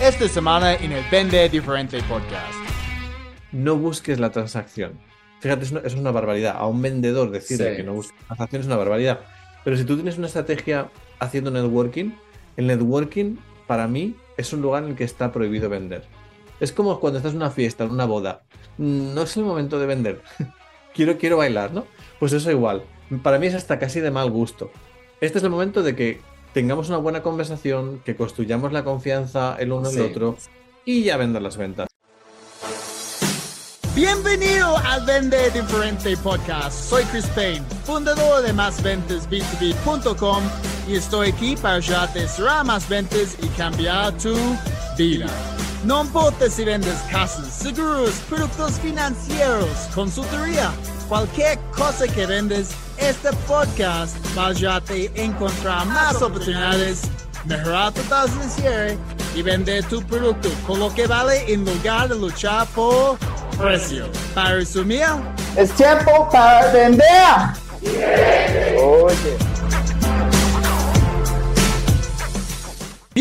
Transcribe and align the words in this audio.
esta 0.00 0.28
semana 0.28 0.74
en 0.74 0.92
el 0.92 1.04
Vende 1.10 1.48
Diferente 1.48 2.02
Podcast. 2.02 2.54
No 3.52 3.76
busques 3.76 4.18
la 4.20 4.30
transacción. 4.30 4.98
Fíjate, 5.40 5.64
eso 5.64 5.80
es 5.84 5.94
una 5.94 6.10
barbaridad. 6.10 6.56
A 6.58 6.66
un 6.66 6.80
vendedor 6.82 7.30
decirle 7.30 7.70
Sí. 7.70 7.76
que 7.78 7.82
no 7.82 7.94
busque 7.94 8.16
transacción 8.26 8.60
es 8.60 8.66
una 8.66 8.76
barbaridad. 8.76 9.20
Pero 9.64 9.76
si 9.76 9.84
tú 9.84 9.96
tienes 9.96 10.18
una 10.18 10.26
estrategia 10.26 10.88
haciendo 11.18 11.50
networking, 11.50 12.12
el 12.56 12.66
networking 12.66 13.36
para 13.66 13.86
mí 13.88 14.14
es 14.36 14.52
un 14.52 14.62
lugar 14.62 14.84
en 14.84 14.90
el 14.90 14.96
que 14.96 15.04
está 15.04 15.32
prohibido 15.32 15.68
vender. 15.68 16.04
Es 16.60 16.72
como 16.72 17.00
cuando 17.00 17.18
estás 17.18 17.32
en 17.32 17.38
una 17.38 17.50
fiesta, 17.50 17.84
en 17.84 17.90
una 17.90 18.04
boda. 18.04 18.42
No 18.78 19.22
es 19.22 19.36
el 19.36 19.44
momento 19.44 19.78
de 19.78 19.86
vender. 19.86 20.22
quiero, 20.94 21.18
quiero 21.18 21.36
bailar, 21.38 21.72
¿no? 21.72 21.86
Pues 22.18 22.32
eso 22.32 22.50
igual. 22.50 22.82
Para 23.22 23.38
mí 23.38 23.46
es 23.46 23.54
hasta 23.54 23.78
casi 23.78 24.00
de 24.00 24.10
mal 24.10 24.30
gusto. 24.30 24.70
Este 25.20 25.38
es 25.38 25.44
el 25.44 25.50
momento 25.50 25.82
de 25.82 25.94
que 25.94 26.20
tengamos 26.52 26.88
una 26.88 26.98
buena 26.98 27.22
conversación, 27.22 28.00
que 28.04 28.16
construyamos 28.16 28.72
la 28.72 28.84
confianza 28.84 29.56
el 29.58 29.72
uno 29.72 29.88
en 29.88 29.94
Sí. 29.94 30.00
el 30.00 30.10
otro 30.10 30.36
y 30.84 31.04
ya 31.04 31.16
vender 31.16 31.42
las 31.42 31.56
ventas. 31.56 31.88
Bienvenido 33.94 34.76
al 34.78 35.04
Vende 35.04 35.50
Diferente 35.50 36.16
Podcast. 36.18 36.88
Soy 36.88 37.04
Chris 37.04 37.26
Payne, 37.34 37.62
fundador 37.84 38.42
de 38.42 38.52
másventasb2b.com 38.54 40.42
y 40.88 40.94
estoy 40.96 41.28
aquí 41.30 41.56
para 41.56 41.74
ayudarte 41.74 42.20
a 42.24 42.28
cerrar 42.28 42.64
más 42.64 42.88
ventas 42.88 43.36
y 43.42 43.46
cambiar 43.48 44.16
tu 44.16 44.34
vida. 44.96 45.26
No 45.84 46.02
importa 46.04 46.48
si 46.48 46.64
vendes 46.64 46.94
casas, 47.10 47.52
seguros, 47.52 48.12
productos 48.28 48.72
financieros, 48.80 49.68
consultoría, 49.94 50.70
cualquier 51.10 51.58
cosa 51.76 52.06
que 52.06 52.24
vendes, 52.24 52.68
este 52.96 53.30
podcast 53.48 54.16
va 54.38 54.44
a 54.44 54.48
ayudarte 54.50 55.10
a 55.16 55.20
encontrar 55.20 55.84
más 55.86 56.22
oportunidades, 56.22 57.02
mejorar 57.44 57.92
tu 57.92 58.00
tasa 58.02 58.32
de 58.36 58.48
cierre 58.48 58.98
y 59.34 59.42
vender 59.42 59.82
tu 59.86 60.00
producto 60.04 60.48
con 60.68 60.78
lo 60.78 60.94
que 60.94 61.08
vale 61.08 61.52
en 61.52 61.64
lugar 61.64 62.08
de 62.08 62.14
luchar 62.14 62.64
por 62.68 63.18
precio. 63.58 64.06
Para 64.34 64.54
resumir, 64.54 65.04
Es 65.56 65.72
tiempo 65.72 66.28
para 66.30 66.70
vender. 66.70 67.08
Oye. 68.80 69.59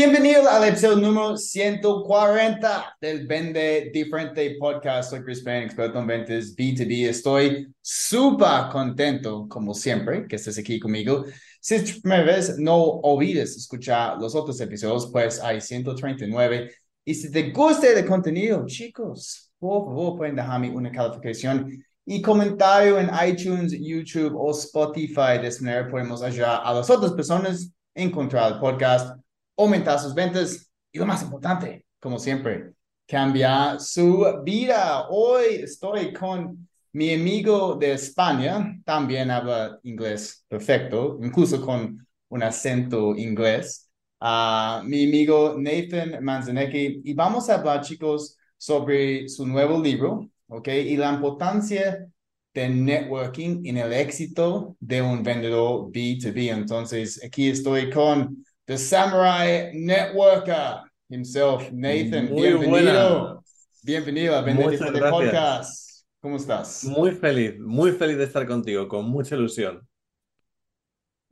Bienvenidos 0.02 0.48
al 0.48 0.66
episodio 0.66 0.96
número 0.96 1.36
140 1.36 2.96
del 3.02 3.28
Vende 3.28 3.92
Diferente 3.94 4.56
Podcast. 4.58 5.10
Soy 5.10 5.22
Chris 5.26 5.44
Payne, 5.44 5.66
experto 5.66 6.00
en 6.00 6.08
ventas 6.08 6.56
B2B. 6.56 7.10
Estoy 7.10 7.68
súper 7.82 8.70
contento, 8.72 9.46
como 9.50 9.74
siempre, 9.74 10.26
que 10.26 10.38
estés 10.38 10.58
aquí 10.58 10.80
conmigo. 10.80 11.26
Si 11.60 11.76
es 11.76 11.96
tu 11.96 12.00
primera 12.00 12.24
vez, 12.24 12.58
no 12.58 12.78
olvides 12.78 13.58
escuchar 13.58 14.18
los 14.22 14.36
otros 14.36 14.62
episodios, 14.62 15.10
pues 15.12 15.42
hay 15.42 15.60
139. 15.60 16.72
Y 17.04 17.14
si 17.14 17.30
te 17.30 17.52
gusta 17.52 17.90
el 17.90 18.06
contenido, 18.06 18.66
chicos, 18.68 19.52
por 19.60 19.84
favor, 19.84 20.18
pueden 20.18 20.38
dejarme 20.38 20.70
una 20.70 20.94
calificación 20.94 21.84
y 22.06 22.22
comentario 22.22 22.98
en 23.02 23.10
iTunes, 23.28 23.74
YouTube 23.78 24.34
o 24.34 24.52
Spotify. 24.52 25.42
De 25.42 25.48
esa 25.48 25.62
manera 25.62 25.90
podemos 25.90 26.24
ayudar 26.24 26.62
a 26.64 26.74
las 26.74 26.90
otras 26.90 27.12
personas 27.12 27.70
a 27.94 28.02
encontrar 28.02 28.54
el 28.54 28.60
podcast 28.60 29.20
aumentar 29.60 30.00
sus 30.00 30.14
ventas 30.14 30.72
y 30.92 31.00
lo 31.00 31.06
más 31.06 31.22
importante, 31.22 31.86
como 32.00 32.18
siempre, 32.18 32.74
cambiar 33.06 33.80
su 33.80 34.26
vida. 34.44 35.08
Hoy 35.10 35.56
estoy 35.64 36.14
con 36.14 36.68
mi 36.94 37.14
amigo 37.14 37.76
de 37.76 37.94
España, 37.94 38.80
también 38.86 39.30
habla 39.30 39.78
inglés 39.84 40.46
perfecto, 40.48 41.20
incluso 41.22 41.64
con 41.64 42.08
un 42.30 42.44
acento 42.44 43.16
inglés. 43.16 43.90
Ah, 44.20 44.82
mi 44.86 45.06
amigo 45.06 45.56
Nathan 45.58 46.24
Manzanecki, 46.24 47.02
y 47.04 47.14
vamos 47.14 47.50
a 47.50 47.56
hablar, 47.56 47.82
chicos, 47.82 48.38
sobre 48.58 49.28
su 49.30 49.46
nuevo 49.46 49.82
libro, 49.82 50.30
¿ok? 50.48 50.68
Y 50.68 50.98
la 50.98 51.14
importancia 51.14 52.08
de 52.54 52.70
networking 52.70 53.66
en 53.66 53.78
el 53.78 53.94
éxito 53.94 54.76
de 54.80 55.02
un 55.02 55.24
vendedor 55.24 55.92
B2B. 55.92 56.52
Entonces, 56.52 57.24
aquí 57.24 57.50
estoy 57.50 57.90
con 57.90 58.44
The 58.70 58.78
Samurai 58.78 59.72
Networker 59.74 60.84
himself, 61.10 61.72
Nathan. 61.72 62.30
Muy 62.30 62.50
bienvenido. 62.50 62.70
buena. 62.70 63.40
Bienvenido 63.82 64.36
a 64.36 64.44
Diferente 64.44 65.00
gracias. 65.00 65.12
Podcast. 65.12 66.06
¿Cómo 66.22 66.36
estás? 66.36 66.84
Muy 66.84 67.10
feliz, 67.14 67.60
muy 67.60 67.94
feliz 67.94 68.20
de 68.20 68.26
estar 68.26 68.46
contigo, 68.46 68.88
con 68.88 69.06
mucha 69.10 69.36
ilusión. 69.36 69.82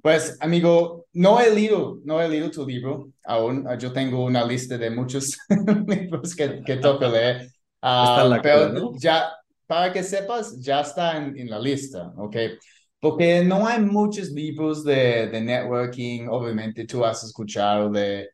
Pues, 0.02 0.36
amigo, 0.40 1.06
no 1.14 1.40
he 1.40 1.54
leído, 1.54 2.00
no 2.04 2.20
he 2.20 2.28
leído 2.28 2.50
tu 2.50 2.66
libro 2.66 3.12
aún. 3.24 3.68
Ah, 3.68 3.78
Yo 3.78 3.94
tengo 3.94 4.26
una 4.26 4.44
lista 4.44 4.76
de 4.76 4.90
muchos 4.90 5.38
libros 5.88 6.36
que, 6.36 6.64
que 6.66 6.78
toca 6.78 7.08
leer. 7.08 7.42
Está 7.76 8.24
en 8.24 8.30
la 8.32 8.42
pero 8.42 8.68
cola, 8.70 8.80
¿no? 8.80 8.92
ya, 8.98 9.32
para 9.68 9.94
que 9.94 10.02
sepas, 10.02 10.60
ya 10.60 10.82
está 10.82 11.16
en, 11.18 11.38
en 11.38 11.52
la 11.52 11.60
lista, 11.60 12.12
¿ok? 12.18 12.36
Porque 13.00 13.44
no 13.44 13.68
hay 13.68 13.80
muchos 13.82 14.30
libros 14.30 14.84
de, 14.84 15.28
de 15.28 15.42
networking. 15.42 16.28
Obviamente, 16.30 16.86
tú 16.86 17.06
has 17.06 17.24
escuchado 17.24 17.90
de, 17.92 18.30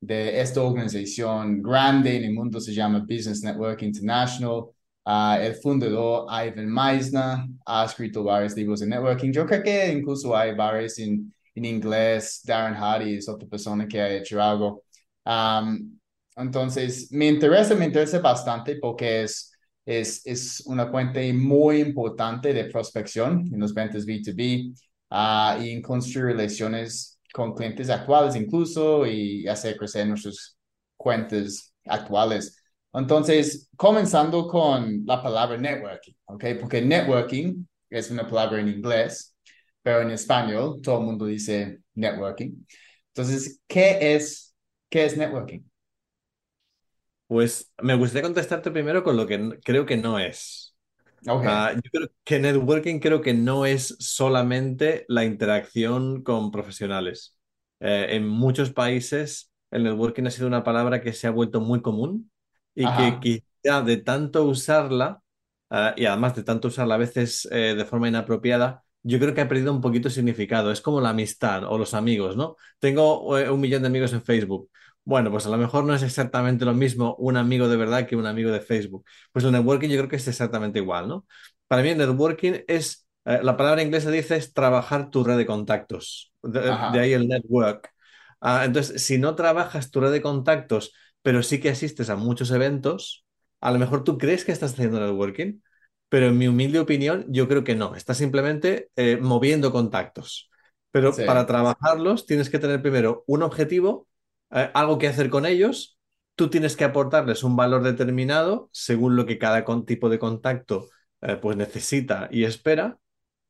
de 0.00 0.40
esta 0.40 0.62
organización 0.62 1.62
grande 1.62 2.16
en 2.16 2.24
el 2.24 2.32
mundo, 2.34 2.60
se 2.60 2.72
llama 2.74 3.00
Business 3.00 3.42
Network 3.42 3.82
International. 3.82 4.64
Ah, 5.04 5.38
el 5.40 5.54
fundador 5.54 6.26
Ivan 6.30 6.68
Meisner 6.72 7.38
ha 7.66 7.84
escrito 7.84 8.24
varios 8.24 8.56
libros 8.56 8.80
de 8.80 8.86
networking. 8.88 9.32
Yo 9.32 9.46
creo 9.46 9.62
que 9.62 9.92
incluso 9.92 10.36
hay 10.36 10.54
varios 10.54 10.98
en, 10.98 11.32
en 11.54 11.64
inglés. 11.64 12.40
Darren 12.44 12.74
Hardy 12.74 13.16
es 13.16 13.28
otra 13.28 13.48
persona 13.48 13.86
que 13.86 14.00
ha 14.00 14.10
hecho 14.12 14.42
algo. 14.42 14.82
Am, 15.24 15.98
entonces, 16.36 17.10
me 17.12 17.28
interesa, 17.28 17.74
me 17.74 17.86
interesa 17.86 18.18
bastante 18.20 18.76
porque 18.76 19.22
es, 19.22 19.52
es, 19.86 20.62
una 20.66 20.88
fuente 20.88 21.32
muy 21.32 21.80
importante 21.80 22.52
de 22.52 22.64
prospección 22.64 23.48
en 23.52 23.60
los 23.60 23.72
ventas 23.72 24.04
B2B 24.04 24.74
ah, 25.10 25.58
y 25.62 25.70
en 25.70 25.82
construir 25.82 26.36
relaciones 26.36 27.18
con 27.32 27.54
clientes 27.54 27.88
actuales 27.90 28.34
incluso 28.36 29.06
y 29.06 29.46
hacer 29.46 29.76
crecer 29.76 30.06
nuestras 30.06 30.58
cuentas 30.96 31.72
actuales. 31.84 32.62
Entonces, 32.92 33.68
comenzando 33.76 34.48
con 34.48 35.04
la 35.06 35.22
palabra 35.22 35.56
networking, 35.58 36.14
¿ok? 36.26 36.44
Porque 36.60 36.82
networking 36.82 37.66
es 37.90 38.10
una 38.10 38.26
palabra 38.26 38.60
en 38.60 38.68
inglés, 38.68 39.36
pero 39.82 40.00
en 40.02 40.10
español 40.10 40.80
todo 40.82 41.00
el 41.00 41.06
mundo 41.06 41.26
dice 41.26 41.80
networking. 41.94 42.64
Entonces, 43.08 43.60
¿qué 43.66 44.14
es, 44.14 44.54
qué 44.88 45.04
es 45.04 45.16
networking? 45.16 45.60
Pues 47.26 47.72
me 47.82 47.94
gustaría 47.96 48.22
contestarte 48.22 48.70
primero 48.70 49.02
con 49.02 49.16
lo 49.16 49.26
que 49.26 49.34
n- 49.34 49.58
creo 49.64 49.84
que 49.86 49.96
no 49.96 50.18
es. 50.18 50.76
Ok, 51.28 51.44
Ah, 51.44 51.72
yo 51.74 51.82
creo 51.92 52.08
que 52.24 52.38
networking 52.40 53.00
creo 53.00 53.22
que 53.22 53.34
no 53.34 53.66
es 53.66 53.96
solamente 54.00 55.06
la 55.08 55.24
interacción 55.24 56.22
con 56.24 56.50
profesionales. 56.52 57.38
Eh, 57.80 58.08
en 58.12 58.28
muchos 58.28 58.72
países 58.72 59.52
el 59.70 59.84
networking 59.84 60.24
ha 60.26 60.30
sido 60.32 60.48
una 60.48 60.64
palabra 60.64 61.00
que 61.02 61.12
se 61.14 61.26
ha 61.28 61.30
vuelto 61.30 61.60
muy 61.60 61.82
común 61.82 62.30
y 62.74 62.92
Ajá. 62.92 62.94
que 62.94 63.20
quizá 63.20 63.82
de 63.82 63.98
tanto 63.98 64.44
usarla, 64.44 65.22
ah, 65.70 65.94
y 65.96 66.06
además 66.06 66.36
de 66.36 66.44
tanto 66.44 66.68
usarla 66.68 66.94
a 66.96 66.98
veces 66.98 67.48
eh, 67.52 67.74
de 67.76 67.84
forma 67.84 68.08
inapropiada, 68.08 68.84
yo 69.02 69.18
creo 69.20 69.34
que 69.34 69.40
ha 69.40 69.48
perdido 69.48 69.72
un 69.72 69.80
poquito 69.80 70.08
de 70.08 70.14
significado. 70.14 70.70
Es 70.72 70.80
como 70.80 71.00
la 71.00 71.10
amistad 71.10 71.64
o 71.64 71.78
los 71.78 71.94
amigos, 71.94 72.36
¿no? 72.36 72.56
Tengo 72.80 73.38
eh, 73.38 73.50
un 73.50 73.60
millón 73.60 73.82
de 73.82 73.88
amigos 73.88 74.12
en 74.12 74.22
Facebook. 74.22 74.70
Bueno, 75.06 75.30
pues 75.30 75.46
a 75.46 75.50
lo 75.50 75.58
mejor 75.58 75.84
no 75.84 75.94
es 75.94 76.02
exactamente 76.02 76.66
lo 76.66 76.74
mismo 76.74 77.14
un 77.18 77.38
amigo 77.38 77.68
de 77.68 77.76
verdad 77.76 78.06
que 78.08 78.16
un 78.16 78.26
amigo 78.26 78.50
de 78.50 78.60
Facebook. 78.60 79.06
Pues 79.32 79.44
el 79.44 79.52
networking 79.52 79.88
yo 79.88 79.96
creo 79.98 80.08
que 80.10 80.16
es 80.16 80.28
exactamente 80.28 80.80
igual, 80.80 81.08
¿no? 81.08 81.26
Para 81.68 81.82
mí 81.82 81.90
el 81.90 81.98
networking 81.98 82.54
es, 82.68 83.06
eh, 83.24 83.40
la 83.42 83.56
palabra 83.56 83.82
inglesa 83.82 84.10
dice 84.10 84.36
es 84.36 84.52
trabajar 84.52 85.10
tu 85.10 85.24
red 85.24 85.38
de 85.38 85.46
contactos. 85.46 86.32
De, 86.42 86.78
de 86.86 87.00
ahí 87.00 87.12
el 87.14 87.28
network. 87.28 87.90
Ah, 88.40 88.64
entonces, 88.64 89.02
si 89.04 89.18
no 89.18 89.36
trabajas 89.36 89.90
tu 89.92 90.00
red 90.00 90.12
de 90.12 90.22
contactos, 90.22 90.92
pero 91.22 91.42
sí 91.42 91.60
que 91.60 91.70
asistes 91.70 92.10
a 92.10 92.16
muchos 92.16 92.50
eventos, 92.50 93.24
a 93.60 93.70
lo 93.72 93.78
mejor 93.78 94.04
tú 94.04 94.18
crees 94.18 94.44
que 94.44 94.52
estás 94.52 94.74
haciendo 94.74 95.00
networking, 95.00 95.60
pero 96.08 96.26
en 96.28 96.38
mi 96.38 96.48
humilde 96.48 96.80
opinión, 96.80 97.26
yo 97.28 97.48
creo 97.48 97.64
que 97.64 97.76
no. 97.76 97.94
Estás 97.96 98.18
simplemente 98.18 98.90
eh, 98.96 99.18
moviendo 99.20 99.72
contactos. 99.72 100.50
Pero 100.90 101.14
Sí. 101.16 101.22
para 101.24 101.46
trabajarlos 101.46 102.26
tienes 102.26 102.50
que 102.50 102.58
tener 102.58 102.82
primero 102.82 103.24
un 103.26 103.42
objetivo, 103.42 104.08
eh, 104.50 104.70
algo 104.74 104.98
que 104.98 105.08
hacer 105.08 105.30
con 105.30 105.46
ellos. 105.46 105.98
Tú 106.34 106.50
tienes 106.50 106.76
que 106.76 106.84
aportarles 106.84 107.42
un 107.44 107.56
valor 107.56 107.82
determinado 107.82 108.68
según 108.72 109.16
lo 109.16 109.26
que 109.26 109.38
cada 109.38 109.64
con- 109.64 109.86
tipo 109.86 110.08
de 110.08 110.18
contacto 110.18 110.88
eh, 111.22 111.36
pues 111.40 111.56
necesita 111.56 112.28
y 112.30 112.44
espera. 112.44 112.98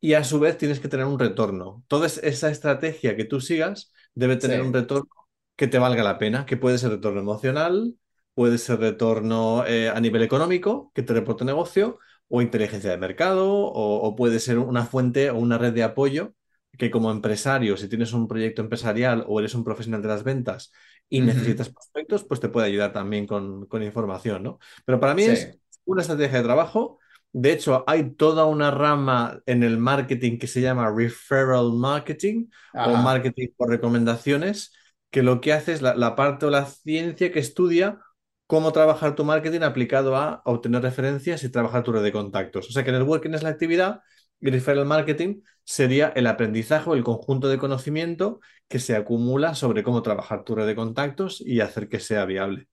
Y 0.01 0.15
a 0.15 0.25
su 0.25 0.39
vez 0.39 0.59
tienes 0.59 0.81
que 0.81 0.89
tener 0.89 1.07
un 1.07 1.19
retorno. 1.19 1.85
Toda 1.89 2.07
es- 2.07 2.19
esa 2.19 2.51
estrategia 2.51 3.17
que 3.17 3.25
tú 3.25 3.41
sigas 3.41 3.93
debe 4.15 4.37
tener 4.37 4.61
Sí. 4.61 4.67
un 4.67 4.73
retorno 4.73 5.09
que 5.57 5.67
te 5.69 5.79
valga 5.79 6.03
la 6.05 6.19
pena, 6.19 6.47
que 6.47 6.57
puede 6.57 6.79
ser 6.79 6.91
retorno 6.91 7.21
emocional, 7.21 7.97
puede 8.35 8.59
ser 8.59 8.79
retorno 8.81 9.65
eh, 9.67 9.89
a 9.89 10.01
nivel 10.01 10.23
económico, 10.23 10.93
que 10.95 11.03
te 11.03 11.15
reporte 11.15 11.45
negocio, 11.45 11.99
o 12.29 12.43
inteligencia 12.43 12.91
de 12.91 12.99
mercado, 12.99 13.49
o, 13.51 13.97
o 14.07 14.17
puede 14.17 14.39
ser 14.41 14.59
una 14.59 14.85
fuente 14.87 15.31
o 15.31 15.39
una 15.39 15.59
red 15.59 15.73
de 15.73 15.83
apoyo 15.85 16.35
que 16.78 16.90
como 16.90 17.11
empresario, 17.11 17.76
si 17.76 17.88
tienes 17.88 18.12
un 18.12 18.28
proyecto 18.28 18.62
empresarial 18.62 19.25
o 19.28 19.40
eres 19.40 19.55
un 19.55 19.64
profesional 19.64 20.02
de 20.02 20.08
las 20.08 20.25
ventas 20.25 20.73
y 21.08 21.20
necesitas 21.20 21.69
prospectos, 21.70 22.25
pues 22.25 22.40
te 22.40 22.49
puede 22.49 22.67
ayudar 22.69 22.93
también 22.93 23.26
con, 23.26 23.67
con 23.67 23.82
información, 23.82 24.43
¿no? 24.43 24.58
Pero 24.84 25.00
para 25.00 25.14
mí 25.14 25.25
Sí. 25.25 25.31
es 25.31 25.58
una 25.84 26.02
estrategia 26.02 26.38
de 26.38 26.44
trabajo. 26.44 26.99
De 27.32 27.52
hecho, 27.52 27.84
hay 27.87 28.14
toda 28.14 28.46
una 28.46 28.70
rama 28.70 29.40
en 29.46 29.62
el 29.62 29.78
marketing 29.78 30.38
que 30.38 30.46
se 30.46 30.61
llama 30.61 30.90
referral 30.90 31.73
marketing 31.75 32.46
o 32.82 32.96
marketing 32.96 33.49
por 33.56 33.69
recomendaciones, 33.70 34.73
que 35.11 35.23
lo 35.23 35.40
que 35.40 35.52
hace 35.52 35.73
es 35.73 35.82
la, 35.82 35.94
la 35.94 36.17
parte 36.17 36.46
o 36.46 36.50
la 36.50 36.67
ciencia 36.67 37.31
que 37.32 37.38
estudia 37.38 38.00
cómo 38.46 38.73
trabajar 38.73 39.14
tu 39.14 39.25
marketing 39.25 39.62
aplicado 39.62 40.17
a 40.17 40.40
obtener 40.44 40.82
referencias 40.82 41.43
y 41.44 41.50
trabajar 41.50 41.82
tu 41.82 41.93
red 41.93 42.02
de 42.02 42.12
contactos. 42.12 42.69
O 42.69 42.73
sea 42.73 42.84
que 42.84 42.93
networking 42.93 43.31
es 43.34 43.43
la 43.43 43.49
actividad 43.50 44.00
y 44.40 44.50
referral 44.50 44.87
marketing 44.87 45.40
sería 45.67 46.11
el 46.17 46.29
aprendizaje 46.29 46.91
o 46.91 46.95
el 46.95 47.05
conjunto 47.05 47.49
de 47.51 47.59
conocimiento 47.59 48.41
que 48.69 48.81
se 48.81 48.97
acumula 48.97 49.57
sobre 49.57 49.85
cómo 49.85 50.03
trabajar 50.03 50.45
tu 50.45 50.57
red 50.57 50.67
de 50.69 50.77
contactos 50.77 51.43
y 51.47 51.61
hacer 51.63 51.91
que 51.91 52.01
sea 52.01 52.27
viable. 52.27 52.69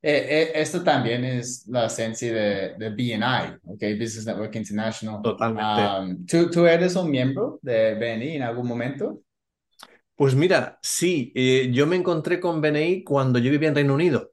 Eh, 0.00 0.52
eh, 0.54 0.62
esto 0.62 0.84
también 0.84 1.24
es 1.24 1.66
la 1.66 1.86
esencia 1.86 2.32
de, 2.32 2.74
de 2.78 2.90
BNI, 2.90 3.56
¿ok? 3.64 3.80
Business 3.98 4.26
Network 4.26 4.54
International. 4.54 5.22
Totalmente. 5.22 5.96
Um, 6.00 6.24
¿tú, 6.26 6.48
¿Tú 6.50 6.66
eres 6.66 6.94
un 6.96 7.10
miembro 7.10 7.58
de 7.62 7.94
BNI 7.96 8.36
en 8.36 8.42
algún 8.42 8.68
momento? 8.68 9.22
Pues 10.14 10.34
mira, 10.34 10.78
sí, 10.82 11.32
eh, 11.36 11.70
yo 11.72 11.86
me 11.86 11.96
encontré 11.96 12.40
con 12.40 12.60
BNI 12.60 13.04
cuando 13.04 13.38
yo 13.38 13.50
vivía 13.50 13.68
en 13.68 13.74
Reino 13.76 13.94
Unido. 13.94 14.32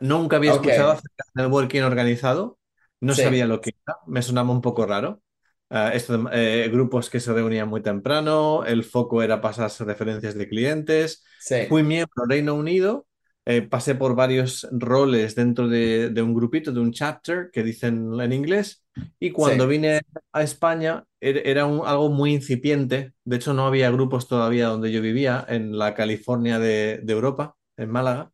Nunca 0.00 0.36
había 0.36 0.52
escuchado 0.52 0.92
acerca 0.92 1.24
del 1.34 1.44
networking 1.46 1.82
organizado, 1.82 2.58
no 3.00 3.14
Sí. 3.14 3.22
sabía 3.22 3.46
lo 3.46 3.60
que 3.60 3.72
era, 3.86 3.98
me 4.06 4.22
sonaba 4.22 4.50
un 4.52 4.60
poco 4.62 4.86
raro. 4.86 5.22
Eh, 5.70 5.90
esto 5.94 6.28
eh, 6.32 6.68
grupos 6.72 7.10
que 7.10 7.20
se 7.20 7.32
reunían 7.32 7.68
muy 7.68 7.82
temprano, 7.82 8.64
el 8.64 8.84
foco 8.84 9.22
era 9.22 9.40
pasarse 9.40 9.84
referencias 9.84 10.34
de 10.34 10.48
clientes. 10.48 11.24
Sí. 11.38 11.56
Fui 11.68 11.82
miembro 11.82 12.10
del 12.22 12.30
Reino 12.30 12.54
Unido, 12.54 13.06
eh, 13.44 13.62
pasé 13.62 13.94
por 13.94 14.14
varios 14.16 14.66
roles 14.72 15.34
dentro 15.34 15.68
de, 15.68 16.10
de 16.10 16.22
un 16.22 16.34
grupito, 16.34 16.72
de 16.72 16.80
un 16.80 16.92
chapter 16.92 17.50
que 17.52 17.62
dicen 17.62 18.20
en 18.20 18.32
inglés, 18.32 18.84
y 19.20 19.30
cuando 19.30 19.66
Sí. 19.66 19.68
vine 19.68 20.00
a 20.32 20.42
España 20.42 21.04
er- 21.20 21.42
era 21.44 21.66
un- 21.66 21.86
algo 21.86 22.10
muy 22.10 22.32
incipiente. 22.34 23.12
De 23.24 23.36
hecho, 23.36 23.54
no 23.54 23.66
había 23.66 23.90
grupos 23.90 24.26
todavía 24.28 24.66
donde 24.68 24.90
yo 24.92 25.00
vivía, 25.02 25.44
en 25.48 25.78
la 25.78 25.94
California 25.94 26.58
de, 26.58 27.00
de 27.02 27.12
Europa, 27.12 27.56
en 27.76 27.90
Málaga. 27.90 28.32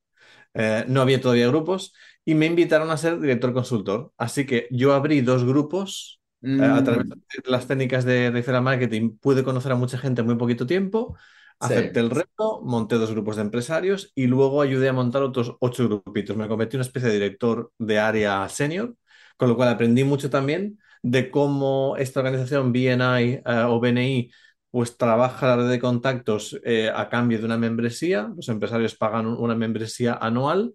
Eh, 0.55 0.85
no 0.89 1.03
había 1.03 1.21
todavía 1.21 1.49
grupos 1.49 1.93
y 2.25 2.35
me 2.35 2.47
invitaron 2.47 2.91
a 2.91 2.97
ser 2.97 3.21
director 3.21 3.53
consultor. 3.53 4.13
Así 4.17 4.47
que 4.47 4.69
yo 4.71 4.95
abrí 4.95 5.21
dos 5.21 5.45
grupos. 5.45 6.21
Eh, 6.59 6.65
a 6.65 6.83
través 6.85 7.07
Mm, 7.09 7.21
de 7.45 7.51
las 7.51 7.67
técnicas 7.67 8.05
de 8.05 8.31
referral 8.31 8.63
marketing 8.63 9.17
pude 9.19 9.45
conocer 9.45 9.73
a 9.73 9.77
mucha 9.77 9.99
gente 9.99 10.21
en 10.23 10.27
muy 10.27 10.37
poquito 10.37 10.67
tiempo. 10.67 11.17
Acepté 11.59 12.01
sí. 12.01 12.01
el 12.01 12.11
reto, 12.11 12.61
monté 12.65 12.97
dos 12.97 13.11
grupos 13.13 13.37
de 13.37 13.43
empresarios 13.43 14.13
y 14.15 14.27
luego 14.27 14.61
ayudé 14.63 14.89
a 14.91 14.93
montar 14.93 15.23
otros 15.23 15.57
ocho 15.61 15.85
grupitos. 15.89 16.37
Me 16.37 16.49
convertí 16.49 16.77
en 16.77 16.81
una 16.81 16.87
especie 16.87 17.09
de 17.09 17.15
director 17.15 17.73
de 17.79 17.99
área 17.99 18.49
senior, 18.49 18.95
con 19.37 19.49
lo 19.49 19.57
cual 19.57 19.71
aprendí 19.71 20.05
mucho 20.05 20.31
también 20.31 20.79
de 21.03 21.31
cómo 21.31 21.97
esta 21.99 22.21
organización 22.21 22.73
BNI 22.73 23.35
eh, 23.35 23.43
o 23.69 23.81
BNI 23.81 24.31
pues 24.71 24.97
trabaja 24.99 25.47
la 25.49 25.57
red 25.57 25.71
de 25.71 25.79
contactos 25.81 26.59
eh, 26.65 26.91
a 26.95 27.09
cambio 27.09 27.39
de 27.39 27.47
una 27.47 27.57
membresía. 27.59 28.31
Los 28.37 28.49
empresarios 28.51 28.95
pagan 28.97 29.27
un- 29.27 29.39
una 29.39 29.55
membresía 29.55 30.15
anual 30.15 30.75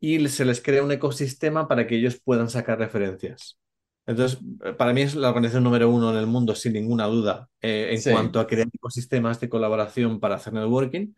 y 0.00 0.28
se 0.28 0.44
les 0.44 0.62
crea 0.62 0.82
un 0.84 0.92
ecosistema 0.92 1.68
para 1.68 1.86
que 1.86 1.96
ellos 1.96 2.20
puedan 2.24 2.50
sacar 2.50 2.78
referencias. 2.78 3.59
Entonces, 4.10 4.40
eh, 4.64 4.72
para 4.74 4.92
mí 4.92 5.02
es 5.02 5.14
la 5.14 5.28
organización 5.30 5.64
número 5.64 5.90
uno 5.90 6.10
en 6.10 6.16
el 6.18 6.26
mundo, 6.26 6.54
sin 6.56 6.72
ninguna 6.74 7.06
duda, 7.06 7.48
eh, 7.62 7.90
en 7.92 8.04
Sí. 8.04 8.10
cuanto 8.10 8.40
a 8.40 8.46
crear 8.46 8.68
ecosistemas 8.72 9.40
de 9.40 9.48
colaboración 9.48 10.20
para 10.20 10.36
hacer 10.36 10.52
networking. 10.54 11.14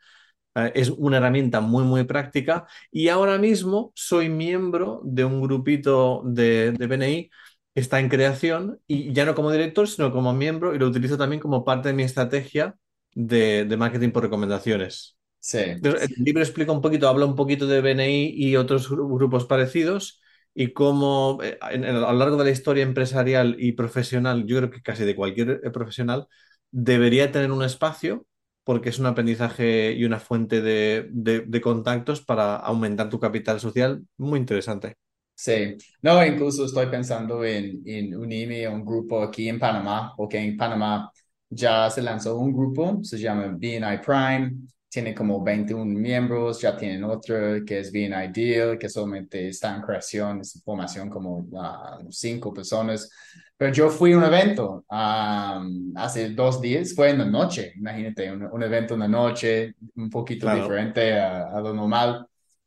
Eh, 0.54 0.72
es 0.74 0.90
una 0.90 1.18
herramienta 1.18 1.60
muy, 1.60 1.84
muy 1.84 2.04
práctica 2.04 2.66
y 2.90 3.08
ahora 3.08 3.38
mismo 3.38 3.92
soy 3.94 4.28
miembro 4.28 5.00
de 5.04 5.24
un 5.24 5.42
grupito 5.42 6.22
de, 6.26 6.72
de 6.72 6.86
BNI 6.86 7.30
que 7.74 7.80
está 7.80 8.00
en 8.00 8.08
creación 8.10 8.80
y 8.86 9.12
ya 9.14 9.24
no 9.26 9.34
como 9.34 9.50
director, 9.52 9.88
sino 9.88 10.12
como 10.12 10.32
miembro 10.34 10.74
y 10.74 10.78
lo 10.78 10.88
utilizo 10.88 11.18
también 11.18 11.40
como 11.40 11.64
parte 11.64 11.88
de 11.88 11.94
mi 11.94 12.02
estrategia 12.04 12.76
de, 13.14 13.64
de 13.64 13.76
marketing 13.78 14.10
por 14.10 14.24
recomendaciones. 14.24 15.16
Sí. 15.40 15.58
Entonces, 15.82 16.10
el 16.16 16.24
libro 16.24 16.42
explica 16.42 16.72
un 16.72 16.82
poquito, 16.82 17.08
habla 17.08 17.26
un 17.26 17.36
poquito 17.36 17.66
de 17.66 17.80
BNI 17.80 18.32
y 18.36 18.56
otros 18.56 18.90
gru- 18.90 19.14
grupos 19.16 19.46
parecidos 19.46 20.21
y 20.54 20.72
cómo 20.72 21.38
eh, 21.42 21.58
en- 21.70 21.84
en- 21.84 21.96
a 21.96 22.12
lo 22.12 22.18
largo 22.18 22.36
de 22.36 22.44
la 22.44 22.50
historia 22.50 22.82
empresarial 22.84 23.56
y 23.58 23.72
profesional, 23.72 24.46
yo 24.46 24.58
creo 24.58 24.70
que 24.70 24.82
casi 24.82 25.04
de 25.04 25.16
cualquier 25.16 25.60
eh, 25.64 25.70
profesional, 25.70 26.26
debería 26.70 27.32
tener 27.32 27.50
un 27.52 27.62
espacio 27.64 28.26
porque 28.64 28.90
es 28.90 28.98
un 28.98 29.06
aprendizaje 29.06 29.92
y 29.92 30.04
una 30.04 30.20
fuente 30.20 30.60
de, 30.62 31.08
de- 31.12 31.40
de 31.40 31.60
contactos 31.60 32.20
para 32.22 32.56
aumentar 32.56 33.08
tu 33.10 33.18
capital 33.20 33.60
social 33.60 34.04
muy 34.16 34.38
interesante. 34.38 34.96
Sí, 35.34 35.76
no, 36.02 36.24
incluso 36.24 36.64
estoy 36.66 36.86
pensando 36.86 37.44
en, 37.44 37.82
en 37.84 38.14
unirme 38.16 38.64
a 38.66 38.70
un 38.70 38.84
grupo 38.84 39.22
aquí 39.22 39.48
en 39.48 39.58
Panamá, 39.58 40.12
porque 40.16 40.38
en 40.38 40.56
Panamá 40.56 41.10
ya 41.50 41.90
se 41.90 42.00
lanzó 42.02 42.36
un 42.38 42.52
grupo, 42.52 43.00
se 43.02 43.18
llama 43.18 43.48
BNI 43.58 43.98
Prime, 43.98 44.52
tiene 44.92 45.14
como 45.14 45.42
21 45.42 45.86
miembros, 45.98 46.60
ya 46.60 46.76
tienen 46.76 47.02
otro 47.04 47.64
que 47.64 47.78
es 47.80 47.90
BNI 47.90 48.28
Deal, 48.30 48.78
que 48.78 48.90
solamente 48.90 49.48
está 49.48 49.74
en 49.74 49.80
creación, 49.80 50.40
es 50.42 50.60
formación 50.62 51.08
como 51.08 51.46
ah, 51.58 51.98
cinco 52.10 52.52
personas. 52.52 53.10
Pero 53.56 53.72
yo 53.72 53.88
fui 53.88 54.12
a 54.12 54.18
un 54.18 54.24
evento 54.24 54.84
um, 54.90 55.92
hace 55.96 56.30
dos 56.30 56.60
días, 56.60 56.92
fue 56.94 57.08
en 57.10 57.18
la 57.20 57.24
noche, 57.24 57.72
imagínate, 57.76 58.30
un, 58.30 58.42
un 58.44 58.62
evento 58.62 58.92
en 58.92 59.00
la 59.00 59.08
noche, 59.08 59.76
un 59.96 60.10
poquito 60.10 60.44
Claro. 60.46 60.62
diferente 60.62 61.18
a, 61.18 61.44
a 61.48 61.60
lo 61.62 61.72
normal. 61.72 62.26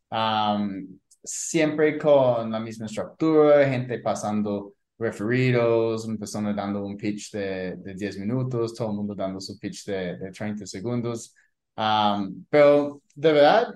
Um, 0.09 0.97
siempre 1.23 1.97
con 1.99 2.49
la 2.51 2.59
misma 2.59 2.87
estructura, 2.87 3.67
gente 3.69 3.99
pasando 3.99 4.73
referidos, 4.97 6.05
una 6.05 6.17
persona 6.17 6.53
dando 6.53 6.83
un 6.83 6.97
pitch 6.97 7.31
de, 7.33 7.75
de 7.77 7.93
10 7.93 8.17
minutos, 8.19 8.73
todo 8.73 8.89
el 8.89 8.95
mundo 8.95 9.13
dando 9.13 9.39
su 9.39 9.59
pitch 9.59 9.85
de, 9.85 10.17
de 10.17 10.31
30 10.31 10.65
segundos. 10.65 11.35
Um, 11.77 12.45
pero 12.49 13.01
de 13.15 13.31
verdad, 13.33 13.75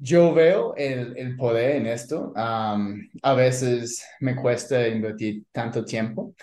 yo 0.00 0.32
veo 0.34 0.74
el, 0.76 1.16
el 1.16 1.36
poder 1.36 1.76
en 1.76 1.86
esto. 1.86 2.32
Um, 2.36 3.00
a 3.22 3.34
veces 3.34 4.02
me 4.20 4.36
cuesta 4.36 4.86
invertir 4.88 5.44
tanto 5.52 5.84
tiempo 5.84 6.34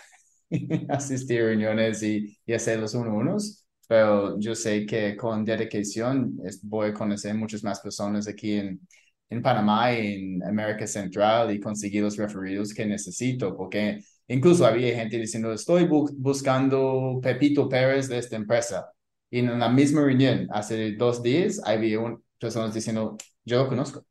asistir 0.90 1.42
a 1.44 1.46
reuniones 1.48 2.04
y, 2.04 2.38
y 2.46 2.54
hacer 2.54 2.80
los 2.80 2.94
uno 2.96 3.16
unos, 3.16 3.66
pero 3.88 4.40
yo 4.40 4.56
sé 4.56 4.86
que 4.86 5.16
con 5.18 5.46
dedicación 5.46 6.38
voy 6.64 6.90
a 6.90 6.94
conocer 6.94 7.36
muchas 7.36 7.64
más 7.64 7.80
personas 7.82 8.28
aquí 8.28 8.54
en, 8.56 8.82
en 9.30 9.42
Panamá 9.44 9.94
y 9.94 10.16
en 10.38 10.44
América 10.44 10.88
Central 10.88 11.52
y 11.56 11.60
conseguir 11.62 12.04
los 12.04 12.18
referidos 12.18 12.74
que 12.74 12.86
necesito, 12.86 13.56
porque 13.58 14.00
incluso 14.28 14.66
había 14.66 14.96
gente 14.96 15.18
diciendo, 15.20 15.54
estoy 15.54 15.86
bu- 15.86 16.14
buscando 16.18 17.20
Pepito 17.24 17.70
Pérez 17.70 18.10
de 18.10 18.20
esta 18.20 18.36
empresa. 18.38 18.88
Y 19.30 19.40
en 19.40 19.60
la 19.60 19.70
misma 19.70 20.02
reunión, 20.02 20.48
hace 20.52 20.96
dos 20.96 21.22
días, 21.22 21.62
había 21.66 22.00
un, 22.00 22.24
personas 22.40 22.74
diciendo, 22.74 23.18
yo 23.46 23.64
lo 23.64 23.70
conozco. 23.70 24.06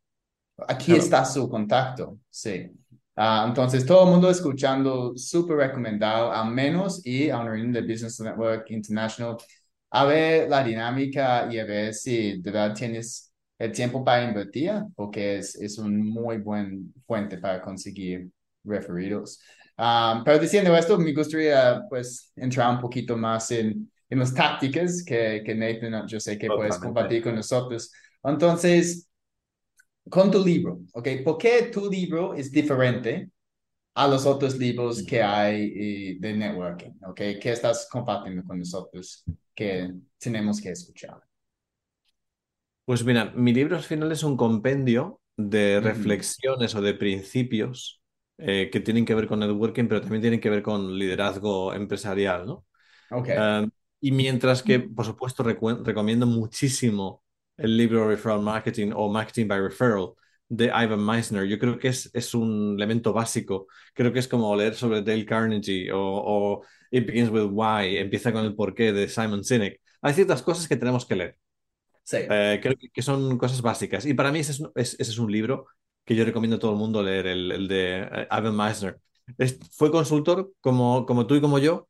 Aquí 0.68 0.94
Claro. 0.94 1.02
está 1.04 1.24
su 1.24 1.48
contacto, 1.48 2.18
sí. 2.30 2.70
Ah, 3.16 3.44
entonces, 3.48 3.84
todo 3.86 4.04
el 4.04 4.10
mundo 4.10 4.30
escuchando, 4.30 5.16
súper 5.16 5.56
recomendado, 5.58 6.32
al 6.32 6.50
menos 6.52 7.04
y 7.06 7.30
a 7.30 7.38
una 7.38 7.50
reunión 7.50 7.72
de 7.72 7.82
Business 7.82 8.20
Network 8.20 8.70
International, 8.70 9.36
a 9.90 10.04
ver 10.04 10.48
la 10.48 10.62
dinámica 10.62 11.48
y 11.52 11.58
a 11.58 11.64
ver 11.64 11.94
si 11.94 12.40
de 12.42 12.50
verdad 12.50 12.74
tienes 12.74 13.32
el 13.58 13.72
tiempo 13.72 14.04
para 14.04 14.24
invertir, 14.24 14.72
porque 14.94 15.38
es, 15.38 15.54
es 15.56 15.78
un 15.78 15.98
muy 16.10 16.38
buen 16.38 16.92
fuente 17.06 17.38
para 17.38 17.60
conseguir 17.62 18.30
referidos. 18.64 19.40
Ah, 19.78 20.22
pero 20.24 20.38
diciendo 20.38 20.74
esto, 20.76 20.98
me 20.98 21.12
gustaría 21.12 21.82
pues 21.88 22.32
entrar 22.36 22.74
un 22.74 22.80
poquito 22.80 23.16
más 23.16 23.50
en, 23.50 23.90
en 24.10 24.18
las 24.20 24.34
tácticas 24.34 25.04
que, 25.04 25.42
que 25.44 25.54
Nathan, 25.54 26.06
yo 26.06 26.20
sé 26.20 26.38
que 26.38 26.50
puedes 26.52 26.78
Totalmente. 26.78 26.86
compartir 26.86 27.22
con 27.22 27.34
nosotros. 27.36 27.92
Entonces, 28.24 29.08
con 30.08 30.30
tu 30.30 30.44
libro, 30.44 30.80
¿ok? 30.92 31.08
¿Por 31.24 31.38
qué 31.38 31.62
tu 31.72 31.90
libro 31.90 32.34
es 32.34 32.50
diferente 32.52 33.30
a 33.94 34.08
los 34.08 34.26
otros 34.26 34.56
libros 34.58 35.04
que 35.04 35.22
hay 35.22 35.72
eh, 36.14 36.18
de 36.20 36.34
networking, 36.34 36.92
¿ok? 37.08 37.16
¿Qué 37.40 37.52
estás 37.52 37.88
compartiendo 37.90 38.44
con 38.44 38.58
nosotros 38.58 39.24
que 39.54 39.92
tenemos 40.18 40.60
que 40.60 40.70
escuchar? 40.70 41.20
Pues 42.84 43.04
mira, 43.04 43.32
mi 43.34 43.52
libro 43.52 43.76
al 43.76 43.82
final 43.82 44.12
es 44.12 44.22
un 44.22 44.36
compendio 44.36 45.20
de 45.36 45.80
reflexiones 45.80 46.74
o 46.74 46.80
de 46.80 46.94
principios 46.94 48.00
eh, 48.38 48.70
que 48.70 48.80
tienen 48.80 49.04
que 49.04 49.14
ver 49.14 49.26
con 49.26 49.40
networking, 49.40 49.88
pero 49.88 50.00
también 50.00 50.22
tienen 50.22 50.40
que 50.40 50.50
ver 50.50 50.62
con 50.62 50.96
liderazgo 50.98 51.74
empresarial, 51.74 52.46
¿no? 52.46 52.64
Ok, 53.10 53.28
Um, 53.36 53.70
y 54.00 54.12
mientras 54.12 54.62
que, 54.62 54.80
por 54.80 55.04
supuesto, 55.04 55.42
recomiendo 55.42 56.26
muchísimo 56.26 57.22
el 57.56 57.76
libro 57.76 58.08
Referral 58.08 58.42
Marketing 58.42 58.92
o 58.94 59.08
Marketing 59.10 59.48
by 59.48 59.60
Referral 59.60 60.12
de 60.48 60.66
Ivan 60.66 61.04
Meisner. 61.04 61.46
Yo 61.46 61.58
creo 61.58 61.78
que 61.78 61.88
es, 61.88 62.10
es 62.14 62.34
un 62.34 62.74
elemento 62.76 63.12
básico. 63.12 63.66
Creo 63.94 64.12
que 64.12 64.18
es 64.20 64.28
como 64.28 64.54
leer 64.54 64.74
sobre 64.74 65.02
Dale 65.02 65.24
Carnegie 65.26 65.90
o, 65.92 65.98
o 66.00 66.62
It 66.90 67.06
Begins 67.06 67.30
with 67.30 67.48
Why, 67.50 67.96
empieza 67.98 68.32
con 68.32 68.44
el 68.44 68.54
porqué 68.54 68.92
de 68.92 69.08
Simon 69.08 69.42
Sinek. 69.44 69.80
Hay 70.02 70.14
ciertas 70.14 70.42
cosas 70.42 70.68
que 70.68 70.76
tenemos 70.76 71.04
que 71.06 71.16
leer. 71.16 71.38
Sí, 72.04 72.18
Eh, 72.30 72.60
creo 72.62 72.74
que, 72.92 73.02
son 73.02 73.36
cosas 73.38 73.62
básicas. 73.62 74.06
Y 74.06 74.14
para 74.14 74.30
mí 74.30 74.38
ese 74.40 74.52
es, 74.52 74.94
ese 74.98 75.02
es 75.12 75.18
un 75.18 75.30
libro 75.32 75.66
que 76.04 76.14
yo 76.14 76.24
recomiendo 76.24 76.56
a 76.56 76.60
todo 76.60 76.72
el 76.72 76.78
mundo 76.78 77.02
leer, 77.02 77.26
el, 77.26 77.50
el 77.50 77.68
de 77.68 77.98
eh, 78.02 78.28
Evan 78.30 78.56
Meisner. 78.56 79.00
Es- 79.38 79.58
fue 79.72 79.90
consultor 79.90 80.52
como, 80.60 81.04
como 81.06 81.26
tú 81.26 81.34
y 81.34 81.40
como 81.40 81.58
yo, 81.58 81.88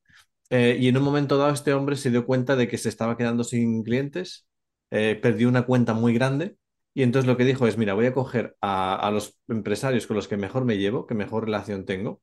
eh, 0.51 0.77
y 0.79 0.89
en 0.89 0.97
un 0.97 1.03
momento 1.03 1.39
dado 1.39 1.53
este 1.53 1.73
hombre 1.73 1.97
se 1.97 2.11
dio 2.11 2.27
cuenta 2.27 2.57
de 2.57 2.69
que 2.69 2.79
se 2.79 2.89
estaba 2.89 3.17
quedando 3.17 3.45
sin 3.45 3.83
clientes, 3.83 4.47
eh, 4.91 5.19
perdió 5.21 5.49
una 5.49 5.67
cuenta 5.67 5.95
muy 5.95 6.15
grande, 6.15 6.57
y 6.95 7.03
entonces 7.03 7.27
lo 7.27 7.37
que 7.37 7.45
dijo 7.45 7.67
es, 7.67 7.77
mira, 7.77 7.95
voy 7.95 8.07
a 8.07 8.15
coger 8.15 8.57
a, 8.63 9.11
los 9.13 9.39
empresarios 9.49 10.07
con 10.07 10.17
los 10.17 10.29
que 10.29 10.37
mejor 10.37 10.65
me 10.65 10.79
llevo, 10.79 11.07
que 11.07 11.15
mejor 11.15 11.45
relación 11.45 11.85
tengo, 11.85 12.23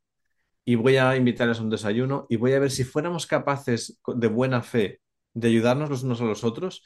y 0.65 0.75
voy 0.75 0.97
a 0.97 1.15
invitarles 1.15 1.59
a 1.59 1.63
un 1.63 1.69
desayuno 1.69 2.25
y 2.29 2.37
voy 2.37 2.53
a 2.53 2.59
ver 2.59 2.71
si 2.71 2.83
fuéramos 2.83 3.27
capaces 3.27 3.99
de 4.07 4.27
buena 4.27 4.61
fe 4.63 5.01
de 5.33 5.49
ayudarnos 5.49 5.89
los 5.89 6.03
unos 6.03 6.21
a 6.21 6.25
los 6.25 6.43
otros. 6.43 6.83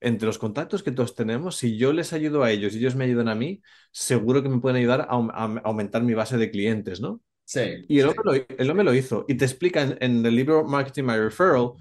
Entre 0.00 0.26
los 0.26 0.38
contactos 0.38 0.82
que 0.82 0.92
todos 0.92 1.14
tenemos, 1.14 1.56
si 1.56 1.78
yo 1.78 1.92
les 1.92 2.12
ayudo 2.12 2.42
a 2.42 2.50
ellos 2.52 2.74
y 2.74 2.78
ellos 2.78 2.96
me 2.96 3.04
ayudan 3.04 3.28
a 3.28 3.34
mí, 3.34 3.62
seguro 3.92 4.42
que 4.42 4.48
me 4.48 4.60
pueden 4.60 4.76
ayudar 4.76 5.02
a 5.02 5.14
aumentar 5.64 6.02
mi 6.02 6.14
base 6.14 6.36
de 6.38 6.50
clientes, 6.50 7.00
¿no? 7.00 7.20
Sí, 7.46 7.88
Y 7.88 8.00
el 8.00 8.08
sí, 8.08 8.10
hombre 8.10 8.24
lo, 8.48 8.56
el 8.58 8.70
hombre 8.70 8.84
lo 8.84 8.94
hizo. 8.94 9.24
Y 9.28 9.36
te 9.36 9.44
explica 9.44 9.82
en, 9.82 9.96
en 10.00 10.26
el 10.26 10.34
libro 10.36 10.64
Marketing 10.64 11.04
by 11.06 11.20
Referral 11.20 11.72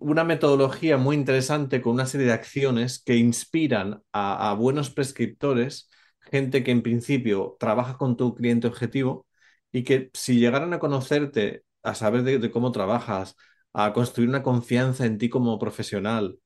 una 0.00 0.24
metodología 0.24 0.96
muy 0.98 1.16
interesante 1.16 1.82
con 1.82 1.94
una 1.94 2.06
serie 2.06 2.26
de 2.28 2.32
acciones 2.34 3.02
que 3.04 3.16
inspiran 3.16 4.02
a, 4.12 4.50
a 4.50 4.54
buenos 4.54 4.90
prescriptores, 4.90 5.90
gente 6.32 6.64
que 6.64 6.70
en 6.72 6.82
principio 6.82 7.56
trabaja 7.60 7.96
con 7.98 8.16
tu 8.16 8.34
cliente 8.34 8.66
objetivo 8.68 9.26
y 9.72 9.84
que 9.84 10.10
si 10.14 10.38
llegaran 10.40 10.72
a 10.74 10.78
conocerte, 10.80 11.64
a 11.82 11.94
saber 11.94 12.22
de, 12.24 12.38
de 12.38 12.50
cómo 12.50 12.72
trabajas, 12.72 13.36
a 13.74 13.92
construir 13.92 14.28
una 14.30 14.42
confianza 14.42 15.06
en 15.06 15.18
ti 15.18 15.28
como 15.30 15.58
profesional 15.58 16.38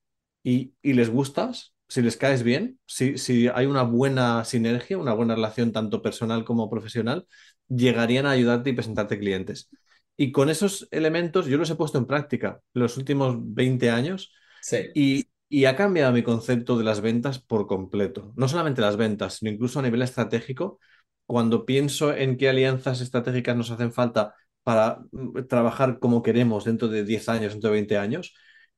y, 0.43 0.73
y 0.81 0.93
les 0.93 1.09
gustas, 1.09 1.75
si 1.89 2.01
les 2.01 2.17
caes 2.17 2.43
bien, 2.43 2.79
si, 2.85 3.17
si 3.17 3.47
hay 3.47 3.65
una 3.65 3.83
buena 3.83 4.43
sinergia, 4.45 4.97
una 4.97 5.13
buena 5.13 5.35
relación 5.35 5.71
tanto 5.71 6.01
personal 6.01 6.45
como 6.45 6.69
profesional, 6.69 7.27
llegarían 7.69 8.25
a 8.25 8.31
ayudarte 8.31 8.69
y 8.71 8.73
presentarte 8.73 9.19
clientes. 9.19 9.69
Y 10.17 10.31
con 10.31 10.49
esos 10.49 10.87
elementos 10.91 11.45
yo 11.47 11.57
los 11.57 11.69
he 11.69 11.75
puesto 11.75 11.97
en 11.97 12.07
práctica 12.07 12.61
los 12.73 12.97
últimos 12.97 13.35
20 13.39 13.89
años 13.91 14.33
sí, 14.59 14.77
y, 14.93 15.27
y 15.49 15.65
ha 15.65 15.75
cambiado 15.75 16.13
mi 16.13 16.23
concepto 16.23 16.77
de 16.77 16.83
las 16.83 17.01
ventas 17.01 17.39
por 17.39 17.67
completo. 17.67 18.33
No 18.35 18.47
solamente 18.47 18.81
las 18.81 18.97
ventas, 18.97 19.35
sino 19.35 19.51
incluso 19.51 19.79
a 19.79 19.83
nivel 19.83 20.01
estratégico. 20.01 20.79
Cuando 21.25 21.65
pienso 21.65 22.13
en 22.15 22.37
qué 22.37 22.49
alianzas 22.49 23.01
estratégicas 23.01 23.55
nos 23.55 23.71
hacen 23.71 23.91
falta 23.93 24.33
para 24.63 24.99
mm, 25.11 25.45
trabajar 25.47 25.99
como 25.99 26.23
queremos 26.23 26.65
dentro 26.65 26.87
de 26.87 27.03
10 27.03 27.29
años, 27.29 27.53
dentro 27.53 27.69
de 27.69 27.75
20 27.75 27.97
años, 27.97 28.33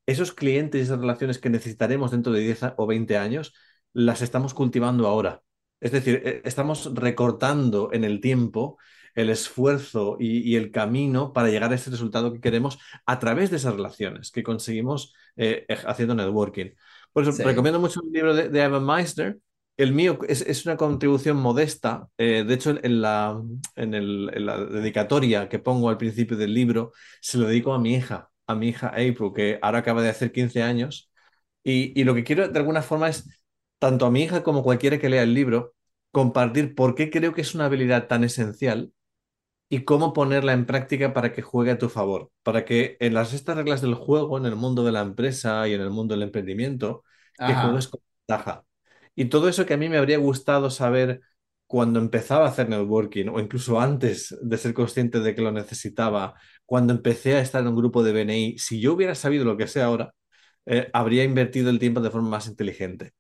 esos 0.06 0.34
clientes 0.34 0.80
y 0.82 0.84
esas 0.84 1.00
relaciones 1.00 1.40
que 1.40 1.50
necesitaremos 1.50 2.12
dentro 2.12 2.32
de 2.34 2.42
10 2.42 2.64
a- 2.64 2.74
o 2.78 2.88
20 2.88 3.18
años, 3.18 3.54
las 3.94 4.22
estamos 4.22 4.54
cultivando 4.54 5.08
ahora. 5.08 5.42
Es 5.80 5.92
decir, 5.92 6.22
eh, 6.26 6.42
estamos 6.46 6.94
recortando 6.96 7.90
en 7.94 8.04
el 8.04 8.22
tiempo 8.22 8.78
el 9.16 9.30
esfuerzo 9.30 10.18
y, 10.20 10.40
y 10.50 10.56
el 10.56 10.72
camino 10.72 11.34
para 11.34 11.50
llegar 11.50 11.72
a 11.72 11.76
ese 11.76 11.90
resultado 11.92 12.32
que 12.34 12.40
queremos 12.42 12.80
a 13.06 13.20
través 13.20 13.50
de 13.50 13.58
esas 13.58 13.74
relaciones 13.76 14.32
que 14.32 14.44
conseguimos 14.44 15.14
eh, 15.38 15.66
haciendo 15.88 16.16
networking. 16.16 16.72
Por 17.14 17.24
eso 17.24 17.32
sí, 17.32 17.44
recomiendo 17.44 17.80
mucho 17.80 18.02
el 18.06 18.12
libro 18.12 18.34
de, 18.36 18.50
de 18.50 18.62
Evan 18.64 18.86
Meisner. 18.86 19.40
El 19.78 19.94
mío 19.94 20.20
es, 20.28 20.42
es 20.42 20.66
una 20.66 20.76
contribución 20.78 21.38
modesta. 21.38 22.08
eh, 22.18 22.44
de 22.46 22.54
hecho, 22.54 22.72
en 22.84 23.02
la, 23.02 23.42
en 23.76 23.94
el- 23.94 24.30
en 24.34 24.46
la 24.46 24.58
dedicatoria 24.66 25.48
que 25.50 25.60
pongo 25.60 25.90
al 25.90 25.98
principio 25.98 26.36
del 26.38 26.54
libro, 26.54 26.92
se 27.22 27.38
lo 27.38 27.48
dedico 27.48 27.74
a 27.74 27.80
mi 27.80 27.94
hija, 27.96 28.30
a 28.48 28.56
mi 28.56 28.70
hija 28.70 28.88
April, 28.90 29.32
que 29.36 29.60
ahora 29.62 29.80
acaba 29.80 30.02
de 30.02 30.10
hacer 30.10 30.32
15 30.32 30.62
años. 30.64 31.10
Y, 31.64 32.00
y 32.00 32.04
lo 32.06 32.16
que 32.16 32.24
quiero 32.24 32.48
de 32.48 32.60
alguna 32.60 32.82
forma 32.82 33.10
es, 33.10 33.30
tanto 33.80 34.06
a 34.06 34.12
mi 34.12 34.24
hija 34.24 34.44
como 34.44 34.64
cualquiera 34.64 35.00
que 35.00 35.10
lea 35.10 35.24
el 35.24 35.34
libro, 35.34 35.76
compartir 36.12 36.76
por 36.76 36.96
qué 36.96 37.10
creo 37.10 37.34
que 37.34 37.42
es 37.42 37.56
una 37.56 37.66
habilidad 37.66 38.08
tan 38.08 38.24
esencial 38.24 38.94
y 39.70 39.84
cómo 39.86 40.14
ponerla 40.14 40.54
en 40.54 40.66
práctica 40.66 41.14
para 41.14 41.32
que 41.34 41.42
juegue 41.42 41.72
a 41.72 41.78
tu 41.78 41.90
favor, 41.90 42.32
para 42.44 42.66
que 42.66 42.98
en 43.00 43.14
las 43.14 43.34
estas 43.34 43.56
reglas 43.58 43.82
del 43.82 43.94
juego, 43.96 44.38
en 44.38 44.46
el 44.46 44.56
mundo 44.56 44.84
de 44.84 44.92
la 44.92 45.02
empresa 45.02 45.68
y 45.68 45.74
en 45.74 45.82
el 45.82 45.92
mundo 45.92 46.14
del 46.16 46.24
emprendimiento, 46.24 47.04
que 47.44 47.56
juegues 47.56 47.88
con 47.88 48.02
ventaja. 48.28 48.66
Y 49.16 49.26
todo 49.26 49.50
eso 49.50 49.66
que 49.66 49.74
a 49.76 49.78
mí 49.78 49.90
me 49.90 49.98
habría 49.98 50.18
gustado 50.18 50.70
saber 50.70 51.22
cuando 51.68 52.00
empezaba 52.00 52.46
a 52.46 52.50
hacer 52.50 52.68
networking 52.70 53.28
o 53.30 53.40
incluso 53.40 53.80
antes 53.80 54.36
de 54.42 54.58
ser 54.58 54.74
consciente 54.74 55.20
de 55.20 55.36
que 55.36 55.42
lo 55.42 55.52
necesitaba, 55.52 56.34
cuando 56.66 56.94
empecé 56.94 57.36
a 57.36 57.42
estar 57.42 57.62
en 57.62 57.68
un 57.70 57.76
grupo 57.76 58.02
de 58.04 58.12
BNI, 58.14 58.58
si 58.58 58.80
yo 58.82 58.94
hubiera 58.94 59.14
sabido 59.16 59.46
lo 59.46 59.58
que 59.58 59.68
sé 59.68 59.82
ahora, 59.82 60.14
eh, 60.66 60.90
habría 60.94 61.24
invertido 61.24 61.70
el 61.70 61.80
tiempo 61.80 62.02
de 62.02 62.12
forma 62.12 62.30
más 62.30 62.48
inteligente. 62.48 63.14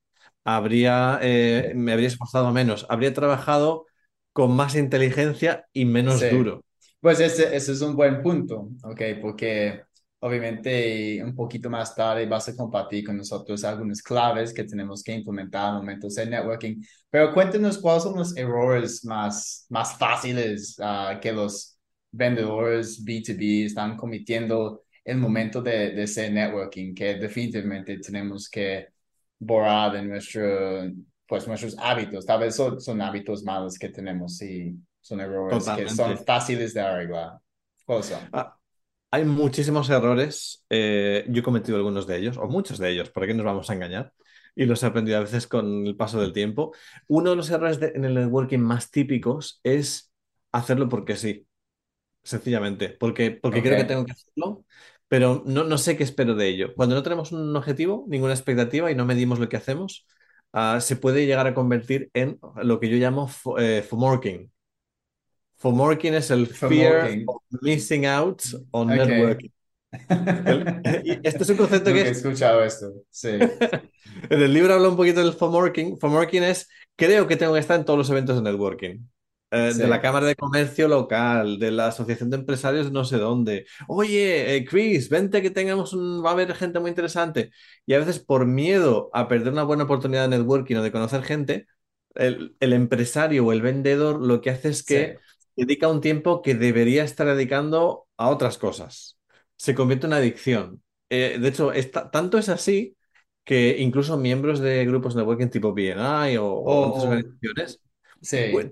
Habría, 0.56 1.20
eh, 1.22 1.74
me 1.76 1.94
habría 1.94 2.08
esforzado 2.08 2.52
menos, 2.52 2.86
habría 2.90 3.14
trabajado 3.14 3.86
con 4.34 4.56
más 4.56 4.76
inteligencia 4.76 5.66
y 5.74 5.86
menos 5.86 6.20
sí. 6.20 6.30
duro. 6.30 6.64
Pues 7.02 7.20
ese, 7.20 7.56
ese 7.56 7.72
es 7.72 7.82
un 7.82 7.96
buen 7.96 8.22
punto, 8.22 8.70
¿ok? 8.84 9.02
Porque 9.22 9.82
obviamente 10.20 11.24
un 11.24 11.34
poquito 11.34 11.70
más 11.70 11.96
tarde 11.96 12.26
vas 12.26 12.50
a 12.50 12.56
compartir 12.56 13.06
con 13.06 13.18
nosotros 13.18 13.64
algunas 13.64 14.02
claves 14.02 14.54
que 14.54 14.66
tenemos 14.66 15.02
que 15.04 15.14
implementar 15.14 15.70
en 15.70 15.76
momentos 15.76 16.16
de 16.16 16.26
networking. 16.26 16.82
Pero 17.10 17.34
cuéntenos 17.34 17.78
cuáles 17.78 18.04
son 18.04 18.18
los 18.18 18.36
errores 18.36 19.06
más, 19.06 19.66
más 19.70 19.98
fáciles 19.98 20.78
ah, 20.82 21.20
que 21.22 21.32
los 21.32 21.78
vendedores 22.12 23.04
B2B 23.04 23.66
están 23.66 23.96
cometiendo 23.96 24.84
en 25.06 25.18
el 25.18 25.22
momento 25.22 25.62
de, 25.62 25.92
de 25.92 26.04
ese 26.04 26.30
networking, 26.30 26.94
que 26.94 27.16
definitivamente 27.16 27.98
tenemos 28.00 28.50
que 28.50 28.88
borrar 29.40 29.94
de 29.94 30.04
nuestro, 30.04 30.92
pues, 31.28 31.48
nuestros 31.48 31.78
hábitos. 31.80 32.26
Tal 32.26 32.40
vez 32.42 32.56
son, 32.56 32.80
son 32.82 33.02
hábitos 33.02 33.44
malos 33.44 33.78
que 33.80 33.90
tenemos 33.90 34.42
y 34.42 34.76
son 35.02 35.22
errores 35.22 35.72
que 35.72 35.88
son 35.90 36.18
Totalmente. 36.18 36.26
fáciles 36.26 36.74
de 36.74 36.82
arreglar. 36.82 37.40
Ah, 38.32 38.58
hay 39.12 39.26
muchísimos 39.26 39.90
errores. 39.90 40.66
eh, 40.70 41.26
yo 41.30 41.42
he 41.42 41.44
cometido 41.44 41.78
algunos 41.78 42.08
de 42.08 42.18
ellos, 42.18 42.38
o 42.38 42.48
muchos 42.48 42.78
de 42.80 42.92
ellos, 42.92 43.10
¿por 43.12 43.26
qué 43.28 43.34
nos 43.34 43.46
vamos 43.46 43.70
a 43.70 43.74
engañar? 43.74 44.14
Y 44.56 44.66
los 44.66 44.84
he 44.84 44.88
aprendido 44.88 45.18
a 45.18 45.22
veces 45.22 45.48
con 45.48 45.86
el 45.88 45.96
paso 45.98 46.22
del 46.22 46.34
tiempo. 46.34 46.74
Uno 47.08 47.32
de 47.32 47.36
los 47.38 47.50
errores 47.52 47.80
de- 47.80 47.94
en 47.96 48.06
el 48.06 48.16
networking 48.16 48.60
más 48.60 48.92
típicos 48.92 49.60
es 49.64 50.12
hacerlo 50.52 50.90
porque 50.90 51.16
sí, 51.16 51.48
sencillamente, 52.24 52.90
porque, 52.92 53.32
porque 53.32 53.62
Ok, 53.62 53.64
creo 53.64 53.78
que 53.78 53.86
tengo 53.86 54.06
que 54.06 54.14
hacerlo, 54.14 54.66
pero 55.10 55.44
no, 55.46 55.66
no 55.66 55.78
sé 55.78 55.98
qué 55.98 56.04
espero 56.04 56.36
de 56.36 56.48
ello. 56.48 56.74
Cuando 56.76 56.96
no 56.96 57.04
tenemos 57.04 57.32
un 57.34 57.54
objetivo, 57.56 58.06
ninguna 58.08 58.34
expectativa 58.34 58.90
y 58.92 58.96
no 58.96 59.06
medimos 59.06 59.40
lo 59.40 59.50
que 59.50 59.58
hacemos, 59.58 60.06
ah, 60.54 60.80
se 60.80 60.96
puede 60.96 61.26
llegar 61.26 61.48
a 61.48 61.54
convertir 61.54 62.10
en 62.14 62.40
lo 62.64 62.80
que 62.80 62.90
yo 62.90 62.98
llamo 62.98 63.30
eh, 63.58 63.84
FOMORKing. 63.88 64.50
FOMORKing 65.58 66.14
es 66.14 66.32
el 66.32 66.48
fear 66.48 67.10
of 67.26 67.42
missing 67.62 68.06
out 68.06 68.42
on 68.72 68.88
networking. 68.88 69.52
El- 69.92 70.82
este 71.24 71.44
es 71.44 71.50
un 71.50 71.58
concepto 71.58 71.92
que 71.92 72.02
he 72.02 72.10
es, 72.10 72.18
escuchado 72.18 72.64
esto. 72.64 72.94
Sí, 73.10 73.30
en 74.30 74.42
el 74.42 74.54
libro 74.54 74.76
habla 74.76 74.90
un 74.90 74.96
poquito 74.96 75.22
del 75.22 75.34
FOMORKing. 75.34 76.00
FOMORKing 76.00 76.44
es, 76.44 76.70
creo 76.96 77.28
que 77.28 77.36
tengo 77.36 77.54
que 77.54 77.60
estar 77.60 77.80
en 77.80 77.86
todos 77.86 77.98
los 77.98 78.10
eventos 78.12 78.36
de 78.36 78.44
networking. 78.44 79.00
Eh, 79.52 79.74
sí, 79.76 79.84
de 79.84 79.88
la 79.88 80.00
Cámara 80.02 80.28
de 80.28 80.36
Comercio 80.36 80.88
local, 80.88 81.58
de 81.60 81.72
la 81.72 81.88
Asociación 81.88 82.30
de 82.30 82.38
Empresarios 82.38 82.92
no 82.92 83.04
sé 83.04 83.18
dónde. 83.18 83.66
Oye, 83.88 84.56
eh, 84.58 84.66
Chris, 84.66 85.10
vente 85.10 85.42
que 85.42 85.50
tengamos 85.50 85.94
un... 85.94 86.24
va 86.24 86.30
a 86.30 86.34
haber 86.34 86.54
gente 86.56 86.80
muy 86.80 86.90
interesante. 86.90 87.52
Y 87.88 87.94
a 87.96 88.00
veces 88.00 88.20
por 88.20 88.46
miedo 88.46 89.10
a 89.14 89.28
perder 89.28 89.52
una 89.54 89.64
buena 89.64 89.86
oportunidad 89.86 90.30
de 90.30 90.38
networking 90.38 90.76
o 90.78 90.84
de 90.84 90.92
conocer 90.92 91.24
gente, 91.24 91.66
el, 92.16 92.56
el 92.60 92.74
empresario 92.74 93.46
o 93.46 93.52
el 93.52 93.62
vendedor 93.64 94.22
lo 94.22 94.40
que 94.42 94.52
hace 94.52 94.70
es 94.70 94.84
sí. 94.84 94.96
que 94.96 95.18
dedica 95.56 95.88
un 95.90 96.02
tiempo 96.02 96.42
que 96.44 96.54
debería 96.56 97.04
estar 97.04 97.26
dedicando 97.28 98.08
a 98.18 98.30
otras 98.30 98.58
cosas. 98.60 99.18
Se 99.56 99.74
convierte 99.76 100.06
en 100.06 100.10
una 100.14 100.18
adicción. 100.18 100.84
Eh, 101.10 101.38
de 101.40 101.48
hecho, 101.50 101.72
es 101.74 101.90
ta- 101.92 102.12
tanto 102.12 102.38
es 102.38 102.50
así 102.50 102.96
que 103.44 103.78
incluso 103.80 104.16
miembros 104.18 104.60
de 104.60 104.86
grupos 104.86 105.16
de 105.16 105.22
networking 105.22 105.50
tipo 105.50 105.74
BNI 105.74 106.38
o, 106.38 106.46
O, 106.64 106.74
o 106.76 106.82
otras 106.88 107.04
o- 107.04 107.06
organizaciones 107.06 107.82
sí, 108.22 108.70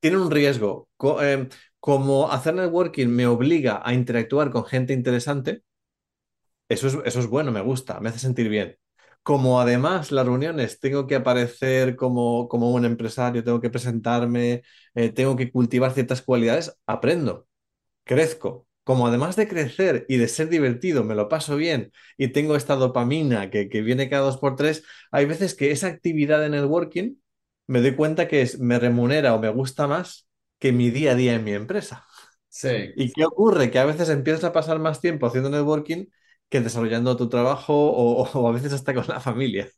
tienen 0.00 0.20
un 0.20 0.30
riesgo. 0.30 0.88
Eh, 1.22 1.48
como 1.80 2.30
hacer 2.30 2.54
networking 2.54 3.08
me 3.08 3.26
obliga 3.26 3.80
a 3.84 3.94
interactuar 3.94 4.50
con 4.50 4.64
gente 4.64 4.92
interesante, 4.92 5.62
eso 6.68 6.86
es, 6.88 6.96
eso 7.04 7.20
es 7.20 7.26
bueno, 7.26 7.50
me 7.52 7.60
gusta, 7.60 8.00
me 8.00 8.08
hace 8.10 8.18
sentir 8.18 8.48
bien. 8.48 8.76
Como 9.22 9.60
además 9.60 10.12
las 10.12 10.24
reuniones 10.26 10.80
tengo 10.80 11.06
que 11.06 11.16
aparecer 11.16 11.96
como, 11.96 12.48
como 12.48 12.70
un 12.72 12.84
empresario, 12.84 13.44
tengo 13.44 13.60
que 13.60 13.70
presentarme, 13.70 14.62
eh, 14.94 15.10
tengo 15.10 15.36
que 15.36 15.50
cultivar 15.52 15.92
ciertas 15.92 16.22
cualidades, 16.22 16.76
aprendo, 16.86 17.46
crezco. 18.04 18.66
Como 18.84 19.06
además 19.06 19.36
de 19.36 19.48
crecer 19.48 20.06
y 20.08 20.18
de 20.18 20.28
ser 20.28 20.48
divertido, 20.50 21.04
me 21.04 21.14
lo 21.16 21.28
paso 21.28 21.56
bien 21.56 21.92
y 22.18 22.28
tengo 22.28 22.56
esta 22.56 22.76
dopamina 22.76 23.50
que, 23.50 23.68
que 23.68 23.82
viene 23.82 24.10
cada 24.10 24.24
dos 24.24 24.38
por 24.38 24.56
tres, 24.56 24.84
hay 25.12 25.26
veces 25.26 25.54
que 25.54 25.70
esa 25.72 25.88
actividad 25.88 26.40
de 26.40 26.50
networking 26.50 27.16
me 27.70 27.80
doy 27.80 27.94
cuenta 27.94 28.26
que 28.26 28.42
es- 28.42 28.58
me 28.58 28.78
remunera 28.80 29.34
o 29.34 29.38
me 29.38 29.48
gusta 29.48 29.86
más 29.86 30.28
que 30.58 30.72
mi 30.72 30.90
día 30.90 31.12
a 31.12 31.14
día 31.14 31.34
en 31.34 31.44
mi 31.44 31.52
empresa. 31.52 32.04
sí. 32.48 32.90
¿Y 32.96 33.12
qué 33.12 33.24
ocurre? 33.24 33.70
Que 33.70 33.78
a 33.78 33.84
veces 33.84 34.08
empiezas 34.08 34.42
a 34.44 34.52
pasar 34.52 34.80
más 34.80 35.00
tiempo 35.00 35.26
haciendo 35.26 35.50
networking 35.50 36.06
que 36.48 36.60
desarrollando 36.60 37.16
tu 37.16 37.28
trabajo 37.28 37.72
o, 37.74 38.24
o 38.24 38.48
a 38.48 38.52
veces 38.52 38.72
hasta 38.72 38.92
con 38.92 39.06
la 39.06 39.20
familia. 39.20 39.68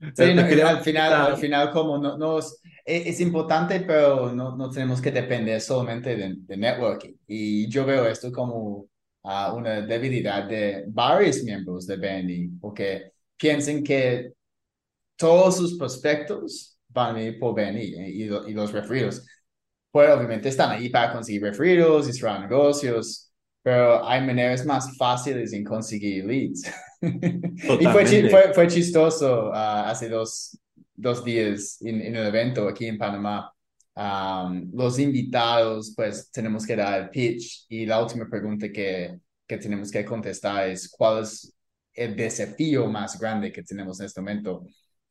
Sí, 0.00 0.34
no, 0.34 0.42
al 0.42 0.82
final, 0.82 1.12
al 1.14 1.36
final 1.36 1.70
como 1.70 1.98
no, 1.98 2.18
no 2.18 2.40
es, 2.40 2.60
e, 2.84 3.08
es, 3.08 3.20
importante, 3.20 3.80
pero 3.80 4.32
no, 4.32 4.56
no 4.56 4.68
tenemos 4.68 5.00
que 5.00 5.12
depender 5.12 5.60
solamente 5.60 6.16
de, 6.16 6.34
de 6.36 6.56
networking. 6.56 7.14
Y 7.28 7.68
yo 7.70 7.86
veo 7.86 8.06
esto 8.06 8.30
como 8.32 8.88
uh, 9.22 9.54
una 9.54 9.80
debilidad 9.82 10.44
de 10.44 10.84
varios 10.88 11.42
miembros 11.44 11.86
de 11.86 11.96
BNI, 11.96 12.48
porque 12.60 13.12
piensen 13.36 13.84
que 13.84 14.32
todos 15.16 15.56
sus 15.56 15.78
prospectos 15.78 16.75
van 16.96 17.16
a 17.16 17.22
ir 17.22 17.38
por 17.38 17.54
BNI 17.54 17.82
y, 17.82 18.22
y 18.22 18.54
los 18.54 18.72
referidos. 18.72 19.24
Pues 19.90 20.10
obviamente 20.10 20.48
están 20.48 20.70
ahí 20.70 20.88
para 20.88 21.12
conseguir 21.12 21.42
referidos 21.42 22.08
y 22.08 22.12
cerrar 22.12 22.40
negocios, 22.40 23.30
pero 23.62 24.06
hay 24.06 24.20
maneras 24.22 24.64
más 24.64 24.96
fáciles 24.96 25.52
en 25.52 25.62
conseguir 25.64 26.24
leads. 26.24 26.62
y 27.00 27.86
fue, 27.86 28.30
fue, 28.30 28.54
fue 28.54 28.66
chistoso 28.68 29.48
uh, 29.48 29.52
hace 29.52 30.08
dos, 30.08 30.58
dos 30.94 31.24
días 31.24 31.78
en, 31.82 32.00
en, 32.00 32.16
un 32.16 32.26
evento 32.26 32.68
aquí 32.68 32.86
en 32.86 32.98
Panamá. 32.98 33.52
Um, 33.94 34.70
los 34.74 34.98
invitados, 34.98 35.92
pues 35.96 36.30
tenemos 36.30 36.66
que 36.66 36.76
dar 36.76 37.00
el 37.00 37.10
pitch 37.10 37.66
y 37.68 37.86
la 37.86 38.02
última 38.02 38.26
pregunta 38.28 38.70
que, 38.70 39.18
que 39.46 39.58
tenemos 39.58 39.90
que 39.90 40.04
contestar 40.04 40.68
es 40.68 40.90
cuál 40.90 41.22
es 41.22 41.54
el 41.94 42.14
desafío 42.14 42.86
más 42.86 43.18
grande 43.18 43.50
que 43.50 43.62
tenemos 43.62 44.00
en 44.00 44.06
este 44.06 44.20
momento. 44.20 44.66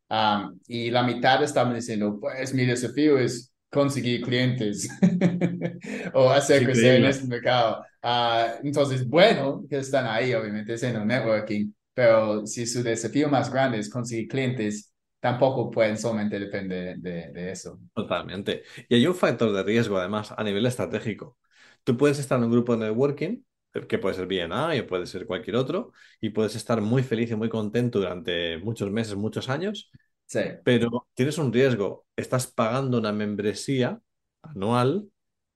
Um, 0.10 0.60
y 0.68 0.92
la 0.92 1.04
mitad 1.04 1.44
estaban 1.44 1.74
diciendo, 1.74 2.18
pues 2.20 2.54
mi 2.54 2.66
desafío 2.66 3.18
es 3.18 3.52
conseguir 3.70 4.22
clientes 4.22 4.88
o 6.14 6.30
hacer 6.30 6.64
crecer 6.64 6.96
en 6.96 7.06
este 7.06 7.28
mercado. 7.28 7.84
Uh, 8.04 8.66
entonces, 8.66 9.08
bueno, 9.08 9.64
que 9.70 9.78
están 9.78 10.06
ahí, 10.06 10.34
obviamente, 10.34 10.74
haciendo 10.74 11.04
networking, 11.04 11.72
pero 11.94 12.46
si 12.46 12.66
su 12.66 12.84
desafío 12.84 13.30
más 13.30 13.52
grande 13.52 13.80
es 13.80 13.90
conseguir 13.90 14.28
clientes, 14.28 14.94
tampoco 15.20 15.72
pueden 15.72 15.98
solamente 15.98 16.40
depender 16.40 16.98
de, 16.98 17.32
de, 17.32 17.52
eso. 17.52 17.80
Totalmente. 17.94 18.64
Y 18.88 18.96
hay 18.96 19.08
un 19.08 19.16
factor 19.16 19.52
de 19.52 19.64
riesgo, 19.64 19.98
además, 19.98 20.32
a 20.38 20.44
nivel 20.44 20.66
estratégico. 20.68 21.38
Tú 21.84 21.98
puedes 21.98 22.20
estar 22.20 22.38
en 22.38 22.46
un 22.46 22.52
grupo 22.52 22.78
de 22.78 22.86
networking, 22.86 23.42
que 23.88 24.00
puede 24.00 24.16
ser 24.16 24.28
BNI 24.28 24.80
o 24.80 24.88
puede 24.88 25.06
ser 25.06 25.26
cualquier 25.26 25.58
otro, 25.58 25.92
y 26.22 26.30
puedes 26.30 26.56
estar 26.56 26.82
muy 26.82 27.04
feliz 27.04 27.32
y 27.32 27.36
muy 27.36 27.50
contento 27.50 28.00
durante 28.00 28.58
muchos 28.58 28.92
meses, 28.92 29.16
muchos 29.16 29.50
años, 29.50 29.92
Sí. 30.26 30.40
Pero 30.64 31.08
tienes 31.14 31.38
un 31.38 31.54
riesgo. 31.54 32.06
Estás 32.16 32.48
pagando 32.48 32.98
una 32.98 33.12
membresía 33.12 34.00
anual 34.42 35.10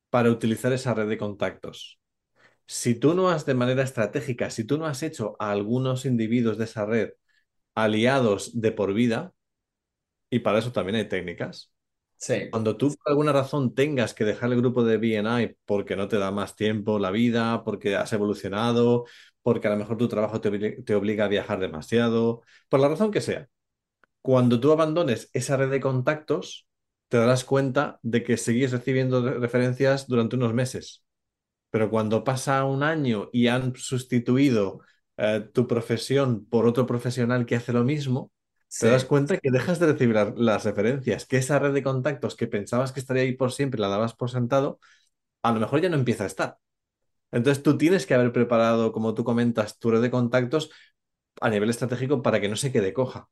para 0.10 0.32
utilizar 0.32 0.74
esa 0.74 0.94
red 0.94 1.08
de 1.10 1.18
contactos. 1.18 2.00
Si 2.66 2.96
tú 2.96 3.16
no 3.16 3.30
has 3.30 3.46
de 3.46 3.56
manera 3.56 3.84
estratégica, 3.84 4.50
si 4.50 4.64
tú 4.64 4.78
no 4.78 4.86
has 4.86 5.02
hecho 5.02 5.36
a 5.40 5.52
algunos 5.52 6.06
individuos 6.06 6.58
de 6.58 6.66
esa 6.66 6.86
red 6.86 7.12
aliados 7.76 8.60
de 8.60 8.72
por 8.72 8.94
vida, 8.94 9.34
y 10.30 10.40
para 10.40 10.60
eso 10.60 10.72
también 10.72 10.98
hay 10.98 11.08
técnicas, 11.08 11.74
Cuando 12.52 12.76
tú 12.76 12.90
por 12.90 13.12
alguna 13.12 13.32
razón 13.32 13.74
tengas 13.74 14.14
que 14.14 14.26
dejar 14.26 14.52
el 14.52 14.58
grupo 14.58 14.84
de 14.84 14.98
BNI 14.98 15.56
porque 15.66 15.96
no 15.96 16.08
te 16.08 16.18
da 16.18 16.32
más 16.32 16.56
tiempo 16.56 17.00
la 17.00 17.12
vida, 17.12 17.64
porque 17.64 17.96
has 17.96 18.12
evolucionado, 18.12 19.06
porque 19.42 19.68
a 19.68 19.72
lo 19.72 19.78
mejor 19.78 19.98
tu 19.98 20.08
trabajo 20.10 20.42
te, 20.42 20.96
obliga 20.96 21.26
a 21.26 21.28
viajar 21.30 21.60
demasiado, 21.60 22.42
por 22.68 22.82
la 22.82 22.90
razón 22.90 23.12
que 23.12 23.22
sea, 23.22 23.48
cuando 24.22 24.60
tú 24.60 24.72
abandones 24.72 25.30
esa 25.34 25.58
red 25.58 25.72
de 25.72 25.80
contactos, 25.80 26.68
te 27.10 27.18
darás 27.18 27.46
cuenta 27.46 28.00
de 28.04 28.24
que 28.24 28.38
seguís 28.38 28.72
recibiendo 28.72 29.40
referencias 29.40 30.08
durante 30.08 30.36
unos 30.36 30.54
meses. 30.54 31.04
Pero 31.72 31.90
cuando 31.90 32.24
pasa 32.24 32.66
un 32.66 32.84
año 32.84 33.30
y 33.34 33.48
han 33.48 33.76
sustituido 33.76 34.82
eh, 35.18 35.48
tu 35.54 35.68
profesión 35.68 36.46
por 36.46 36.68
otro 36.68 36.86
profesional 36.86 37.46
que 37.46 37.56
hace 37.56 37.74
lo 37.74 37.84
mismo, 37.84 38.32
te 38.80 38.88
das 38.88 39.06
cuenta 39.06 39.38
que 39.38 39.52
dejas 39.52 39.80
de 39.80 39.88
recibir 39.88 40.16
las 40.36 40.64
referencias, 40.64 41.26
que 41.26 41.38
esa 41.38 41.60
red 41.60 41.74
de 41.74 41.84
contactos 41.84 42.36
que 42.36 42.48
pensabas 42.48 42.92
que 42.92 43.00
estaría 43.00 43.24
ahí 43.24 43.34
por 43.34 43.52
siempre, 43.52 43.80
la 43.80 43.88
dabas 43.88 44.16
por 44.16 44.30
sentado, 44.30 44.80
a 45.44 45.52
lo 45.52 45.60
mejor 45.60 45.82
ya 45.82 45.90
no 45.90 45.96
empieza 45.96 46.26
a 46.26 46.28
estar. 46.28 46.58
Entonces 47.32 47.64
tú 47.64 47.78
tienes 47.78 48.06
que 48.06 48.14
haber 48.14 48.32
preparado, 48.32 48.92
como 48.92 49.14
tú 49.14 49.24
comentas, 49.24 49.80
tu 49.80 49.92
red 49.92 50.02
de 50.02 50.12
contactos 50.12 50.72
a 51.42 51.50
nivel 51.50 51.70
estratégico 51.70 52.22
para 52.22 52.42
que 52.42 52.50
no 52.50 52.56
se 52.56 52.72
quede 52.72 52.94
coja 52.94 53.30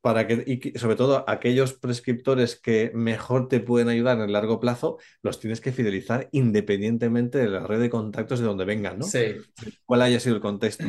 para 0.00 0.26
que, 0.26 0.44
y 0.46 0.78
sobre 0.78 0.96
todo 0.96 1.24
aquellos 1.28 1.74
prescriptores 1.74 2.58
que 2.60 2.92
mejor 2.94 3.48
te 3.48 3.60
pueden 3.60 3.88
ayudar 3.88 4.18
en 4.18 4.24
el 4.24 4.32
largo 4.32 4.60
plazo, 4.60 4.98
los 5.22 5.40
tienes 5.40 5.60
que 5.60 5.72
fidelizar 5.72 6.28
independientemente 6.32 7.38
de 7.38 7.48
la 7.48 7.66
red 7.66 7.80
de 7.80 7.90
contactos 7.90 8.38
de 8.38 8.46
donde 8.46 8.64
vengan, 8.64 8.98
¿no? 8.98 9.04
Sí. 9.04 9.36
¿Cuál 9.84 10.02
haya 10.02 10.20
sido 10.20 10.36
el 10.36 10.40
contexto? 10.40 10.84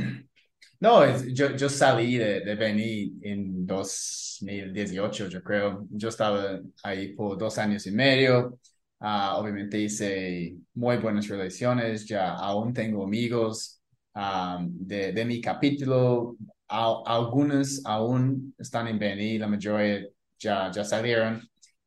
No, 0.81 1.05
yo, 1.27 1.55
yo 1.57 1.67
salí 1.69 2.17
de, 2.17 2.39
de 2.41 2.55
Beni 2.55 3.13
en 3.23 3.65
2018, 3.67 5.27
yo 5.27 5.43
creo. 5.43 5.85
Yo 5.91 6.07
estaba 6.09 6.59
ahí 6.83 7.13
por 7.13 7.37
dos 7.37 7.57
años 7.57 7.85
y 7.87 7.91
medio. 7.91 8.57
Uh, 8.99 9.35
obviamente 9.37 9.77
hice 9.79 10.57
muy 10.73 10.97
buenas 10.97 11.27
relaciones, 11.27 12.05
ya 12.07 12.33
aún 12.33 12.73
tengo 12.73 13.03
amigos 13.05 13.81
um, 14.13 14.67
de, 14.87 15.13
de 15.13 15.25
mi 15.25 15.39
capítulo, 15.41 16.35
algunos 16.67 17.81
aún 17.85 18.53
están 18.57 18.87
en 18.89 18.99
BNI, 18.99 19.37
la 19.37 19.47
mayoría 19.47 20.05
ya, 20.37 20.69
ya 20.71 20.83
salieron, 20.83 21.41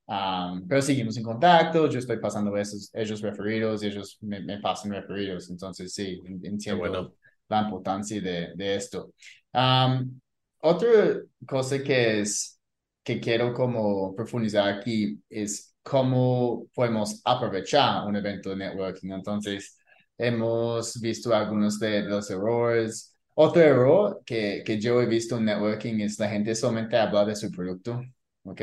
um, 0.07 0.67
pero 0.67 0.81
seguimos 0.81 1.17
en 1.19 1.23
contacto, 1.25 1.87
yo 1.89 1.99
estoy 1.99 2.19
pasando 2.19 2.57
esos, 2.57 2.91
ellos 2.95 3.21
referidos, 3.21 3.83
ellos 3.83 4.17
me, 4.23 4.41
me 4.41 4.59
pasan 4.59 4.93
referidos, 4.93 5.51
entonces 5.51 5.93
sí, 5.95 6.19
entiendo 6.43 6.79
bueno. 6.81 7.13
La 7.53 7.63
importancia 7.63 8.21
de, 8.21 8.53
de 8.55 8.77
esto. 8.77 9.13
Um, 9.53 10.21
otra 10.61 11.21
cosa 11.47 11.83
que 11.83 12.21
es 12.21 12.59
que 13.05 13.21
quiero 13.21 13.53
como 13.53 14.15
profundizar 14.15 14.69
aquí 14.69 15.21
es 15.29 15.75
cómo 15.83 16.67
podemos 16.75 17.21
aprovechar 17.25 18.07
un 18.07 18.17
evento 18.17 18.51
de 18.51 18.57
networking. 18.57 19.11
Entonces, 19.11 19.77
hemos 20.17 21.01
visto 21.01 21.35
algunos 21.35 21.79
de 21.79 22.03
los 22.03 22.31
errores, 22.31 23.17
otro 23.35 23.63
error 23.63 24.23
que, 24.25 24.63
que 24.65 24.79
yo 24.81 25.01
he 25.01 25.07
visto 25.07 25.37
en 25.39 25.47
networking 25.47 26.01
es 26.01 26.19
la 26.19 26.29
gente 26.29 26.55
solamente 26.55 26.97
habla 26.97 27.25
de 27.25 27.35
su 27.35 27.51
producto, 27.51 28.01
¿ok? 28.45 28.61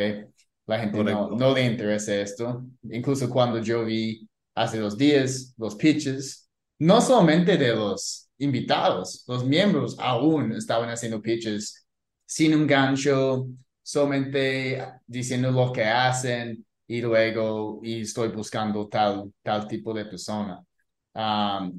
La 0.67 0.79
gente 0.79 1.03
no, 1.03 1.31
no 1.31 1.53
le 1.53 1.65
interesa 1.65 2.15
esto. 2.15 2.63
Incluso 2.83 3.29
cuando 3.29 3.59
yo 3.59 3.83
vi 3.83 4.29
hace 4.55 4.77
dos 4.77 4.97
días 4.97 5.53
los 5.57 5.75
pitches, 5.75 6.49
no 6.79 7.01
solamente 7.01 7.57
de 7.57 7.75
los 7.75 8.28
invitados, 8.39 9.23
los 9.27 9.45
miembros 9.45 9.95
aún 9.99 10.53
estaban 10.53 10.89
haciendo 10.89 11.21
pitches 11.21 11.85
sin 12.25 12.55
un 12.55 12.67
gancho, 12.67 13.47
solamente 13.83 14.83
diciendo 15.05 15.51
lo 15.51 15.71
que 15.71 15.83
hacen 15.83 16.65
y 16.87 17.01
luego 17.01 17.79
y 17.83 18.01
estoy 18.01 18.29
buscando 18.29 18.87
tal, 18.87 19.31
tal 19.43 19.67
tipo 19.67 19.93
de 19.93 20.05
persona. 20.05 20.63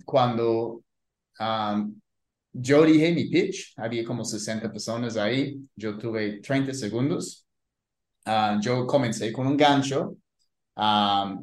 Cuando 0.05 0.83
um, 1.39 2.01
yo 2.53 2.85
dije 2.85 3.13
mi 3.13 3.29
pitch, 3.29 3.75
había 3.77 4.05
como 4.05 4.25
60 4.25 4.71
personas 4.71 5.17
ahí, 5.17 5.57
yo 5.77 5.97
tuve 5.99 6.41
30 6.41 6.75
segundos. 6.75 7.47
Yo 8.61 8.87
comencé 8.87 9.33
con 9.33 9.47
un 9.47 9.57
gancho, 9.57 10.17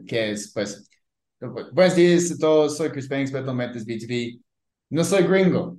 que 0.08 0.32
es, 0.32 0.52
pues, 0.54 0.90
buenos 1.72 1.96
días 1.96 2.32
a 2.32 2.38
todos, 2.38 2.78
soy 2.78 2.90
Chris 2.92 3.08
Banks, 3.10 3.32
Beto 3.32 3.54
Metes 3.54 3.86
B2B. 3.86 4.40
No 4.90 5.04
soy 5.04 5.24
gringo, 5.24 5.78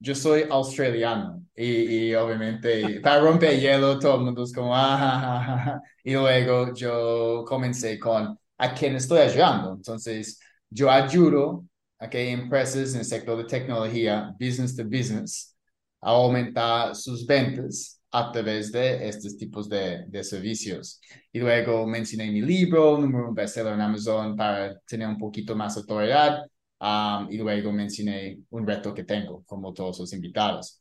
yo 0.00 0.14
soy 0.14 0.44
australiano. 0.50 1.44
Y, 1.56 2.08
y 2.10 2.14
obviamente, 2.14 3.00
para 3.00 3.20
romper 3.20 3.58
hielo, 3.60 3.98
todo 3.98 4.16
el 4.16 4.22
mundo 4.24 4.44
es 4.44 4.52
como, 4.52 4.74
ah, 4.76 4.98
ah, 5.00 5.64
ah, 5.68 5.82
Y 6.04 6.14
luego 6.14 6.74
yo 6.74 7.44
comencé 7.46 7.98
con 7.98 8.38
a 8.58 8.74
quién 8.74 8.96
estoy 8.96 9.20
ayudando. 9.20 9.74
Entonces, 9.74 10.40
yo 10.70 10.90
ayudo 10.90 11.66
hay 11.98 12.28
empresas 12.28 12.92
en 12.94 13.00
el 13.00 13.04
sector 13.04 13.36
de 13.38 13.44
tecnología, 13.44 14.34
business 14.38 14.76
to 14.76 14.84
business, 14.84 15.56
a 16.00 16.10
aumentar 16.10 16.94
sus 16.94 17.26
ventas 17.26 18.00
a 18.10 18.30
través 18.32 18.70
de 18.72 19.08
estos 19.08 19.36
tipos 19.36 19.68
de, 19.68 20.04
de 20.08 20.24
servicios. 20.24 21.00
Y 21.32 21.40
luego 21.40 21.86
mencioné 21.86 22.30
mi 22.30 22.40
libro, 22.42 22.98
número 22.98 23.28
un 23.28 23.34
bestseller 23.34 23.74
en 23.74 23.80
Amazon 23.80 24.36
para 24.36 24.78
tener 24.80 25.08
un 25.08 25.18
poquito 25.18 25.54
más 25.56 25.76
autoridad. 25.76 26.40
Um, 26.78 27.28
y 27.30 27.38
luego 27.38 27.72
mencioné 27.72 28.38
un 28.50 28.66
reto 28.66 28.92
que 28.92 29.04
tengo, 29.04 29.42
como 29.46 29.72
todos 29.72 29.98
los 29.98 30.12
invitados. 30.12 30.80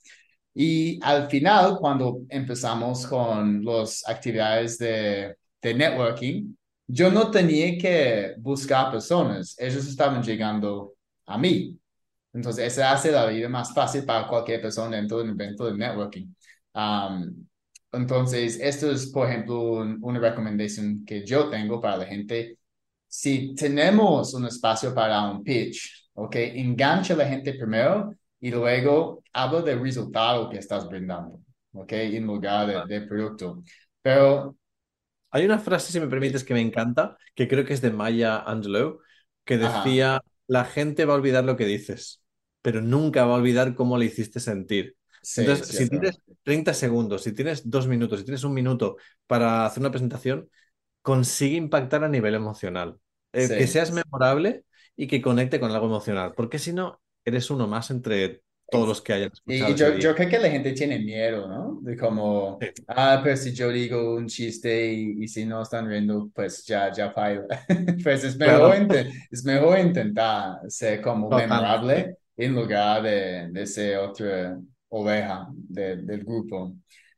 Y 0.54 1.00
al 1.04 1.30
final, 1.30 1.78
cuando 1.80 2.22
empezamos 2.30 3.06
con 3.08 3.64
las 3.64 4.08
actividades 4.08 4.78
de, 4.78 5.36
de 5.62 5.74
networking, 5.74 6.56
yo 6.88 7.12
no 7.12 7.32
tenía 7.32 7.78
que 7.78 8.36
buscar 8.38 8.92
personas, 8.92 9.56
ellos 9.60 9.88
estaban 9.88 10.22
llegando 10.24 10.94
a 11.26 11.38
mí. 11.38 11.78
Entonces, 12.34 12.74
eso 12.74 12.86
hace 12.86 13.12
la 13.12 13.28
vida 13.28 13.50
más 13.50 13.74
fácil 13.74 14.06
para 14.06 14.28
cualquier 14.28 14.62
persona 14.62 14.98
dentro 14.98 15.20
del 15.20 15.30
evento 15.32 15.66
de 15.66 15.78
networking. 15.78 16.28
Um, 16.74 17.48
entonces, 17.94 18.60
esto 18.62 18.92
es, 18.92 19.08
por 19.08 19.30
ejemplo, 19.30 19.62
una 20.02 20.20
recomendación 20.20 21.06
que 21.06 21.26
yo 21.26 21.50
tengo 21.50 21.82
para 21.82 21.98
la 21.98 22.06
gente. 22.06 22.58
Si 23.18 23.56
tenemos 23.56 24.34
un 24.34 24.46
espacio 24.46 24.94
para 24.94 25.24
un 25.30 25.44
pitch, 25.44 26.10
¿ok? 26.14 26.36
Engancha 26.36 27.14
a 27.14 27.18
la 27.18 27.28
gente 27.28 27.54
primero 27.54 28.14
y 28.40 28.52
luego 28.52 29.24
habla 29.34 29.62
del 29.62 29.82
resultado 29.82 30.50
que 30.50 30.58
estás 30.60 30.88
brindando. 30.88 31.40
¿ok? 31.74 31.92
En 31.94 32.26
lugar 32.28 32.68
de, 32.88 32.96
de 33.02 33.08
producto. 33.08 33.64
Pero 34.02 34.56
Hay 35.32 35.46
una 35.46 35.60
frase, 35.60 35.92
si 35.92 36.00
me 36.00 36.08
permites, 36.08 36.44
que 36.44 36.54
me 36.54 36.62
encanta, 36.62 37.18
que 37.34 37.48
creo 37.48 37.66
que 37.66 37.74
es 37.74 37.82
de 37.82 37.92
Maya 37.92 38.38
Angelou, 38.40 39.00
que 39.44 39.58
Ajá. 39.60 39.84
decía, 39.84 40.22
la 40.48 40.64
gente 40.66 41.06
va 41.06 41.14
a 41.14 41.18
olvidar 41.18 41.44
lo 41.44 41.58
que 41.58 41.66
dices, 41.66 42.24
pero 42.62 42.82
nunca 42.82 43.26
va 43.26 43.34
a 43.36 43.38
olvidar 43.38 43.76
cómo 43.76 43.98
le 43.98 44.06
hiciste 44.06 44.40
sentir. 44.40 44.96
sí, 45.22 45.44
Entonces, 45.44 45.76
si 45.76 45.90
tienes 45.90 46.20
30 46.44 46.74
segundos, 46.74 47.24
si 47.24 47.34
tienes 47.34 47.70
dos 47.70 47.88
minutos, 47.88 48.20
si 48.20 48.26
tienes 48.26 48.44
un 48.46 48.54
minuto 48.54 48.96
para 49.28 49.66
hacer 49.66 49.82
una 49.82 49.92
presentación, 49.92 50.50
consigue 51.02 51.58
impactar 51.58 52.04
a 52.04 52.10
nivel 52.10 52.36
emocional. 52.36 53.00
Eh, 53.36 53.54
que 53.56 53.68
Sí. 53.68 53.68
seas 53.68 53.92
memorable 53.92 54.66
y 54.96 55.08
que 55.08 55.22
conecte 55.22 55.60
con 55.60 55.72
algo 55.72 55.88
emocional, 55.88 56.34
porque 56.36 56.60
si 56.60 56.74
no, 56.74 57.02
eres 57.26 57.50
uno 57.52 57.68
más 57.68 57.92
entre 57.92 58.44
todos 58.70 58.88
los 58.88 59.02
que 59.02 59.14
hayan 59.14 59.32
escuchado 59.34 59.74
y 59.74 59.76
yo, 59.76 59.98
yo 59.98 60.16
creo 60.16 60.30
que 60.30 60.40
la 60.40 60.50
gente 60.50 60.74
tiene 60.74 61.00
miedo, 61.00 61.48
¿no? 61.48 61.80
De 61.82 61.96
como, 61.98 62.62
Sí, 62.62 62.86
ah, 62.88 63.20
pues 63.24 63.44
si 63.44 63.54
yo 63.54 63.70
digo 63.70 64.16
un 64.16 64.28
chiste 64.28 64.92
y, 64.94 65.24
y 65.24 65.28
si 65.28 65.46
no 65.46 65.62
están 65.62 65.88
riendo, 65.88 66.30
pues 66.34 66.66
ya, 66.66 66.92
ya 66.92 67.12
falla. 67.12 67.44
Pues 68.04 68.24
es 68.24 68.38
mejor, 68.38 68.76
claro, 68.76 69.14
es 69.32 69.44
mejor 69.46 69.80
intentar 69.80 70.60
ser 70.70 71.02
como 71.02 71.30
totalmente. 71.30 71.32
memorable 71.32 72.18
en 72.38 72.56
lugar 72.56 73.04
de, 73.04 73.50
de 73.52 73.68
ser 73.68 73.98
otra 74.00 74.58
oveja 74.90 75.48
de- 75.54 75.98
del 75.98 76.24
grupo. 76.24 76.76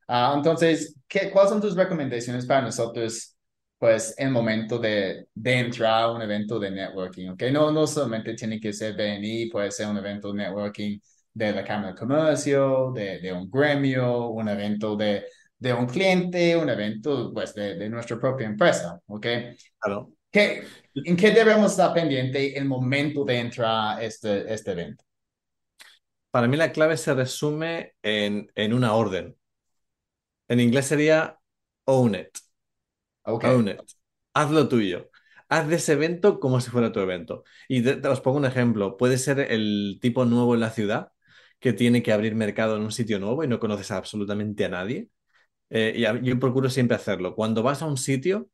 Ah, 0.08 0.34
entonces, 0.36 0.96
¿qué, 1.08 1.32
cuáles 1.32 1.50
son 1.52 1.62
tus 1.62 1.76
recomendaciones 1.76 2.46
para 2.46 2.62
nosotros, 2.62 3.37
pues, 3.78 4.16
el 4.18 4.32
momento 4.32 4.80
de, 4.80 5.28
de 5.34 5.54
entrar 5.60 6.04
a 6.04 6.12
un 6.12 6.22
evento 6.22 6.60
de 6.60 6.72
networking? 6.72 7.30
¿ok? 7.30 7.44
No, 7.52 7.72
no 7.72 7.88
solamente 7.88 8.34
tiene 8.36 8.60
que 8.60 8.74
ser 8.74 8.96
BNI, 8.96 9.50
puede 9.50 9.72
ser 9.72 9.88
un 9.88 9.98
evento 9.98 10.32
de 10.34 10.40
networking 10.44 11.00
de 11.34 11.52
la 11.54 11.64
Cámara 11.64 11.90
de 11.94 12.00
Comercio, 12.00 12.92
de, 12.94 13.20
de 13.20 13.34
un 13.34 13.50
gremio, 13.50 14.30
un 14.30 14.50
evento 14.50 14.96
de, 14.96 15.26
de 15.60 15.74
un 15.74 15.86
cliente, 15.88 16.58
un 16.58 16.70
evento, 16.70 17.32
pues, 17.34 17.54
de, 17.54 17.76
de 17.76 17.90
nuestra 17.90 18.20
propia 18.20 18.48
empresa, 18.48 19.00
¿ok? 19.08 19.26
Claro. 19.80 20.12
¿Qué, 20.32 20.64
¿En 20.94 21.16
qué 21.16 21.32
debemos 21.32 21.72
estar 21.72 21.94
pendiente 21.94 22.58
el 22.58 22.66
momento 22.66 23.24
de 23.26 23.40
entrar 23.40 23.98
a 23.98 24.04
este, 24.04 24.52
este 24.54 24.72
evento? 24.72 25.04
Para 26.32 26.48
mí 26.48 26.56
la 26.58 26.72
clave 26.72 26.98
se 26.98 27.14
resume 27.14 27.96
en, 28.02 28.50
en 28.56 28.74
una 28.74 28.94
orden. 28.94 29.36
En 30.50 30.60
inglés 30.60 30.88
sería 30.88 31.40
own 31.86 32.16
it, 32.16 32.38
Ok, 33.28 33.44
own 33.44 33.68
it. 33.70 33.82
Haz 34.34 34.52
lo 34.52 34.68
tuyo. 34.70 35.10
Haz 35.50 35.68
de 35.70 35.76
ese 35.78 35.94
evento 35.94 36.40
como 36.40 36.62
si 36.62 36.70
fuera 36.72 36.92
tu 36.92 37.00
evento. 37.00 37.44
Y 37.68 37.82
te, 37.84 37.96
te 37.98 38.08
os 38.08 38.22
pongo 38.22 38.38
un 38.38 38.46
ejemplo. 38.46 38.98
Puede 38.98 39.18
ser 39.18 39.40
el 39.40 40.00
tipo 40.02 40.26
nuevo 40.26 40.54
en 40.56 40.62
la 40.62 40.72
ciudad 40.72 41.12
que 41.60 41.74
tiene 41.74 42.04
que 42.04 42.14
abrir 42.14 42.36
mercado 42.36 42.76
en 42.78 42.84
un 42.84 42.92
sitio 42.92 43.20
nuevo 43.20 43.44
y 43.44 43.48
no 43.48 43.60
conoces 43.60 43.92
absolutamente 43.92 44.66
a 44.66 44.70
nadie. 44.70 45.10
Eh, 45.72 45.94
y 45.98 46.06
a- 46.06 46.22
yo 46.22 46.40
procuro 46.40 46.70
siempre 46.72 46.96
hacerlo. 46.98 47.36
Cuando 47.36 47.64
vas 47.64 47.82
a 47.84 47.88
un 47.88 47.98
sitio, 47.98 48.50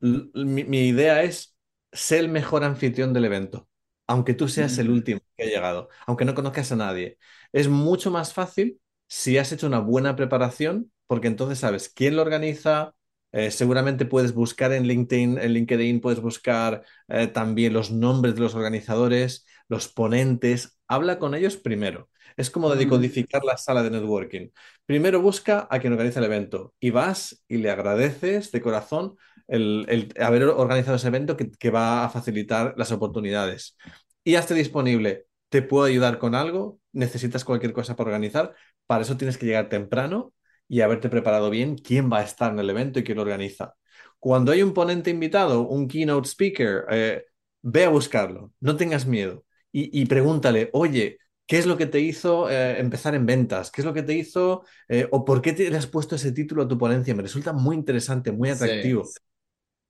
mi, 0.00 0.64
mi 0.64 0.88
idea 0.88 1.22
es 1.22 1.56
ser 1.92 2.20
el 2.20 2.28
mejor 2.28 2.64
anfitrión 2.64 3.12
del 3.12 3.24
evento, 3.26 3.68
aunque 4.06 4.34
tú 4.34 4.48
seas 4.48 4.78
el 4.78 4.90
Mm, 4.90 4.90
último 4.90 5.20
que 5.36 5.44
ha 5.44 5.46
llegado, 5.46 5.88
aunque 6.06 6.24
no 6.24 6.34
conozcas 6.34 6.72
a 6.72 6.76
nadie. 6.76 7.18
Es 7.52 7.68
mucho 7.68 8.10
más 8.10 8.32
fácil 8.32 8.80
si 9.08 9.38
has 9.38 9.52
hecho 9.52 9.66
una 9.66 9.80
buena 9.80 10.16
preparación, 10.16 10.92
porque 11.06 11.28
entonces 11.28 11.58
sabes 11.58 11.88
quién 11.88 12.16
lo 12.16 12.22
organiza. 12.22 12.94
Eh, 13.32 13.50
seguramente 13.50 14.06
puedes 14.06 14.34
buscar 14.34 14.72
en 14.72 14.86
LinkedIn, 14.86 15.38
en 15.38 15.52
LinkedIn 15.52 16.00
puedes 16.00 16.20
buscar 16.20 16.82
eh, 17.08 17.28
también 17.28 17.72
los 17.72 17.90
nombres 17.90 18.34
de 18.34 18.40
los 18.40 18.54
organizadores, 18.54 19.46
los 19.68 19.88
ponentes. 19.88 20.78
Habla 20.88 21.18
con 21.18 21.34
ellos 21.34 21.56
primero. 21.56 22.08
Es 22.36 22.50
como 22.50 22.74
decodificar 22.74 23.44
la 23.44 23.56
sala 23.56 23.82
de 23.82 23.90
networking. 23.90 24.48
Primero 24.86 25.20
busca 25.20 25.68
a 25.70 25.78
quien 25.78 25.92
organiza 25.92 26.20
el 26.20 26.26
evento 26.26 26.74
y 26.80 26.90
vas 26.90 27.44
y 27.48 27.58
le 27.58 27.70
agradeces 27.70 28.50
de 28.50 28.60
corazón 28.60 29.16
el, 29.46 29.84
el 29.88 30.14
haber 30.22 30.44
organizado 30.44 30.96
ese 30.96 31.08
evento 31.08 31.36
que, 31.36 31.50
que 31.50 31.70
va 31.70 32.04
a 32.04 32.08
facilitar 32.08 32.74
las 32.76 32.92
oportunidades. 32.92 33.76
Y 34.24 34.36
hazte 34.36 34.54
disponible. 34.54 35.26
¿Te 35.48 35.62
puedo 35.62 35.84
ayudar 35.84 36.18
con 36.18 36.34
algo? 36.34 36.78
¿Necesitas 36.92 37.44
cualquier 37.44 37.72
cosa 37.72 37.96
para 37.96 38.08
organizar? 38.08 38.54
Para 38.86 39.02
eso 39.02 39.16
tienes 39.16 39.36
que 39.36 39.46
llegar 39.46 39.68
temprano 39.68 40.32
y 40.70 40.82
haberte 40.82 41.10
preparado 41.10 41.50
bien 41.50 41.76
quién 41.76 42.12
va 42.12 42.20
a 42.20 42.24
estar 42.24 42.52
en 42.52 42.60
el 42.60 42.70
evento 42.70 43.00
y 43.00 43.04
quién 43.04 43.16
lo 43.16 43.22
organiza. 43.24 43.74
Cuando 44.20 44.52
hay 44.52 44.62
un 44.62 44.72
ponente 44.74 45.10
invitado, 45.10 45.62
un 45.68 45.88
keynote 45.88 46.28
speaker, 46.28 46.84
eh, 46.90 47.24
ve 47.62 47.84
a 47.84 47.88
buscarlo, 47.90 48.52
no 48.60 48.76
tengas 48.76 49.06
miedo 49.06 49.44
y, 49.72 50.00
y 50.00 50.06
pregúntale, 50.06 50.70
oye, 50.72 51.18
¿qué 51.46 51.58
es 51.58 51.66
lo 51.66 51.76
que 51.76 51.86
te 51.86 52.00
hizo 52.00 52.48
eh, 52.50 52.78
empezar 52.80 53.14
en 53.16 53.26
ventas? 53.26 53.70
¿Qué 53.72 53.82
es 53.82 53.86
lo 53.86 53.94
que 53.94 54.04
te 54.04 54.14
hizo 54.14 54.64
eh, 54.88 55.08
o 55.10 55.24
por 55.24 55.42
qué 55.42 55.52
te 55.52 55.68
le 55.70 55.76
has 55.76 55.88
puesto 55.88 56.14
ese 56.16 56.32
título 56.32 56.62
a 56.62 56.68
tu 56.68 56.78
ponencia? 56.78 57.14
Me 57.14 57.22
resulta 57.22 57.52
muy 57.52 57.76
interesante, 57.76 58.32
muy 58.32 58.50
sí, 58.50 58.54
atractivo. 58.64 59.04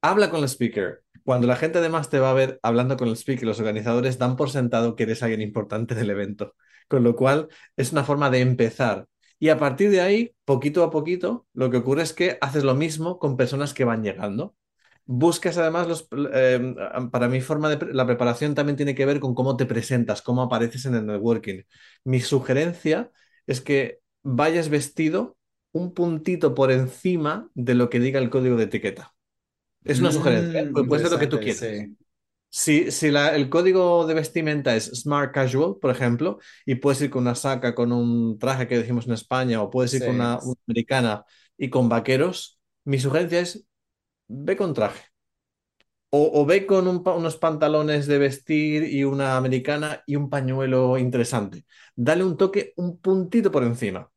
Habla 0.02 0.30
con 0.30 0.40
el 0.40 0.48
speaker. 0.48 1.02
Cuando 1.24 1.46
la 1.46 1.56
gente 1.56 1.78
además 1.78 2.08
te 2.10 2.18
va 2.18 2.30
a 2.30 2.34
ver 2.34 2.58
hablando 2.62 2.96
con 2.96 3.08
el 3.08 3.16
speaker, 3.16 3.46
los 3.46 3.60
organizadores 3.60 4.18
dan 4.18 4.36
por 4.36 4.50
sentado 4.50 4.96
que 4.96 5.02
eres 5.04 5.22
alguien 5.22 5.42
importante 5.42 5.94
del 5.94 6.10
evento. 6.10 6.54
Con 6.88 7.04
lo 7.04 7.14
cual 7.16 7.48
es 7.76 7.92
una 7.92 8.04
forma 8.04 8.30
de 8.30 8.40
empezar. 8.40 9.06
Y 9.40 9.50
a 9.50 9.58
partir 9.58 9.90
de 9.90 10.02
ahí, 10.02 10.36
poquito 10.46 10.84
a 10.84 10.90
poquito, 10.92 11.48
lo 11.54 11.70
que 11.70 11.78
ocurre 11.78 12.02
es 12.04 12.14
que 12.14 12.38
haces 12.42 12.64
lo 12.64 12.76
mismo 12.76 13.18
con 13.20 13.38
personas 13.38 13.74
que 13.74 13.84
van 13.86 14.04
llegando. 14.04 14.56
Buscas 15.06 15.58
además 15.58 15.88
los... 15.88 16.08
eh, 16.34 16.74
para 17.12 17.28
mi 17.28 17.42
forma 17.42 17.70
de... 17.70 17.94
La 17.94 18.06
preparación 18.06 18.54
también 18.54 18.76
tiene 18.76 18.94
que 18.94 19.06
ver 19.06 19.20
con 19.20 19.34
cómo 19.34 19.56
te 19.56 19.66
presentas, 19.66 20.22
cómo 20.22 20.42
apareces 20.42 20.86
en 20.86 20.94
el 20.96 21.06
networking. 21.06 21.62
Mi 22.04 22.20
sugerencia 22.20 23.12
es 23.46 23.60
que 23.62 24.00
vayas 24.22 24.68
vestido 24.70 25.38
un 25.72 25.94
puntito 25.94 26.54
por 26.54 26.70
encima 26.72 27.50
de 27.54 27.74
lo 27.74 27.90
que 27.90 28.00
diga 28.00 28.20
el 28.20 28.30
código 28.30 28.56
de 28.56 28.64
etiqueta. 28.64 29.14
Es 29.84 30.00
una 30.00 30.12
sugerencia, 30.12 30.60
¿eh? 30.62 30.70
Mm, 30.70 30.74
Pu- 30.74 30.88
puede 30.88 31.02
ser 31.02 31.12
lo 31.12 31.18
que 31.18 31.26
tú 31.28 31.40
quieras. 31.40 31.66
sí, 31.70 31.96
Si, 32.52 32.90
si 32.90 33.10
la- 33.12 33.34
el 33.36 33.48
código 33.48 34.06
de 34.06 34.14
vestimenta 34.14 34.74
es 34.74 34.86
smart 34.86 35.32
casual, 35.32 35.76
por 35.80 35.90
ejemplo, 35.92 36.38
y 36.66 36.76
puedes 36.76 37.00
ir 37.02 37.10
con 37.10 37.22
una 37.22 37.34
saca, 37.36 37.74
con 37.74 37.92
un 37.92 38.38
traje 38.38 38.66
que 38.66 38.78
decimos 38.78 39.06
en 39.06 39.12
España, 39.12 39.62
o 39.62 39.70
puedes 39.70 39.94
ir 39.94 40.02
con 40.02 40.16
una, 40.16 40.38
una 40.42 40.56
americana 40.68 41.24
y 41.56 41.70
con 41.70 41.88
vaqueros, 41.88 42.60
mi 42.84 42.98
sugerencia 42.98 43.40
es 43.40 43.64
ve 44.28 44.56
con 44.56 44.74
traje. 44.74 45.02
O, 46.12 46.22
o 46.40 46.46
ve 46.50 46.66
con 46.70 46.88
un 46.88 46.98
unos 47.06 47.36
pantalones 47.36 48.06
de 48.08 48.18
vestir 48.18 48.82
y 48.84 49.04
una 49.04 49.36
americana 49.36 50.02
y 50.06 50.16
un 50.16 50.28
pañuelo 50.28 50.98
interesante. 50.98 51.64
Dale 51.94 52.24
un 52.24 52.36
toque 52.36 52.72
un 52.76 52.98
puntito 53.00 53.50
por 53.52 53.62
encima. 53.62 54.10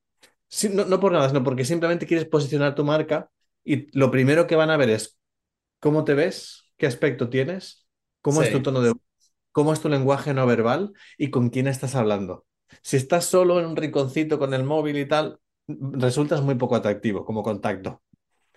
No, 0.73 0.85
no 0.85 0.99
por 0.99 1.11
nada, 1.13 1.29
sino 1.29 1.43
porque 1.43 1.65
simplemente 1.65 2.07
quieres 2.07 2.27
posicionar 2.27 2.75
tu 2.75 2.83
marca 2.85 3.29
y 3.63 3.87
lo 3.97 4.11
primero 4.11 4.47
que 4.47 4.55
van 4.55 4.69
a 4.71 4.77
ver 4.77 4.89
es 4.91 5.19
cómo 5.79 6.03
te 6.05 6.13
ves, 6.15 6.71
qué 6.77 6.87
aspecto 6.87 7.29
tienes, 7.29 7.82
cómo 8.23 8.41
es 8.41 8.51
tu 8.51 8.63
tono 8.63 8.81
de 8.81 8.93
voz, 8.93 9.01
cómo 9.51 9.73
es 9.73 9.81
tu 9.81 9.89
lenguaje 9.89 10.33
no 10.33 10.47
verbal 10.47 10.93
y 11.19 11.29
con 11.29 11.51
quién 11.51 11.67
estás 11.67 11.95
hablando. 11.95 12.47
Si 12.81 12.97
estás 12.97 13.25
solo 13.25 13.59
en 13.59 13.67
un 13.67 13.75
rinconcito 13.75 14.39
con 14.39 14.55
el 14.55 14.63
móvil 14.63 14.97
y 14.97 15.07
tal, 15.07 15.39
resultas 15.67 16.41
muy 16.41 16.55
poco 16.55 16.75
atractivo 16.75 17.25
como 17.25 17.43
contacto. 17.43 18.01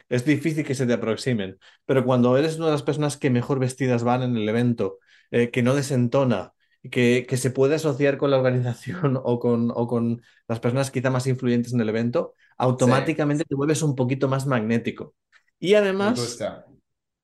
Es 0.08 0.24
difícil 0.24 0.64
que 0.64 0.74
se 0.74 0.86
te 0.86 0.94
aproximen, 0.94 1.58
pero 1.84 2.04
cuando 2.04 2.36
eres 2.38 2.56
una 2.56 2.66
de 2.66 2.72
las 2.72 2.82
personas 2.82 3.16
que 3.16 3.30
mejor 3.30 3.58
vestidas 3.58 4.04
van 4.04 4.22
en 4.22 4.36
el 4.36 4.48
evento, 4.48 4.98
eh, 5.30 5.50
que 5.50 5.62
no 5.62 5.74
desentona, 5.74 6.54
que, 6.90 7.26
que 7.28 7.36
se 7.36 7.50
puede 7.50 7.74
asociar 7.74 8.16
con 8.16 8.30
la 8.30 8.38
organización 8.38 9.20
o 9.24 9.38
con, 9.40 9.72
o 9.74 9.86
con 9.86 10.22
las 10.48 10.60
personas 10.60 10.90
quizá 10.90 11.10
más 11.10 11.26
influyentes 11.26 11.74
en 11.74 11.80
el 11.80 11.88
evento, 11.88 12.34
Sí, 12.36 12.56
automáticamente 12.58 13.44
te 13.44 13.54
vuelves 13.54 13.82
un 13.82 13.94
poquito 13.96 14.28
más 14.28 14.46
magnético. 14.46 15.14
Y 15.58 15.74
además, 15.74 16.38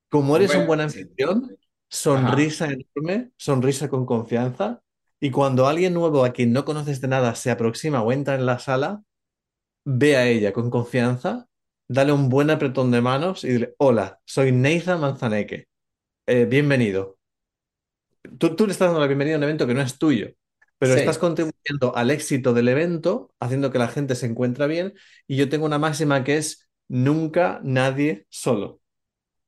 como 0.08 0.36
eres 0.36 0.54
un 0.54 0.66
buen 0.66 0.80
anfitrión, 0.80 1.56
ajá, 2.10 2.28
sonrisa 2.28 2.66
enorme, 2.70 3.32
sonrisa 3.36 3.88
con 3.88 4.06
confianza, 4.06 4.82
y 5.20 5.30
cuando 5.30 5.66
alguien 5.68 5.94
nuevo 5.94 6.24
a 6.24 6.32
quien 6.32 6.52
no 6.52 6.64
conoces 6.64 7.00
de 7.00 7.08
nada 7.08 7.34
se 7.34 7.50
aproxima 7.50 8.02
o 8.02 8.12
entra 8.12 8.34
en 8.34 8.46
la 8.46 8.58
sala, 8.58 9.02
ve 9.84 10.16
a 10.16 10.26
ella 10.28 10.52
con 10.52 10.70
confianza, 10.70 11.48
dale 11.88 12.12
un 12.12 12.28
buen 12.30 12.50
apretón 12.50 12.90
de 12.92 13.02
manos 13.02 13.44
y 13.44 13.50
dile, 13.50 13.74
hola, 13.78 14.20
soy 14.26 14.52
Nathan 14.52 15.00
Manzaneque, 15.00 15.68
Eh, 16.26 16.46
bienvenido. 16.46 17.18
Tú, 18.38 18.56
tú 18.56 18.66
le 18.66 18.72
estás 18.72 18.88
dando 18.88 19.00
la 19.00 19.06
bienvenida 19.06 19.34
a 19.36 19.38
un 19.38 19.44
evento 19.44 19.66
que 19.66 19.74
no 19.74 19.82
es 19.82 19.98
tuyo, 19.98 20.30
pero 20.78 20.94
estás 20.94 21.18
contribuyendo 21.18 21.96
al 21.96 22.10
éxito 22.10 22.54
del 22.54 22.68
evento, 22.68 23.34
haciendo 23.40 23.70
que 23.72 23.78
la 23.78 23.88
gente 23.88 24.14
se 24.14 24.26
encuentre 24.26 24.66
bien, 24.68 24.94
y 25.26 25.36
yo 25.36 25.48
tengo 25.48 25.66
una 25.66 25.78
máxima 25.78 26.24
que 26.24 26.36
es 26.38 26.68
nunca 26.88 27.60
nadie 27.64 28.26
solo. 28.30 28.81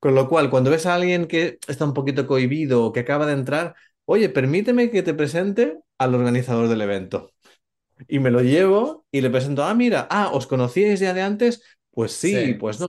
Con 0.05 0.15
lo 0.15 0.29
cual, 0.29 0.51
cuando 0.51 0.71
ves 0.71 0.85
a 0.87 0.95
alguien 0.95 1.27
que 1.27 1.59
está 1.67 1.87
un 1.87 1.95
poquito 1.95 2.27
cohibido 2.29 2.85
o 2.85 2.93
que 2.93 3.01
acaba 3.01 3.25
de 3.27 3.33
entrar, 3.33 3.75
oye, 4.05 4.29
permíteme 4.29 4.91
que 4.91 5.03
te 5.03 5.15
presente 5.15 5.79
al 5.99 6.15
organizador 6.15 6.69
del 6.69 6.83
evento. 6.83 7.31
Y 8.09 8.19
me 8.21 8.31
lo 8.31 8.43
llevo 8.43 9.07
y 9.13 9.23
le 9.23 9.31
presento, 9.31 9.65
ah, 9.65 9.75
mira, 9.75 10.07
ah, 10.11 10.31
¿os 10.33 10.47
conocíais 10.47 11.01
ya 11.01 11.15
de 11.15 11.23
antes? 11.23 11.63
Pues 11.93 12.13
sí, 12.13 12.35
sí, 12.35 12.55
pues 12.55 12.81
no. 12.81 12.89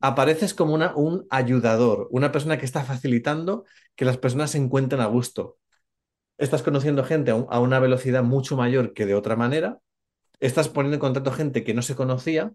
Apareces 0.00 0.54
como 0.54 0.74
una, 0.74 0.94
un 0.96 1.26
ayudador, 1.30 2.08
una 2.10 2.32
persona 2.32 2.58
que 2.58 2.66
está 2.66 2.84
facilitando 2.84 3.64
que 3.96 4.04
las 4.04 4.18
personas 4.18 4.50
se 4.52 4.58
encuentren 4.58 5.00
a 5.00 5.06
gusto. 5.06 5.58
Estás 6.38 6.62
conociendo 6.62 7.04
gente 7.04 7.30
a, 7.30 7.36
un- 7.36 7.46
a 7.50 7.60
una 7.60 7.78
velocidad 7.80 8.22
mucho 8.24 8.56
mayor 8.56 8.94
que 8.94 9.06
de 9.06 9.14
otra 9.14 9.36
manera 9.36 9.78
estás 10.40 10.68
poniendo 10.68 10.96
en 10.96 11.00
contacto 11.00 11.32
gente 11.32 11.64
que 11.64 11.74
no 11.74 11.82
se 11.82 11.96
conocía 11.96 12.52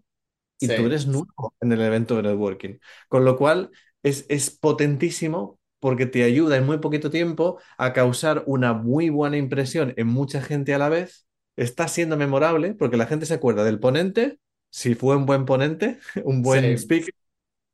y 0.60 0.68
Sí. 0.68 0.76
tú 0.76 0.86
eres 0.86 1.06
nuevo 1.06 1.54
en 1.60 1.72
el 1.72 1.80
evento 1.82 2.16
de 2.16 2.22
networking. 2.24 2.78
Con 3.08 3.24
lo 3.24 3.36
cual 3.36 3.70
es, 4.02 4.26
es 4.28 4.50
potentísimo 4.50 5.58
porque 5.80 6.06
te 6.06 6.24
ayuda 6.24 6.56
en 6.56 6.66
muy 6.66 6.78
poquito 6.78 7.10
tiempo 7.10 7.60
a 7.78 7.92
causar 7.92 8.42
una 8.46 8.72
muy 8.74 9.10
buena 9.10 9.36
impresión 9.36 9.94
en 9.96 10.08
mucha 10.08 10.40
gente 10.42 10.74
a 10.74 10.78
la 10.78 10.88
vez. 10.88 11.26
Está 11.56 11.88
siendo 11.88 12.16
memorable 12.16 12.74
porque 12.74 12.96
la 12.96 13.06
gente 13.06 13.26
se 13.26 13.34
acuerda 13.34 13.64
del 13.64 13.80
ponente, 13.80 14.38
si 14.70 14.94
fue 14.94 15.16
un 15.16 15.26
buen 15.26 15.44
ponente, 15.44 15.98
un 16.24 16.42
buen 16.42 16.72
Sí. 16.72 16.78
speaker, 16.78 17.14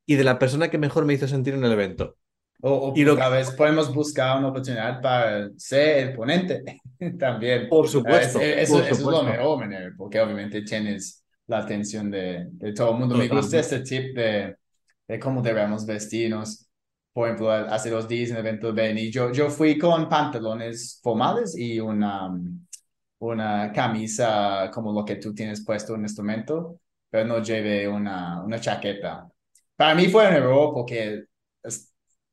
y 0.07 0.17
de 0.17 0.25
la 0.25 0.39
persona 0.39 0.71
que 0.71 0.79
mejor 0.79 1.05
me 1.07 1.15
hizo 1.15 1.29
sentir 1.29 1.55
en 1.55 1.65
el 1.65 1.73
evento. 1.73 2.19
O, 2.63 2.71
o 2.93 2.95
Y 2.95 3.05
lo 3.05 3.17
tal 3.17 3.33
vez 3.33 3.51
podemos 3.51 3.93
buscar 3.95 4.39
una 4.39 4.49
oportunidad 4.49 5.01
para 5.03 5.51
ser 5.59 6.09
el 6.09 6.15
ponente 6.17 6.63
también. 7.19 7.69
Por 7.69 7.89
Ah, 8.03 8.23
es- 8.23 8.35
supuesto, 8.35 8.41
eso, 8.41 8.79
por 8.79 8.85
eso 8.85 9.03
es 9.03 9.09
lo 9.09 9.23
supuesto. 9.23 9.25
mejor, 9.25 9.67
porque 9.97 10.21
obviamente 10.21 10.63
tienes 10.63 11.25
la 11.47 11.59
atención 11.59 12.11
de, 12.11 12.47
de 12.53 12.73
todo 12.73 12.93
el 12.93 12.99
mundo. 12.99 13.15
Me 13.17 13.29
gusta 13.29 13.59
Totalmente. 13.59 13.59
este 13.59 13.81
tip 13.81 14.17
de, 14.17 14.57
de 15.09 15.19
cómo 15.19 15.43
debemos 15.43 15.87
vestirnos. 15.87 16.69
Por 17.13 17.29
ejemplo, 17.29 17.51
hace 17.53 17.91
dos 17.91 18.09
días 18.09 18.31
en 18.31 18.37
el 18.37 18.47
evento 18.47 18.69
de 18.69 18.73
Benny, 18.83 19.11
yo, 19.11 19.31
yo 19.33 19.51
fui 19.51 19.79
con 19.79 20.09
pantalones 20.09 21.01
formales 21.03 21.57
y 21.57 21.79
una, 21.81 22.31
una 23.19 23.73
camisa 23.73 24.71
como 24.73 24.93
lo 24.93 25.05
que 25.05 25.17
tú 25.17 25.35
tienes 25.35 25.65
puesto 25.65 25.95
en 25.95 26.05
este 26.05 26.23
momento, 26.23 26.81
pero 27.11 27.27
no 27.27 27.43
llevé 27.43 27.89
una, 27.89 28.43
una 28.43 28.61
chaqueta. 28.61 29.29
Para 29.77 29.95
mí 29.95 30.09
fue 30.09 30.27
un 30.29 30.35
error 30.35 30.73
porque 30.75 31.25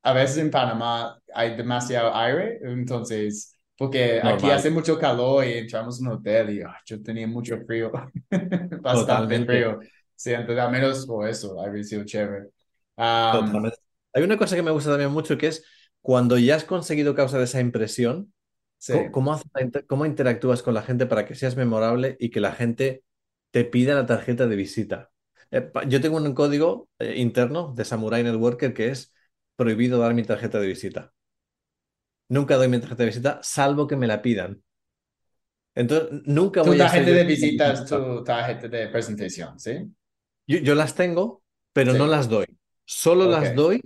a 0.03 0.13
veces 0.13 0.37
en 0.37 0.51
Panamá 0.51 1.19
hay 1.33 1.55
demasiado 1.55 2.15
aire, 2.15 2.59
entonces, 2.63 3.57
porque 3.77 4.21
aquí 4.23 4.49
Normal. 4.49 4.51
hace 4.51 4.69
mucho 4.71 4.97
calor 4.97 5.45
y 5.45 5.53
entramos 5.59 5.99
en 5.99 6.07
un 6.07 6.13
hotel 6.13 6.49
y 6.51 6.61
ah, 6.61 6.75
yo 6.85 7.01
tenía 7.01 7.27
mucho 7.27 7.57
frío, 7.65 7.91
bastante 8.81 9.39
Totalmente. 9.39 9.45
frío. 9.45 9.79
Sí, 10.15 10.31
entonces 10.33 10.59
al 10.63 10.71
menos 10.71 11.05
por 11.05 11.27
eso, 11.27 11.59
habría 11.61 11.83
sido 11.83 12.03
chévere. 12.05 12.49
Um, 12.97 13.39
Totalmente. 13.39 13.77
Hay 14.13 14.23
una 14.23 14.37
cosa 14.37 14.55
que 14.55 14.63
me 14.63 14.71
gusta 14.71 14.89
también 14.91 15.11
mucho 15.11 15.37
que 15.37 15.47
es 15.47 15.63
cuando 16.01 16.37
ya 16.37 16.55
has 16.55 16.65
conseguido 16.65 17.15
causar 17.15 17.41
esa 17.41 17.61
impresión, 17.61 18.33
sí, 18.77 18.93
¿cómo, 19.11 19.39
cómo 19.87 20.05
interactúas 20.05 20.63
con 20.63 20.73
la 20.73 20.81
gente 20.81 21.05
para 21.05 21.25
que 21.25 21.35
seas 21.35 21.55
memorable 21.55 22.17
y 22.19 22.29
que 22.29 22.41
la 22.41 22.51
gente 22.51 23.03
te 23.51 23.63
pida 23.63 23.95
la 23.95 24.05
tarjeta 24.05 24.47
de 24.47 24.55
visita? 24.55 25.09
Eh, 25.51 25.71
yo 25.87 26.01
tengo 26.01 26.17
un 26.17 26.33
código 26.33 26.89
eh, 26.99 27.15
interno 27.17 27.73
de 27.75 27.85
Samurai 27.85 28.23
Networker 28.23 28.73
que 28.73 28.89
es 28.89 29.13
prohibido 29.55 29.99
dar 29.99 30.13
mi 30.13 30.23
tarjeta 30.23 30.59
de 30.59 30.67
visita. 30.67 31.13
Nunca 32.29 32.55
doy 32.57 32.67
mi 32.67 32.79
tarjeta 32.79 33.03
de 33.03 33.09
visita, 33.09 33.39
salvo 33.43 33.87
que 33.87 33.95
me 33.95 34.07
la 34.07 34.21
pidan. 34.21 34.63
Entonces, 35.75 36.21
nunca 36.25 36.63
tu 36.63 36.69
voy 36.69 36.81
a 36.81 36.89
ser 36.89 36.99
tarjeta 36.99 37.17
de 37.17 37.23
visita 37.23 37.73
es 37.73 37.85
tu 37.85 38.23
tarjeta 38.23 38.67
de 38.67 38.87
presentación, 38.87 39.59
¿sí? 39.59 39.91
Yo, 40.47 40.59
yo 40.59 40.75
las 40.75 40.95
tengo, 40.95 41.43
pero 41.73 41.93
Sí. 41.93 41.97
no 41.97 42.07
las 42.07 42.29
doy. 42.29 42.45
Solo 42.93 43.25
las 43.25 43.55
doy 43.55 43.81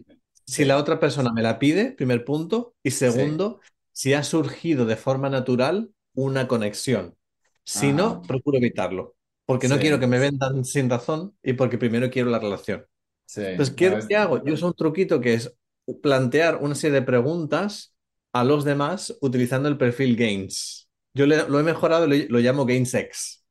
si 0.46 0.66
la 0.66 0.78
otra 0.78 1.00
persona 1.00 1.32
me 1.32 1.42
la 1.42 1.60
pide, 1.60 1.92
primer 1.92 2.26
punto, 2.26 2.76
y 2.84 2.92
segundo, 2.92 3.60
si 3.92 4.14
ha 4.14 4.24
surgido 4.24 4.86
de 4.86 4.96
forma 4.96 5.30
natural 5.30 5.92
una 6.16 6.48
conexión. 6.48 7.16
Si 7.64 7.94
no, 7.94 8.20
Ajá. 8.20 8.22
procuro 8.28 8.58
evitarlo, 8.58 9.16
porque 9.46 9.68
no 9.68 9.80
quiero 9.80 10.00
que 10.00 10.08
me 10.08 10.20
vendan 10.20 10.64
sin 10.66 10.90
razón 10.90 11.36
y 11.44 11.54
porque 11.54 11.78
primero 11.78 12.10
quiero 12.10 12.30
la 12.30 12.40
relación. 12.40 12.86
Sí. 13.26 13.42
Entonces, 13.42 13.76
¿qué, 13.76 14.00
qué 14.08 14.16
hago? 14.16 14.44
Yo 14.44 14.54
uso 14.54 14.68
un 14.68 14.74
truquito 14.74 15.22
que 15.22 15.34
es 15.36 15.56
plantear 16.02 16.58
una 16.62 16.76
serie 16.76 17.00
de 17.00 17.06
preguntas 17.06 17.96
a 18.34 18.44
los 18.44 18.66
demás 18.66 19.18
utilizando 19.22 19.70
el 19.70 19.78
perfil 19.78 20.16
Gains. 20.16 20.90
Yo 21.14 21.26
le- 21.26 21.48
lo 21.48 21.60
he 21.60 21.64
mejorado 21.64 22.06
y 22.14 22.28
lo, 22.28 22.34
lo 22.38 22.40
llamo 22.40 22.66
GainsX. 22.66 23.44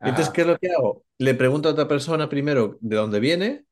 Entonces. 0.00 0.32
¿qué 0.32 0.42
es 0.42 0.46
lo 0.46 0.58
que 0.58 0.70
hago? 0.72 1.04
Le 1.18 1.34
pregunto 1.34 1.68
a 1.68 1.72
otra 1.72 1.88
persona 1.88 2.28
primero 2.28 2.78
de 2.80 2.96
dónde 2.96 3.20
viene, 3.20 3.64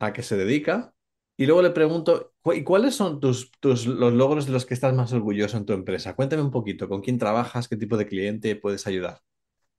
a 0.00 0.12
qué 0.12 0.22
se 0.24 0.36
dedica, 0.36 0.94
y 1.36 1.46
luego 1.46 1.62
le 1.62 1.70
pregunto, 1.70 2.34
"¿Cu- 2.42 2.54
¿y 2.54 2.64
cuáles 2.64 2.94
son 2.96 3.20
tus, 3.20 3.52
tus, 3.60 3.86
los 3.86 4.12
logros 4.12 4.46
de 4.46 4.52
los 4.52 4.66
que 4.66 4.74
estás 4.74 4.94
más 4.94 5.12
orgulloso 5.12 5.56
en 5.58 5.66
tu 5.66 5.72
empresa? 5.74 6.14
Cuéntame 6.16 6.42
un 6.42 6.50
poquito, 6.52 6.88
¿con 6.88 7.02
quién 7.02 7.18
trabajas? 7.18 7.68
¿Qué 7.68 7.76
tipo 7.76 7.96
de 7.96 8.06
cliente 8.06 8.56
puedes 8.56 8.86
ayudar? 8.86 9.20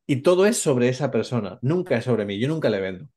Y 0.07 0.17
todo 0.23 0.45
es 0.45 0.57
sobre 0.59 0.89
esa 0.89 1.11
persona, 1.11 1.59
nunca 1.61 1.97
es 1.97 2.05
sobre 2.05 2.25
mí, 2.25 2.39
yo 2.39 2.47
nunca 2.47 2.69
le 2.69 2.79
vendo. 2.81 3.07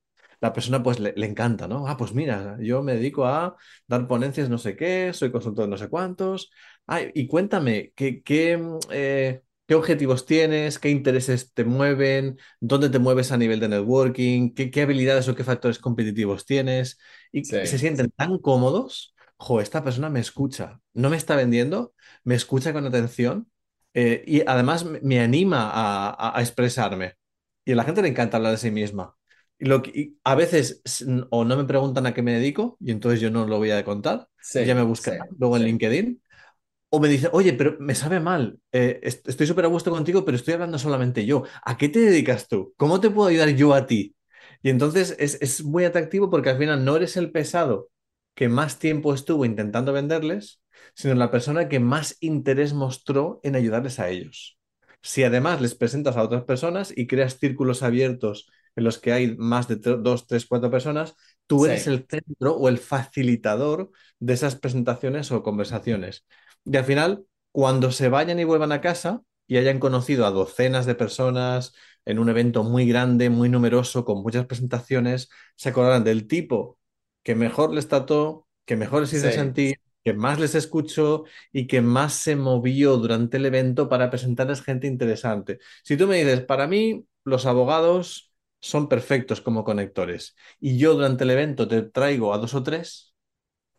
La 0.41 0.53
persona 0.53 0.83
pues 0.83 1.01
le, 1.01 1.15
encanta, 1.27 1.67
¿no? 1.69 1.87
Ah, 1.89 1.97
pues 1.97 2.15
mira, 2.15 2.57
yo 2.61 2.83
me 2.83 2.95
dedico 2.95 3.27
a 3.27 3.57
dar 3.89 4.07
ponencias 4.07 4.49
no 4.51 4.59
sé 4.59 4.77
qué, 4.77 5.13
soy 5.15 5.33
consultor 5.33 5.69
no 5.69 5.77
sé 5.79 5.89
cuántos. 5.89 6.51
Ay, 6.87 7.11
y 7.15 7.27
cuéntame, 7.27 7.93
¿qué, 7.97 8.23
qué, 8.23 8.57
mm, 8.59 8.79
eh, 8.93 9.43
qué 9.67 9.75
objetivos 9.75 10.27
tienes? 10.27 10.79
¿Qué 10.79 10.91
intereses 10.91 11.53
te 11.53 11.65
mueven? 11.65 12.39
¿Dónde 12.61 12.91
te 12.91 12.99
mueves 12.99 13.33
a 13.33 13.37
nivel 13.37 13.61
de 13.61 13.69
networking? 13.69 14.55
¿Qué, 14.55 14.71
qué 14.71 14.83
habilidades 14.83 15.29
o 15.29 15.35
qué 15.35 15.45
factores 15.45 15.79
competitivos 15.79 16.45
tienes? 16.47 16.99
Y 17.33 17.45
Sí. 17.51 17.57
se 17.63 17.79
sienten 17.79 18.11
tan 18.11 18.39
cómodos. 18.39 19.15
Jo, 19.37 19.61
esta 19.61 19.83
persona 19.85 20.09
me 20.11 20.21
escucha, 20.21 20.81
no 20.95 21.11
me 21.11 21.17
está 21.17 21.37
vendiendo, 21.37 21.93
me 22.23 22.35
escucha 22.37 22.73
con 22.73 22.87
atención 22.87 23.51
eh, 23.93 24.23
y 24.27 24.43
además 24.47 24.85
me- 24.85 25.21
anima 25.21 25.71
a, 25.71 26.11
a- 26.11 26.39
a 26.39 26.41
expresarme. 26.43 27.15
Y 27.65 27.73
a 27.73 27.77
la 27.77 27.85
gente 27.85 28.03
le 28.03 28.09
encanta 28.09 28.37
hablar 28.37 28.53
de 28.53 28.59
sí 28.59 28.71
misma. 28.71 29.17
Y 29.59 29.67
lo 29.67 29.83
que, 29.83 29.91
y 29.95 30.19
a 30.25 30.35
veces 30.35 30.83
o 31.31 31.45
no 31.45 31.57
me 31.57 31.65
preguntan 31.65 32.07
a 32.07 32.15
qué 32.15 32.23
me 32.23 32.33
dedico 32.35 32.77
y 32.81 32.91
entonces 32.91 33.21
yo 33.21 33.31
no 33.31 33.47
lo 33.47 33.59
voy 33.59 33.71
a 33.71 33.85
contar, 33.85 34.29
Sí, 34.41 34.61
ya 34.61 34.75
me 34.75 34.83
sí, 34.97 35.13
buscarán 35.13 35.29
luego 35.39 35.57
en. 35.57 35.65
LinkedIn. 35.65 36.23
O 36.95 37.01
me 37.03 37.09
dicen, 37.15 37.31
oye, 37.33 37.53
pero 37.59 37.71
me 37.89 37.95
sabe 38.03 38.21
mal, 38.21 38.43
eh, 38.73 39.01
est- 39.03 39.27
estoy 39.29 39.47
súper 39.47 39.65
a 39.67 39.69
gusto 39.69 39.91
contigo, 39.91 40.25
pero 40.25 40.37
estoy 40.37 40.55
hablando 40.55 40.79
solamente 40.79 41.27
yo. 41.27 41.43
¿A 41.65 41.77
qué 41.79 41.89
te 41.89 41.99
dedicas 42.01 42.47
tú? 42.49 42.75
¿Cómo 42.77 43.01
te 43.01 43.11
puedo 43.11 43.29
ayudar 43.29 43.49
yo 43.51 43.75
a 43.75 43.87
ti? 43.87 44.15
Y 44.63 44.71
entonces 44.71 45.17
es, 45.19 45.39
es 45.43 45.65
muy 45.65 45.85
atractivo 45.85 46.31
porque 46.31 46.51
al 46.51 46.59
final 46.59 46.85
no 46.85 46.97
eres 46.97 47.17
el 47.17 47.31
pesado 47.33 47.91
que 48.35 48.49
más 48.49 48.79
tiempo 48.79 49.15
estuvo 49.15 49.45
intentando 49.45 49.93
venderles, 49.93 50.61
sino 50.95 51.15
la 51.15 51.31
persona 51.31 51.69
que 51.69 51.81
más 51.81 52.17
interés 52.21 52.73
mostró 52.75 53.41
en 53.43 53.57
ayudarles 53.57 53.99
a 54.01 54.09
ellos. 54.11 54.59
Si 55.03 55.23
además 55.25 55.61
les 55.61 55.75
presentas 55.75 56.17
a 56.17 56.23
otras 56.23 56.45
personas 56.45 56.93
y 56.97 57.07
creas 57.07 57.39
círculos 57.39 57.83
abiertos 57.83 58.49
en 58.77 58.85
los 58.85 58.99
que 58.99 59.13
hay 59.13 59.37
más 59.37 59.69
de 59.69 59.77
dos, 59.77 60.27
tres, 60.27 60.47
cuatro 60.47 60.71
personas, 60.71 61.15
tú 61.47 61.67
eres 61.67 61.85
Sí. 61.85 61.91
el 61.91 62.07
centro 62.09 62.57
o 62.57 62.69
el 62.69 62.79
facilitador 62.79 63.91
de 64.19 64.33
esas 64.35 64.57
presentaciones 64.57 65.31
o 65.33 65.43
conversaciones. 65.43 66.25
Y 66.65 66.77
al 66.77 66.85
final, 66.85 67.27
cuando 67.53 67.91
se 67.93 68.09
vayan 68.09 68.39
y 68.41 68.45
vuelvan 68.45 68.73
a 68.73 68.81
casa 68.81 69.23
y 69.47 69.57
hayan 69.59 69.79
conocido 69.79 70.27
a 70.27 70.31
docenas 70.31 70.87
de 70.87 70.95
personas 70.95 71.75
en 72.05 72.19
un 72.19 72.29
evento 72.29 72.65
muy 72.65 72.87
grande, 72.89 73.31
muy 73.31 73.49
numeroso, 73.49 74.05
con 74.05 74.23
muchas 74.23 74.47
presentaciones, 74.47 75.29
se 75.57 75.71
acordarán 75.71 76.05
del 76.05 76.27
tipo 76.27 76.79
que 77.23 77.35
mejor 77.35 77.73
les 77.73 77.89
trató, 77.89 78.47
que 78.65 78.77
mejor 78.77 79.03
les 79.03 79.13
hizo 79.13 79.31
Sí. 79.31 79.31
sentir, 79.31 79.77
que 80.05 80.13
más 80.15 80.39
les 80.41 80.55
escuchó 80.55 81.25
y 81.53 81.67
que 81.67 81.81
más 81.81 82.15
se 82.15 82.37
movió 82.37 82.97
durante 82.97 83.39
el 83.39 83.47
evento 83.47 83.89
para 83.89 84.11
presentarles 84.11 84.63
gente 84.63 84.87
interesante. 84.87 85.59
Si 85.83 85.97
tú 85.97 86.07
me 86.07 86.17
dices, 86.19 86.43
para 86.45 86.67
mí 86.67 87.07
los 87.25 87.47
abogados 87.47 88.33
son 88.61 88.89
perfectos 88.89 89.41
como 89.41 89.65
conectores 89.65 90.37
y 90.61 90.79
yo 90.79 90.95
durante 90.95 91.25
el 91.25 91.31
evento 91.31 91.69
te 91.69 91.83
traigo 91.83 92.33
a 92.35 92.39
dos 92.39 92.55
o 92.55 92.63
tres, 92.63 93.14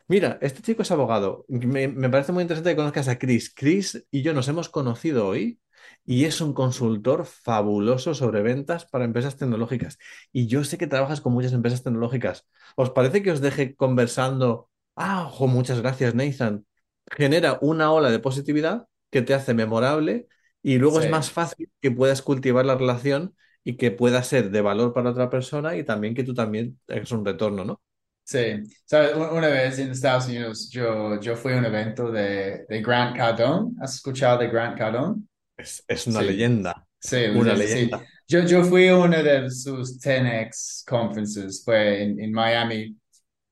Mira, 0.08 0.38
este 0.42 0.62
chico 0.62 0.84
es 0.84 0.92
abogado. 0.92 1.46
Me, 1.48 1.88
me 1.88 2.10
parece 2.10 2.32
muy 2.32 2.44
interesante 2.44 2.72
que 2.72 2.76
conozcas 2.76 3.08
a 3.08 3.18
Chris. 3.18 3.52
Chris 3.54 4.06
y 4.12 4.22
yo 4.22 4.34
nos 4.34 4.48
hemos 4.48 4.70
conocido 4.70 5.28
hoy 5.28 5.60
y 6.06 6.26
es 6.26 6.42
un 6.42 6.54
consultor 6.54 7.26
fabuloso 7.26 8.14
sobre 8.14 8.42
ventas 8.44 8.86
para 8.86 9.06
empresas 9.06 9.38
tecnológicas. 9.38 9.98
Y 10.32 10.48
yo 10.48 10.64
sé 10.64 10.78
que 10.78 10.88
trabajas 10.88 11.22
con 11.22 11.34
muchas 11.34 11.54
empresas 11.54 11.84
tecnológicas. 11.84 12.48
¿Os 12.76 12.92
parece 12.92 13.24
que 13.24 13.32
os 13.32 13.42
deje 13.42 13.76
conversando? 13.76 14.70
Ah, 14.96 15.26
ojo, 15.28 15.48
muchas 15.48 15.82
gracias, 15.82 16.14
Nathan. 16.14 16.66
Genera 17.12 17.58
una 17.62 17.92
ola 17.92 18.12
de 18.12 18.20
positividad 18.20 18.88
que 19.10 19.22
te 19.24 19.34
hace 19.34 19.54
memorable 19.56 20.28
y 20.62 20.78
luego 20.78 21.00
es 21.00 21.10
más 21.10 21.32
fácil 21.32 21.70
que 21.82 21.92
puedas 21.92 22.22
cultivar 22.22 22.66
la 22.66 22.76
relación 22.76 23.36
y 23.64 23.78
que 23.78 23.92
pueda 23.92 24.22
ser 24.24 24.52
de 24.52 24.62
valor 24.62 24.94
para 24.94 25.10
otra 25.12 25.30
persona 25.32 25.76
y 25.78 25.84
también 25.84 26.14
que 26.14 26.24
tú 26.24 26.34
también 26.36 26.80
es 26.88 27.12
un 27.12 27.26
retorno, 27.26 27.66
¿no? 27.66 27.82
Sí, 28.28 28.40
sabes, 28.86 29.16
una 29.16 29.48
vez 29.50 29.78
en 29.80 29.92
Estados 29.92 30.26
Unidos 30.28 30.70
yo, 30.72 31.20
yo 31.22 31.36
fui 31.38 31.54
a 31.54 31.58
un 31.58 31.66
evento 31.66 32.12
de, 32.12 32.66
de 32.68 32.82
Grant 32.82 33.16
Cardone. 33.16 33.74
¿Has 33.82 33.96
escuchado 33.96 34.40
de 34.40 34.48
Grant 34.50 34.78
Cardone? 34.78 35.24
Es, 35.58 35.84
es 35.88 36.08
una 36.08 36.22
Sí. 36.22 36.24
leyenda, 36.24 36.88
Sí, 37.00 37.18
una 37.32 37.54
sí, 37.56 37.68
sí. 37.68 37.92
leyenda. 37.92 38.10
Yo, 38.28 38.42
yo 38.46 38.64
fui 38.64 38.88
a 38.90 38.98
una 38.98 39.22
de 39.24 39.50
sus 39.52 40.00
10X 40.00 40.84
conferences, 40.88 41.64
fue 41.66 42.04
en, 42.04 42.20
en 42.20 42.32
Miami, 42.32 42.98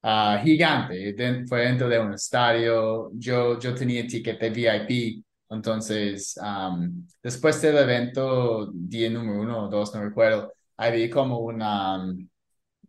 ah, 0.04 0.42
gigante, 0.44 1.14
Den- 1.14 1.48
fue 1.48 1.62
dentro 1.66 1.90
de 1.90 2.00
un 2.00 2.14
estadio, 2.14 3.12
yo, 3.16 3.60
yo 3.60 3.76
tenía 3.76 4.08
ticket 4.08 4.40
de 4.42 4.50
VIP, 4.52 5.24
entonces 5.50 6.38
am, 6.40 7.08
después 7.24 7.62
del 7.62 7.78
evento, 7.78 8.72
día 8.74 9.10
número 9.12 9.42
uno 9.42 9.66
o 9.66 9.70
dos, 9.70 9.94
no 9.96 10.04
recuerdo, 10.04 10.54
había 10.78 11.10
como 11.12 11.40
una, 11.40 12.06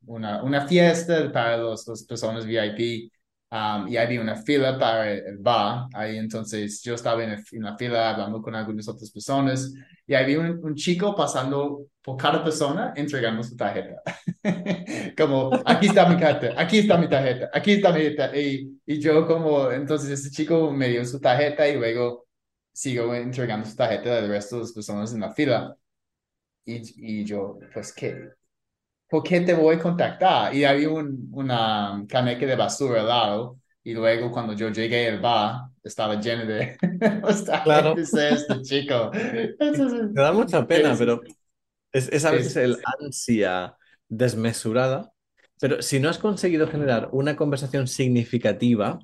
una, 0.06 0.42
una 0.42 0.66
fiesta 0.66 1.30
para 1.32 1.56
los, 1.56 1.86
las 1.86 2.04
personas 2.04 2.46
VIP. 2.46 3.10
um, 3.50 3.86
y 3.88 3.96
había 3.96 4.20
una 4.20 4.36
fila 4.36 4.78
para 4.78 5.12
el 5.12 5.38
bar. 5.38 5.86
Ahí 5.94 6.18
entonces 6.18 6.82
yo 6.82 6.94
estaba 6.94 7.22
en, 7.24 7.42
la 7.62 7.76
fila 7.76 8.10
hablando 8.10 8.42
con 8.42 8.54
algunas 8.54 8.88
otras 8.88 9.10
personas 9.10 9.72
y 10.06 10.14
había 10.14 10.40
un, 10.40 10.60
un, 10.62 10.74
chico 10.74 11.14
pasando 11.14 11.86
por 12.02 12.16
cada 12.16 12.42
persona 12.42 12.92
entregando 12.96 13.42
su 13.42 13.56
tarjeta. 13.56 14.02
como, 15.16 15.50
aquí 15.64 15.86
está 15.86 16.08
mi 16.08 16.18
tarjeta, 16.18 16.60
aquí 16.60 16.78
está 16.78 16.98
mi 16.98 17.08
tarjeta, 17.08 17.50
aquí 17.52 17.72
está 17.72 17.92
mi 17.92 18.14
tarjeta. 18.16 18.36
Y, 18.36 18.80
y 18.86 19.00
yo 19.00 19.26
como, 19.26 19.70
entonces 19.70 20.10
ese 20.10 20.30
chico 20.30 20.70
me 20.72 20.88
dio 20.88 21.04
su 21.04 21.20
tarjeta 21.20 21.68
y 21.68 21.76
luego 21.76 22.26
sigo 22.72 23.14
entregando 23.14 23.66
su 23.68 23.76
tarjeta 23.76 24.16
del 24.16 24.28
resto 24.28 24.56
de 24.56 24.62
las 24.62 24.72
personas 24.72 25.12
en 25.12 25.20
la 25.20 25.32
fila. 25.32 25.76
Y, 26.66 27.20
y 27.20 27.24
yo, 27.24 27.58
pues, 27.72 27.92
¿qué? 27.92 28.32
¿Por 29.14 29.22
qué 29.22 29.42
te 29.42 29.54
voy 29.54 29.76
a 29.76 29.78
contactar? 29.78 30.52
Y 30.52 30.64
había 30.64 30.90
un, 30.90 31.28
una 31.30 32.04
caneca 32.08 32.46
de 32.46 32.56
basura 32.56 33.00
al 33.00 33.06
lado. 33.06 33.60
Y 33.84 33.92
luego 33.94 34.28
cuando 34.32 34.54
yo 34.54 34.70
llegué 34.70 35.08
al 35.08 35.20
bar, 35.20 35.68
estaba 35.84 36.20
lleno 36.20 36.44
de... 36.46 36.76
claro. 37.62 37.94
este 37.96 38.62
chico. 38.62 39.12
Me 39.12 40.20
da 40.20 40.32
mucha 40.32 40.66
pena, 40.66 40.96
pero 40.98 41.20
es, 41.92 42.08
es 42.08 42.24
a 42.24 42.32
veces 42.32 42.56
el 42.56 42.76
ansia 43.00 43.76
desmesurada. 44.08 45.12
Pero 45.60 45.80
si 45.80 46.00
no 46.00 46.08
has 46.08 46.18
conseguido 46.18 46.66
generar 46.66 47.08
una 47.12 47.36
conversación 47.36 47.86
significativa 47.86 48.98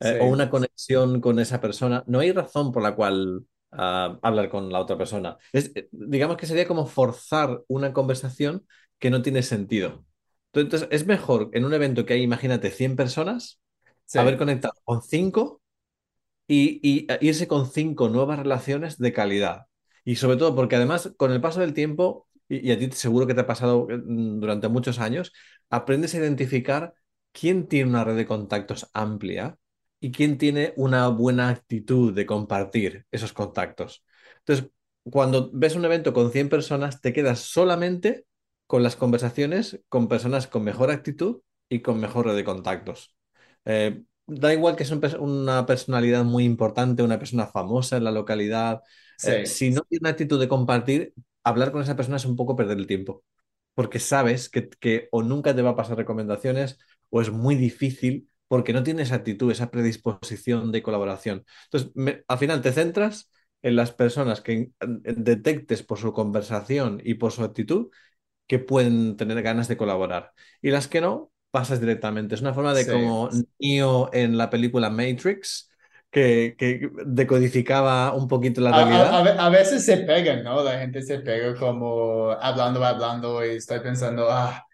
eh, 0.00 0.18
o 0.20 0.26
una 0.26 0.50
conexión 0.50 1.22
con 1.22 1.38
esa 1.38 1.58
persona, 1.62 2.04
no 2.06 2.20
hay 2.20 2.32
razón 2.32 2.70
por 2.70 2.82
la 2.82 2.94
cual 2.94 3.46
uh, 3.72 4.18
hablar 4.20 4.50
con 4.50 4.70
la 4.70 4.80
otra 4.80 4.98
persona. 4.98 5.38
Es, 5.54 5.72
eh, 5.74 5.88
digamos 5.90 6.36
que 6.36 6.44
sería 6.44 6.68
como 6.68 6.84
forzar 6.84 7.62
una 7.66 7.94
conversación 7.94 8.66
que 8.98 9.10
no 9.10 9.22
tiene 9.22 9.42
sentido. 9.42 10.04
Entonces, 10.52 10.88
es 10.90 11.06
mejor 11.06 11.50
en 11.52 11.64
un 11.64 11.74
evento 11.74 12.06
que 12.06 12.14
hay, 12.14 12.22
imagínate, 12.22 12.70
100 12.70 12.96
personas, 12.96 13.60
Sí. 14.06 14.18
haber 14.18 14.36
conectado 14.38 14.74
con 14.84 15.02
5 15.02 15.62
y, 16.46 16.80
y 16.82 17.06
eh, 17.12 17.18
irse 17.22 17.48
con 17.48 17.70
5 17.70 18.08
nuevas 18.08 18.38
relaciones 18.38 18.98
de 18.98 19.12
calidad. 19.12 19.66
Y 20.04 20.16
sobre 20.16 20.36
todo 20.36 20.54
porque 20.54 20.76
además, 20.76 21.12
con 21.16 21.32
el 21.32 21.40
paso 21.40 21.60
del 21.60 21.74
tiempo, 21.74 22.28
y, 22.48 22.68
y 22.68 22.72
a 22.72 22.78
ti 22.78 22.90
seguro 22.92 23.26
que 23.26 23.34
te 23.34 23.40
ha 23.42 23.46
pasado 23.46 23.86
mm, 23.88 24.40
durante 24.40 24.68
muchos 24.68 24.98
años, 24.98 25.32
aprendes 25.70 26.14
a 26.14 26.18
identificar 26.18 26.94
quién 27.32 27.66
tiene 27.68 27.90
una 27.90 28.04
red 28.04 28.16
de 28.16 28.26
contactos 28.26 28.90
amplia 28.92 29.58
y 30.00 30.12
quién 30.12 30.38
tiene 30.38 30.72
una 30.76 31.08
buena 31.08 31.48
actitud 31.48 32.12
de 32.14 32.26
compartir 32.26 33.06
esos 33.10 33.32
contactos. 33.32 34.04
Entonces, 34.40 34.70
cuando 35.04 35.50
ves 35.52 35.74
un 35.76 35.84
evento 35.84 36.12
con 36.12 36.30
100 36.32 36.48
personas, 36.48 37.00
te 37.00 37.12
quedas 37.12 37.40
solamente 37.40 38.24
con 38.66 38.82
las 38.82 38.96
conversaciones 38.96 39.80
con 39.88 40.08
personas 40.08 40.46
con 40.46 40.64
mejor 40.64 40.90
actitud 40.90 41.40
y 41.68 41.80
con 41.80 42.00
mejor 42.00 42.26
red 42.26 42.36
de 42.36 42.44
contactos. 42.44 43.14
Eh, 43.64 44.02
da 44.26 44.52
igual 44.52 44.76
que 44.76 44.82
es 44.84 44.90
un 44.90 45.00
una 45.20 45.66
personalidad 45.66 46.24
muy 46.24 46.44
importante, 46.44 47.02
una 47.02 47.18
persona 47.18 47.46
famosa 47.46 47.96
en 47.96 48.04
la 48.04 48.10
localidad. 48.12 48.82
eh, 49.22 49.42
si 49.44 49.70
no 49.70 49.82
tiene 49.82 50.08
actitud 50.08 50.38
de 50.40 50.48
compartir, 50.48 51.14
hablar 51.44 51.72
con 51.72 51.82
esa 51.82 51.96
persona 51.96 52.16
es 52.18 52.24
un 52.26 52.36
poco 52.36 52.56
perder 52.56 52.78
el 52.78 52.86
tiempo, 52.86 53.24
porque 53.74 53.98
sabes 54.00 54.48
que, 54.48 54.68
que 54.68 55.08
o 55.12 55.22
nunca 55.22 55.54
te 55.54 55.62
va 55.62 55.70
a 55.70 55.76
pasar 55.76 55.96
recomendaciones 55.96 56.78
o 57.10 57.20
es 57.20 57.30
muy 57.30 57.54
difícil 57.56 58.28
porque 58.48 58.72
no 58.72 58.82
tienes 58.82 59.12
actitud, 59.12 59.50
esa 59.50 59.70
predisposición 59.70 60.70
de 60.72 60.82
colaboración. 60.82 61.44
Entonces, 61.64 61.90
me- 61.94 62.22
al 62.28 62.38
final 62.38 62.62
te 62.62 62.72
centras 62.72 63.30
en 63.62 63.76
las 63.76 63.92
personas 63.92 64.40
que 64.42 64.70
detectes 64.80 65.82
por 65.82 65.98
su 65.98 66.12
conversación 66.12 67.00
y 67.04 67.14
por 67.14 67.32
su 67.32 67.42
actitud 67.44 67.88
que 68.46 68.58
pueden 68.58 69.16
tener 69.16 69.42
ganas 69.42 69.68
de 69.68 69.76
colaborar. 69.76 70.32
Y 70.62 70.70
las 70.70 70.88
que 70.88 71.00
no, 71.00 71.30
pasas 71.50 71.80
directamente. 71.80 72.34
Es 72.34 72.40
una 72.40 72.54
forma 72.54 72.74
de 72.74 72.84
Sí. 72.84 72.90
como 72.90 73.28
Neo 73.58 74.10
en 74.12 74.36
la 74.36 74.50
película 74.50 74.90
Matrix, 74.90 75.70
que, 76.10 76.54
que 76.58 76.88
decodificaba 77.06 78.12
un 78.14 78.28
poquito 78.28 78.60
la 78.60 78.70
a- 78.70 78.84
realidad. 78.84 79.14
a 79.18 79.22
ve- 79.22 79.36
a 79.38 79.48
veces 79.48 79.84
se 79.84 79.98
pegan, 79.98 80.42
¿no? 80.44 80.62
La 80.62 80.78
gente 80.78 81.02
se 81.02 81.18
pega 81.20 81.54
como 81.56 82.30
hablando, 82.32 82.84
hablando 82.84 83.44
y 83.44 83.50
estoy 83.56 83.80
pensando, 83.80 84.28
ah, 84.30 84.64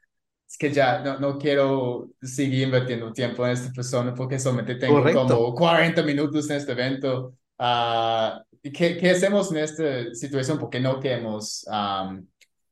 es 0.48 0.58
que 0.58 0.72
ya 0.72 1.00
no, 1.02 1.18
no 1.20 1.38
quiero 1.38 2.10
seguir 2.22 2.64
invirtiendo 2.64 3.12
tiempo 3.12 3.46
en 3.46 3.52
esta 3.52 3.72
persona 3.72 4.14
porque 4.14 4.38
solamente 4.38 4.74
tengo 4.76 4.96
Correcto. 4.96 5.26
como 5.28 5.54
40 5.54 6.02
minutos 6.02 6.50
en 6.50 6.56
este 6.56 6.72
evento. 6.72 7.34
¿y 8.62 8.72
¿qué, 8.72 8.96
qué 8.98 9.10
hacemos 9.10 9.50
en 9.52 9.58
esta 9.58 10.14
situación? 10.14 10.58
Porque 10.58 10.80
no 10.80 11.00
queremos 11.00 11.66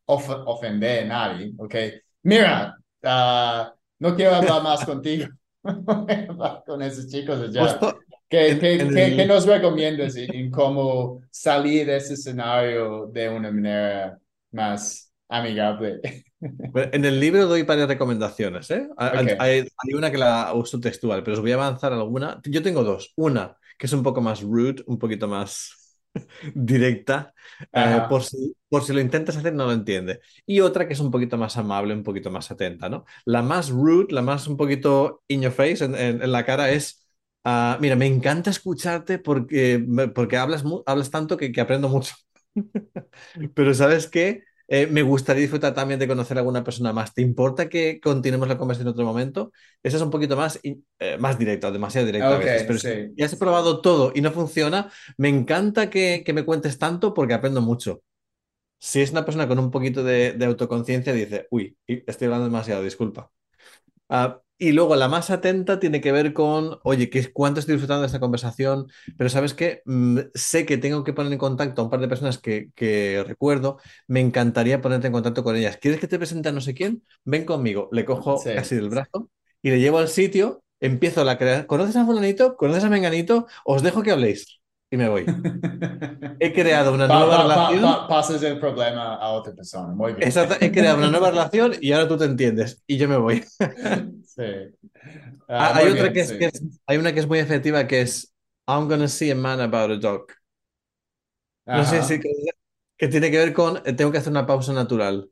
of- 0.08 0.42
ofender 0.46 1.04
a 1.04 1.06
nadie, 1.06 1.52
¿ok? 1.58 1.74
Mira, 2.24 2.76
ah, 3.04 3.72
no 4.00 4.14
quiero 4.14 4.34
hablar 4.36 4.62
más 4.62 4.84
contigo. 4.84 5.28
Con 6.66 6.82
esos 6.82 7.08
chicos 7.08 7.40
allá. 7.40 7.78
¿Qué, 8.28 8.58
qué, 8.60 8.78
qué, 8.92 9.14
qué 9.16 9.26
nos 9.26 9.46
recomiendas 9.46 10.14
en, 10.16 10.50
cómo 10.50 11.22
salir 11.30 11.86
de 11.86 11.96
ese 11.96 12.14
escenario 12.14 13.06
de 13.06 13.28
una 13.28 13.50
manera 13.50 14.18
más 14.52 15.10
amigable? 15.28 16.00
en 16.40 17.04
el 17.04 17.18
libro 17.20 17.46
doy 17.46 17.62
varias 17.62 17.88
recomendaciones, 17.88 18.70
¿eh? 18.70 18.88
Hay- 18.96 19.36
hay 19.38 19.94
una 19.94 20.10
que 20.10 20.18
la 20.18 20.52
uso 20.54 20.78
textual, 20.80 21.22
pero 21.22 21.36
os 21.36 21.40
voy 21.40 21.52
a 21.52 21.54
avanzar 21.54 21.92
alguna. 21.92 22.40
Yo 22.44 22.62
tengo 22.62 22.84
dos. 22.84 23.12
Una 23.16 23.56
que 23.78 23.86
es 23.86 23.92
un 23.92 24.02
poco 24.02 24.20
más 24.20 24.42
rude, 24.42 24.82
un 24.86 24.98
poquito 24.98 25.28
más 25.28 25.77
directa, 26.54 27.34
eh, 27.72 28.02
por 28.08 28.22
si, 28.24 28.56
por 28.68 28.84
si 28.84 28.92
lo 28.92 29.00
intentas 29.00 29.36
hacer 29.36 29.54
no 29.54 29.66
lo 29.66 29.72
entiende. 29.72 30.20
Y 30.46 30.60
otra 30.60 30.86
que 30.86 30.94
es 30.94 31.00
un 31.00 31.10
poquito 31.10 31.36
más 31.38 31.56
amable, 31.56 31.94
un 31.94 32.02
poquito 32.02 32.30
más 32.30 32.50
atenta, 32.50 32.88
¿no? 32.88 33.04
La 33.24 33.42
más 33.42 33.70
rude, 33.70 34.06
la 34.12 34.22
más 34.22 34.46
un 34.48 34.56
poquito 34.56 35.22
in 35.28 35.42
your 35.42 35.52
face, 35.52 35.84
en, 35.84 35.94
en- 35.94 36.22
en 36.22 36.32
la 36.32 36.44
cara, 36.44 36.70
es, 36.70 37.06
ah, 37.44 37.78
mira, 37.80 37.96
me 37.96 38.06
encanta 38.06 38.50
escucharte 38.50 39.18
porque, 39.18 39.84
porque 40.14 40.36
hablas, 40.36 40.64
hablas 40.86 41.10
tanto 41.10 41.36
que, 41.36 41.52
que 41.52 41.60
aprendo 41.60 41.88
mucho. 41.88 42.14
Pero 43.54 43.74
¿sabes 43.74 44.08
qué? 44.08 44.42
Eh, 44.70 44.86
me 44.86 45.02
gustaría 45.02 45.40
disfrutar 45.42 45.74
también 45.74 45.98
de 45.98 46.06
conocer 46.06 46.36
a 46.36 46.40
alguna 46.40 46.62
persona 46.62 46.92
más. 46.92 47.14
¿Te 47.14 47.22
importa 47.22 47.68
que 47.70 48.00
continuemos 48.00 48.48
la 48.48 48.58
conversación 48.58 48.88
en 48.88 48.92
otro 48.92 49.04
momento? 49.06 49.50
Esa 49.82 49.96
es 49.96 50.02
un 50.02 50.10
poquito 50.10 50.36
más, 50.36 50.60
eh, 50.62 51.18
más 51.18 51.38
directa, 51.38 51.70
demasiado 51.70 52.06
directa 52.06 52.36
a 52.36 52.38
veces. 52.38 52.64
Pero 52.64 52.78
si 52.78 53.00
ya 53.16 53.24
has 53.26 53.36
probado 53.36 53.80
todo 53.80 54.12
y 54.14 54.20
no 54.20 54.30
funciona, 54.30 54.90
me 55.16 55.28
encanta 55.30 55.88
que, 55.90 56.22
que 56.24 56.32
me 56.34 56.44
cuentes 56.44 56.78
tanto 56.78 57.14
porque 57.14 57.34
aprendo 57.34 57.62
mucho. 57.62 58.02
Si 58.78 59.00
es 59.00 59.10
una 59.12 59.24
persona 59.24 59.48
con 59.48 59.58
un 59.58 59.70
poquito 59.70 60.04
de, 60.04 60.32
de 60.34 60.44
autoconciencia, 60.46 61.12
dice, 61.12 61.48
uy, 61.50 61.76
estoy 61.86 62.26
hablando 62.26 62.46
demasiado, 62.46 62.82
disculpa. 62.84 63.30
Ah, 64.08 64.40
y 64.58 64.72
luego 64.72 64.96
la 64.96 65.08
más 65.08 65.30
atenta 65.30 65.78
tiene 65.80 66.00
que 66.00 66.12
ver 66.12 66.32
con, 66.32 66.78
oye, 66.82 67.10
¿qué, 67.10 67.32
¿cuánto 67.32 67.60
estoy 67.60 67.74
disfrutando 67.74 68.02
de 68.02 68.06
esta 68.06 68.20
conversación? 68.20 68.88
Pero 69.16 69.30
¿sabes 69.30 69.54
qué? 69.54 69.82
Mm, 69.86 70.18
sé 70.34 70.66
que 70.66 70.78
tengo 70.78 71.04
que 71.04 71.12
poner 71.12 71.32
en 71.32 71.38
contacto 71.38 71.80
a 71.80 71.84
un 71.84 71.90
par 71.90 72.00
de 72.00 72.08
personas 72.08 72.38
que, 72.38 72.70
que 72.74 73.24
recuerdo. 73.26 73.78
Me 74.08 74.20
encantaría 74.20 74.80
ponerte 74.80 75.06
en 75.08 75.12
contacto 75.12 75.44
con 75.44 75.56
ellas. 75.56 75.76
¿Quieres 75.78 76.00
que 76.00 76.08
te 76.08 76.18
presente 76.18 76.48
a 76.48 76.52
no 76.52 76.60
sé 76.60 76.74
quién? 76.74 77.04
Ven 77.24 77.44
conmigo. 77.44 77.88
Le 77.92 78.04
cojo 78.04 78.36
sí. 78.42 78.50
casi 78.54 78.74
del 78.76 78.90
brazo 78.90 79.30
y 79.62 79.70
le 79.70 79.80
llevo 79.80 79.98
al 79.98 80.08
sitio. 80.08 80.62
Empiezo 80.80 81.24
la 81.24 81.38
crear. 81.38 81.66
¿Conoces 81.66 81.96
a 81.96 82.04
fulanito? 82.06 82.56
¿Conoces 82.56 82.84
a 82.84 82.90
menganito? 82.90 83.46
Os 83.64 83.82
dejo 83.82 84.02
que 84.02 84.10
habléis. 84.12 84.60
Y 84.90 84.96
me 84.96 85.08
voy. 85.08 85.26
He 86.40 86.52
creado 86.52 86.92
una 86.94 87.06
Pa- 87.06 87.14
nueva 87.18 87.36
pa- 87.36 87.44
relación. 87.44 87.80
pa- 87.80 88.06
pasas 88.08 88.42
el 88.42 88.58
problema 88.60 89.16
a 89.16 89.30
otra 89.32 89.54
persona, 89.54 89.94
muy 89.94 90.12
bien. 90.14 90.28
Exacto, 90.28 90.56
he 90.60 90.72
creado 90.72 90.98
una 90.98 91.10
nueva 91.10 91.30
relación 91.30 91.74
y 91.80 91.92
ahora 91.92 92.08
tú 92.08 92.18
te 92.18 92.24
entiendes. 92.24 92.82
Y 92.86 92.96
yo 92.98 93.08
me 93.08 93.16
voy. 93.16 93.44
Sí. 94.38 94.44
Ah, 95.48 95.72
Ah, 95.72 95.74
hay 95.74 95.88
otra 95.88 96.12
bien, 96.12 96.12
que 96.12 96.20
es, 96.20 96.32
sí. 96.32 96.34
que 96.34 96.46
es- 96.46 96.62
hay 96.86 96.96
una 96.98 97.12
que 97.12 97.20
es 97.20 97.26
muy 97.28 97.38
efectiva 97.38 97.86
que 97.86 98.02
es 98.02 98.34
I'm 98.66 98.88
gonna 98.88 99.08
see 99.08 99.30
a 99.30 99.34
man 99.34 99.60
about 99.60 99.90
a 99.90 99.96
dog. 99.96 100.26
No 101.72 101.84
sé 101.84 102.02
si 102.02 102.18
que, 102.20 102.30
que 102.98 103.08
tiene 103.08 103.30
que 103.30 103.38
ver 103.38 103.52
con 103.52 103.78
eh, 103.86 103.92
tengo 103.94 104.12
que 104.12 104.18
hacer 104.18 104.30
una 104.32 104.46
pausa 104.46 104.72
natural, 104.72 105.30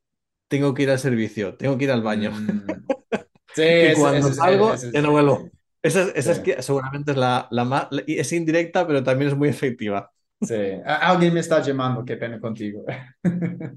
tengo 0.49 0.75
que 0.75 0.85
ir 0.85 0.91
al 0.91 0.99
servicio, 0.99 1.57
tengo 1.57 1.79
que 1.79 1.85
ir 1.85 1.91
al 1.91 2.03
baño. 2.03 2.33
Mm. 2.33 2.89
Sí, 3.53 3.63
ese, 3.63 3.95
cuando 3.95 4.19
ese 4.19 4.35
salgo 4.35 4.75
ese 4.75 4.93
ya 4.93 5.03
no 5.03 5.11
vuelvo. 5.13 5.51
Esa, 5.83 6.03
es- 6.03 6.13
esa 6.17 6.33
es 6.33 6.41
que 6.41 6.63
seguramente 6.63 7.13
es 7.13 7.17
la, 7.19 7.49
la 7.51 7.65
más, 7.65 7.89
la- 7.91 8.03
y 8.07 8.19
es 8.19 8.33
indirecta, 8.33 8.87
pero 8.87 9.03
también 9.05 9.31
es 9.31 9.37
muy 9.37 9.49
efectiva. 9.49 10.13
Sí, 10.41 10.55
alguien 10.85 11.35
me 11.35 11.41
está 11.41 11.61
llamando, 11.63 12.05
qué 12.05 12.17
pena 12.17 12.39
contigo. 12.41 12.85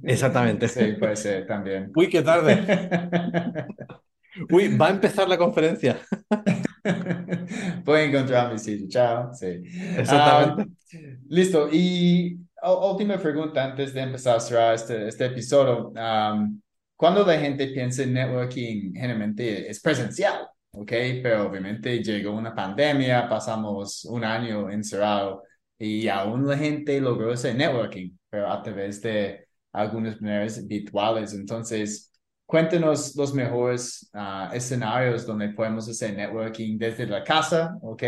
Exactamente. 0.06 0.68
Sí, 0.68 0.94
puede 1.00 1.16
ser 1.16 1.48
también. 1.48 1.92
Uy, 1.96 2.10
qué 2.10 2.22
tarde. 2.22 2.66
Uy, 4.50 4.76
va 4.78 4.88
a 4.88 4.92
empezar 4.92 5.28
la 5.28 5.38
conferencia. 5.38 6.00
A 6.84 8.02
encontrar 8.02 8.52
mi 8.52 8.60
sitio, 8.60 8.88
chao. 8.88 9.34
Sí. 9.34 9.62
Exactamente. 9.98 10.64
Ah, 10.64 10.98
listo, 11.28 11.70
y 11.72 12.40
última 12.64 13.18
pregunta 13.18 13.64
antes 13.64 13.94
de 13.94 14.02
empezar 14.02 14.38
a 14.38 14.40
cerrar 14.40 14.76
este, 14.76 15.08
este 15.08 15.26
episodio. 15.26 15.92
Am, 15.96 16.62
cuando 16.96 17.26
la 17.26 17.40
gente 17.40 17.68
piensa 17.68 18.04
en 18.04 18.14
networking, 18.14 18.94
generalmente 18.94 19.70
es 19.70 19.80
presencial, 19.82 20.48
¿ok? 20.72 20.92
Pero 21.24 21.48
obviamente 21.48 22.04
llegó 22.04 22.34
una 22.34 22.54
pandemia, 22.54 23.28
pasamos 23.28 24.06
un 24.06 24.24
año 24.24 24.70
encerrado 24.70 25.44
y 25.78 26.08
aún 26.08 26.48
la 26.48 26.58
gente 26.58 27.00
logró 27.00 27.34
ese 27.34 27.54
networking, 27.54 28.12
pero 28.30 28.52
a 28.52 28.62
través 28.62 29.02
de 29.02 29.48
algunas 29.72 30.20
maneras 30.22 30.66
virtuales. 30.68 31.34
Entonces, 31.34 32.12
cuéntenos 32.50 33.16
los 33.16 33.32
mejores 33.36 34.10
uh, 34.16 34.52
escenarios 34.52 35.24
donde 35.24 35.50
podemos 35.50 35.88
hacer 35.88 36.16
networking 36.16 36.80
desde 36.80 37.06
la 37.06 37.24
casa, 37.24 37.78
¿ok? 37.84 38.02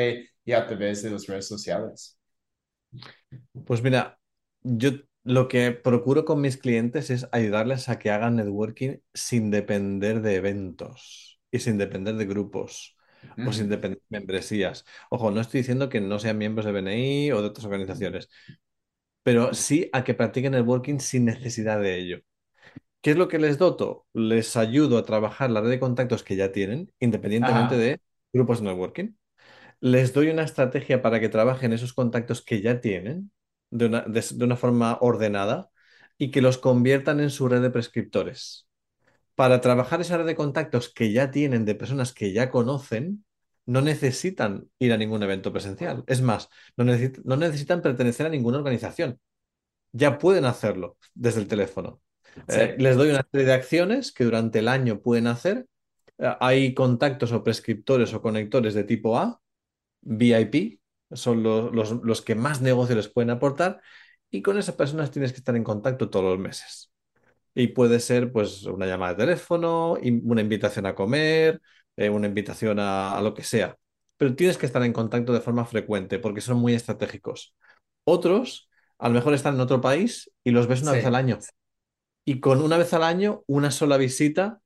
Y 0.44 0.52
a 0.52 0.66
través 0.66 1.04
de 1.04 1.12
las 1.12 1.28
redes 1.28 1.48
sociales. 1.48 2.18
Pues 3.68 3.84
mira, 3.84 4.18
yo 4.64 4.94
lo 5.24 5.48
que 5.48 5.70
procuro 5.70 6.26
con 6.26 6.42
mis 6.42 6.58
clientes 6.58 7.12
es 7.12 7.28
ayudarles 7.32 7.88
a 7.88 8.00
que 8.00 8.10
hagan 8.10 8.38
networking 8.38 8.98
sin 9.14 9.52
depender 9.52 10.24
de 10.24 10.38
eventos 10.38 11.40
y 11.52 11.60
sin 11.60 11.78
depender 11.78 12.16
de 12.16 12.26
grupos 12.26 12.98
o 13.46 13.54
sin 13.54 13.70
depender 13.70 14.00
de 14.10 14.18
membresías. 14.18 14.86
Ojo, 15.12 15.30
no 15.30 15.40
estoy 15.40 15.60
diciendo 15.60 15.88
que 15.88 16.02
no 16.02 16.18
sean 16.18 16.40
miembros 16.40 16.66
de 16.66 16.72
BNI 16.72 17.32
o 17.34 17.44
de 17.44 17.48
otras 17.48 17.66
organizaciones, 17.66 18.28
pero 19.22 19.54
sí 19.54 19.88
a 19.94 20.04
que 20.04 20.16
practiquen 20.16 20.54
networking 20.54 20.98
sin 20.98 21.26
necesidad 21.26 21.80
de 21.80 22.00
ello. 22.00 22.22
¿Qué 23.02 23.12
es 23.12 23.18
lo 23.18 23.28
que 23.28 23.40
les 23.40 23.58
doto? 23.58 24.06
Les 24.14 24.56
ayudo 24.58 24.98
a 24.98 25.06
trabajar 25.06 25.50
la 25.50 25.62
red 25.62 25.70
de 25.70 25.80
contactos 25.80 26.24
que 26.24 26.36
ya 26.36 26.52
tienen, 26.52 26.92
independientemente 27.00 27.76
Ajá. 27.76 27.78
de 27.78 28.02
grupos 28.34 28.60
de 28.60 28.66
networking. 28.68 29.16
Les 29.82 30.14
doy 30.14 30.30
una 30.30 30.44
estrategia 30.44 31.02
para 31.02 31.20
que 31.20 31.30
trabajen 31.30 31.74
esos 31.74 31.94
contactos 31.94 32.42
que 32.44 32.62
ya 32.62 32.82
tienen 32.82 33.32
de 33.72 33.88
una, 33.88 34.02
de- 34.04 34.26
de 34.36 34.46
una 34.46 34.58
forma 34.58 34.98
ordenada 35.02 35.70
y 36.18 36.32
que 36.32 36.42
los 36.42 36.58
conviertan 36.60 37.20
en 37.22 37.30
su 37.32 37.48
red 37.50 37.62
de 37.62 37.72
prescriptores. 37.72 38.68
Para 39.36 39.62
trabajar 39.62 40.02
esa 40.02 40.18
red 40.18 40.26
de 40.28 40.36
contactos 40.36 40.94
que 40.94 41.12
ya 41.14 41.32
tienen 41.32 41.66
de 41.66 41.76
personas 41.76 42.14
que 42.14 42.34
ya 42.34 42.52
conocen, 42.52 43.26
no 43.66 43.82
necesitan 43.82 44.70
ir 44.80 44.94
a 44.94 44.98
ningún 44.98 45.24
evento 45.24 45.54
presencial. 45.54 46.04
Es 46.08 46.22
más, 46.22 46.50
no 46.78 46.86
necesitan 47.38 47.82
pertenecer 47.82 48.26
a 48.28 48.30
ninguna 48.30 48.58
organización. 48.60 49.20
Ya 49.94 50.20
pueden 50.20 50.46
hacerlo 50.46 50.98
desde 51.16 51.42
el 51.42 51.48
teléfono. 51.48 52.02
Sí. 52.36 52.44
Eh, 52.48 52.76
les 52.78 52.96
doy 52.98 53.10
una 53.10 53.26
serie 53.32 53.46
de 53.48 53.54
acciones 53.54 54.12
que 54.12 54.24
durante 54.24 54.60
el 54.60 54.68
año 54.68 55.02
pueden 55.02 55.28
hacer. 55.28 55.68
Eh, 56.18 56.34
hay 56.40 56.74
contactos 56.74 57.32
o 57.32 57.44
prescriptores 57.44 58.14
o 58.14 58.22
conectores 58.22 58.74
de 58.74 58.84
tipo 58.84 59.18
A, 59.18 59.42
VIP, 60.02 60.80
son 61.12 61.44
los, 61.44 61.74
los- 61.74 61.92
los 62.04 62.22
que 62.22 62.36
más 62.36 62.62
negocio 62.62 62.96
les 62.96 63.10
pueden 63.10 63.30
aportar, 63.32 63.82
y 64.30 64.42
con 64.42 64.58
esas 64.58 64.76
personas 64.76 65.12
tienes 65.12 65.32
que 65.34 65.40
estar 65.40 65.56
en 65.56 65.64
contacto 65.64 66.10
todos 66.10 66.26
los 66.26 66.40
meses. 66.40 66.92
Y 67.54 67.68
puede 67.70 68.00
ser 68.00 68.32
pues 68.32 68.64
una 68.66 68.86
llamada 68.88 69.14
de 69.14 69.26
teléfono, 69.26 69.94
una 70.24 70.42
invitación 70.42 70.86
a 70.86 70.96
comer, 70.96 71.62
eh, 71.98 72.10
una 72.10 72.28
invitación 72.28 72.80
a, 72.80 73.18
a 73.18 73.22
lo 73.22 73.34
que 73.34 73.44
sea. 73.44 73.78
Pero 74.18 74.36
tienes 74.36 74.58
que 74.58 74.66
estar 74.68 74.84
en 74.84 74.94
contacto 74.94 75.34
de 75.34 75.42
forma 75.42 75.66
frecuente 75.66 76.20
porque 76.20 76.42
son 76.42 76.58
muy 76.60 76.74
estratégicos. 76.74 77.56
Otros, 78.06 78.70
a 79.00 79.10
lo 79.10 79.16
mejor 79.16 79.34
están 79.34 79.56
en 79.56 79.62
otro 79.62 79.82
país 79.82 80.32
y 80.44 80.52
los 80.52 80.68
ves 80.68 80.82
una 80.84 80.94
vez 80.94 81.06
al 81.06 81.16
año. 81.16 81.40
Y 82.32 82.40
con 82.40 82.62
una 82.62 82.78
vez 82.78 82.94
al 82.94 83.04
año, 83.04 83.44
una 83.46 83.72
sola 83.72 83.98
visita, 83.98 84.62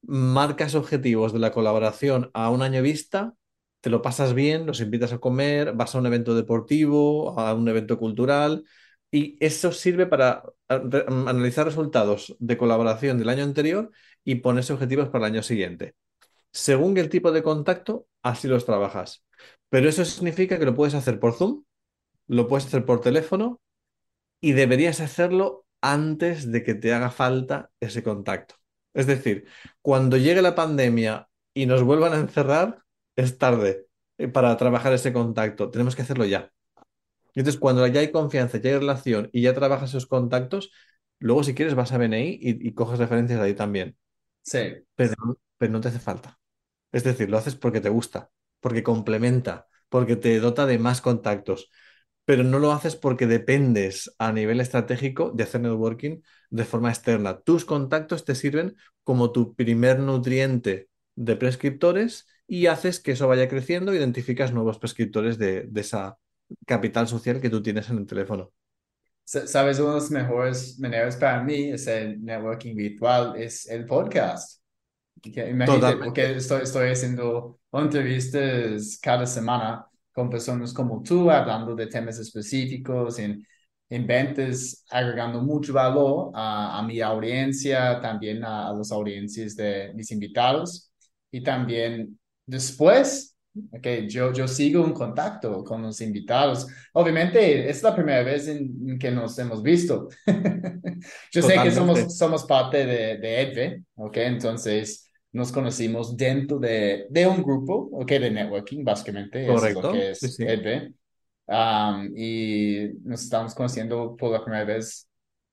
marcas 0.00 0.74
objetivos 0.74 1.34
de 1.34 1.38
la 1.38 1.52
colaboración 1.52 2.30
a 2.32 2.48
un 2.48 2.62
año 2.62 2.80
vista, 2.80 3.34
te 3.82 3.90
lo 3.90 4.00
pasas 4.00 4.32
bien, 4.32 4.64
los 4.64 4.80
invitas 4.80 5.12
a 5.12 5.18
comer, 5.18 5.74
vas 5.74 5.94
a 5.94 5.98
un 5.98 6.06
evento 6.06 6.34
deportivo, 6.34 7.38
a 7.38 7.52
un 7.52 7.68
evento 7.68 7.98
cultural, 7.98 8.64
y 9.10 9.36
eso 9.44 9.70
sirve 9.70 10.06
para 10.06 10.44
analizar 10.68 11.66
resultados 11.66 12.34
de 12.38 12.56
colaboración 12.56 13.18
del 13.18 13.28
año 13.28 13.44
anterior 13.44 13.90
y 14.24 14.36
ponerse 14.36 14.72
objetivos 14.72 15.10
para 15.10 15.26
el 15.26 15.34
año 15.34 15.42
siguiente. 15.42 15.96
Según 16.54 16.96
el 16.96 17.10
tipo 17.10 17.32
de 17.32 17.42
contacto, 17.42 18.06
así 18.22 18.48
los 18.48 18.64
trabajas. 18.64 19.26
Pero 19.68 19.90
eso 19.90 20.06
significa 20.06 20.58
que 20.58 20.64
lo 20.64 20.74
puedes 20.74 20.94
hacer 20.94 21.20
por 21.20 21.34
Zoom, 21.34 21.64
lo 22.28 22.48
puedes 22.48 22.64
hacer 22.64 22.86
por 22.86 23.02
teléfono 23.02 23.60
y 24.40 24.52
deberías 24.52 25.02
hacerlo 25.02 25.66
antes 25.80 26.50
de 26.50 26.62
que 26.64 26.74
te 26.74 26.92
haga 26.92 27.10
falta 27.10 27.70
ese 27.80 28.02
contacto. 28.02 28.56
Es 28.94 29.06
decir, 29.06 29.46
cuando 29.82 30.16
llegue 30.16 30.42
la 30.42 30.54
pandemia 30.54 31.28
y 31.54 31.66
nos 31.66 31.82
vuelvan 31.82 32.12
a 32.12 32.18
encerrar, 32.18 32.82
es 33.16 33.38
tarde 33.38 33.86
eh, 34.18 34.28
para 34.28 34.56
trabajar 34.56 34.92
ese 34.92 35.12
contacto. 35.12 35.70
Tenemos 35.70 35.96
que 35.96 36.02
hacerlo 36.02 36.24
ya. 36.24 36.52
Entonces, 37.34 37.60
cuando 37.60 37.86
ya 37.86 38.00
hay 38.00 38.10
confianza, 38.10 38.58
ya 38.58 38.70
hay 38.70 38.78
relación 38.78 39.30
y 39.32 39.42
ya 39.42 39.54
trabajas 39.54 39.90
esos 39.90 40.06
contactos, 40.06 40.72
luego 41.18 41.44
si 41.44 41.54
quieres 41.54 41.74
vas 41.74 41.92
a 41.92 41.98
BNI 41.98 42.38
y, 42.40 42.68
y 42.68 42.74
coges 42.74 42.98
referencias 42.98 43.38
de 43.40 43.46
ahí 43.46 43.54
también. 43.54 43.96
Sí. 44.42 44.58
Pero, 44.96 45.14
pero 45.58 45.72
no 45.72 45.80
te 45.80 45.88
hace 45.88 46.00
falta. 46.00 46.38
Es 46.92 47.04
decir, 47.04 47.30
lo 47.30 47.38
haces 47.38 47.54
porque 47.56 47.80
te 47.80 47.88
gusta, 47.88 48.30
porque 48.60 48.82
complementa, 48.82 49.68
porque 49.88 50.16
te 50.16 50.40
dota 50.40 50.66
de 50.66 50.78
más 50.78 51.00
contactos 51.00 51.70
pero 52.30 52.44
no 52.44 52.60
lo 52.60 52.70
haces 52.72 52.94
porque 52.94 53.26
dependes 53.26 54.14
a 54.18 54.32
nivel 54.32 54.60
estratégico 54.60 55.32
de 55.34 55.42
hacer 55.42 55.60
networking 55.62 56.20
de 56.50 56.64
forma 56.64 56.90
externa. 56.90 57.40
Tus 57.40 57.64
contactos 57.64 58.24
te 58.24 58.36
sirven 58.36 58.76
como 59.02 59.32
tu 59.32 59.56
primer 59.56 59.98
nutriente 59.98 60.88
de 61.16 61.34
prescriptores 61.36 62.28
y 62.46 62.66
haces 62.66 63.00
que 63.00 63.12
eso 63.12 63.26
vaya 63.26 63.48
creciendo, 63.48 63.92
identificas 63.94 64.52
nuevos 64.52 64.78
prescriptores 64.78 65.38
de, 65.38 65.64
de 65.68 65.80
esa 65.80 66.18
capital 66.66 67.08
social 67.08 67.40
que 67.40 67.50
tú 67.50 67.62
tienes 67.64 67.90
en 67.90 67.98
el 67.98 68.06
teléfono. 68.06 68.52
Sa- 69.24 69.46
Sabes, 69.46 69.78
una 69.78 69.90
de 69.90 69.94
las 69.96 70.10
mejores 70.10 70.78
maneras 70.78 71.16
para 71.16 71.42
mí 71.42 71.70
es 71.70 71.86
el 71.86 72.22
networking 72.24 72.74
virtual, 72.76 73.36
es 73.36 73.66
el 73.68 73.86
podcast. 73.86 74.60
Imagínate, 75.24 75.96
porque 75.98 76.36
estoy, 76.36 76.62
estoy 76.62 76.90
haciendo 76.90 77.60
entrevistas 77.72 78.98
cada 79.02 79.26
semana 79.26 79.86
con 80.20 80.28
personas 80.30 80.72
como 80.74 81.02
tú, 81.02 81.30
hablando 81.30 81.74
de 81.74 81.86
temas 81.86 82.18
específicos, 82.18 83.18
en, 83.18 83.42
en 83.88 84.06
ventas, 84.06 84.84
agregando 84.90 85.40
mucho 85.42 85.72
valor 85.72 86.30
a, 86.34 86.78
a 86.78 86.82
mi 86.82 87.00
audiencia, 87.00 87.98
también 88.02 88.44
a, 88.44 88.68
a 88.68 88.74
las 88.74 88.92
audiencias 88.92 89.56
de 89.56 89.92
mis 89.94 90.10
invitados. 90.10 90.92
Y 91.30 91.42
también 91.42 92.18
después, 92.44 93.34
okay, 93.72 94.06
yo, 94.08 94.30
yo 94.32 94.46
sigo 94.46 94.84
en 94.84 94.92
contacto 94.92 95.64
con 95.64 95.80
los 95.82 96.00
invitados. 96.02 96.66
Obviamente, 96.92 97.70
es 97.70 97.82
la 97.82 97.94
primera 97.94 98.22
vez 98.22 98.46
en, 98.46 98.98
que 98.98 99.10
nos 99.10 99.38
hemos 99.38 99.62
visto. 99.62 100.08
Yo 101.32 101.40
sé 101.40 101.54
que 101.62 101.70
Totalmente. 101.70 101.70
somos, 101.70 102.18
somos 102.18 102.44
parte 102.44 102.84
de, 102.84 103.16
de 103.16 103.40
EDVE, 103.40 103.84
¿ok? 103.94 104.16
Entonces 104.18 105.09
nos 105.32 105.52
conocimos 105.52 106.16
dentro 106.16 106.58
de, 106.58 107.06
de 107.10 107.26
un 107.26 107.42
grupo, 107.42 107.88
¿ok? 107.92 108.08
De 108.12 108.30
networking, 108.30 108.84
básicamente, 108.84 109.54
eso 109.54 109.68
es 109.68 109.74
lo 109.74 109.86
Correcto. 109.86 109.88
que 109.88 110.10
Sí, 110.12 110.28
es 110.28 110.38
sí. 110.38 110.44
EDVE. 110.44 110.94
Um, 111.46 112.12
y 112.16 112.90
nos 113.04 113.22
estamos 113.22 113.54
conociendo 113.54 114.16
por 114.16 114.30
la 114.32 114.42
primera 114.44 114.64
vez 114.64 115.08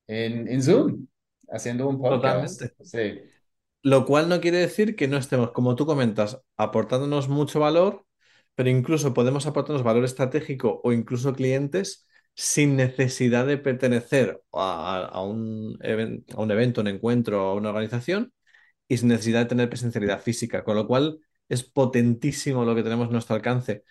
en, 0.08 0.48
en 0.48 0.62
Zoom, 0.64 1.08
haciendo 1.50 1.88
un 1.90 2.02
podcast. 2.02 2.62
Totalmente. 2.62 2.76
Sí, 2.82 3.20
Lo 3.84 4.06
cual 4.06 4.28
no 4.30 4.42
quiere 4.42 4.58
decir 4.58 4.96
que 4.96 5.08
no 5.08 5.18
estemos, 5.18 5.52
como 5.52 5.76
tú 5.76 5.86
comentas, 5.86 6.42
aportándonos 6.58 7.30
mucho 7.30 7.60
valor, 7.60 8.06
pero 8.56 8.70
incluso 8.70 9.14
podemos 9.14 9.46
aportarnos 9.48 9.84
valor 9.84 10.04
estratégico 10.04 10.82
o 10.84 10.92
incluso 10.92 11.34
clientes 11.34 12.06
sin 12.36 12.76
necesidad 12.76 13.46
de 13.48 13.58
pertenecer 13.58 14.42
a, 14.54 15.06
a 15.12 15.22
un, 15.24 15.78
even- 15.82 16.26
a 16.36 16.42
un 16.42 16.52
evento, 16.52 16.82
un 16.82 16.88
encuentro, 16.88 17.40
a 17.42 17.54
una 17.56 17.70
organización 17.70 18.34
y 18.88 18.98
sin 18.98 19.10
necesidad 19.10 19.42
de 19.42 19.46
tener 19.48 19.70
presencialidad 19.70 20.22
física, 20.22 20.64
con 20.64 20.76
lo 20.76 20.88
cual 20.88 21.20
es 21.50 21.64
potentísimo 21.64 22.66
lo 22.66 22.76
que 22.76 22.84
tenemos 22.84 23.08
a 23.10 23.12
nuestro 23.12 23.36
alcance. 23.36 23.84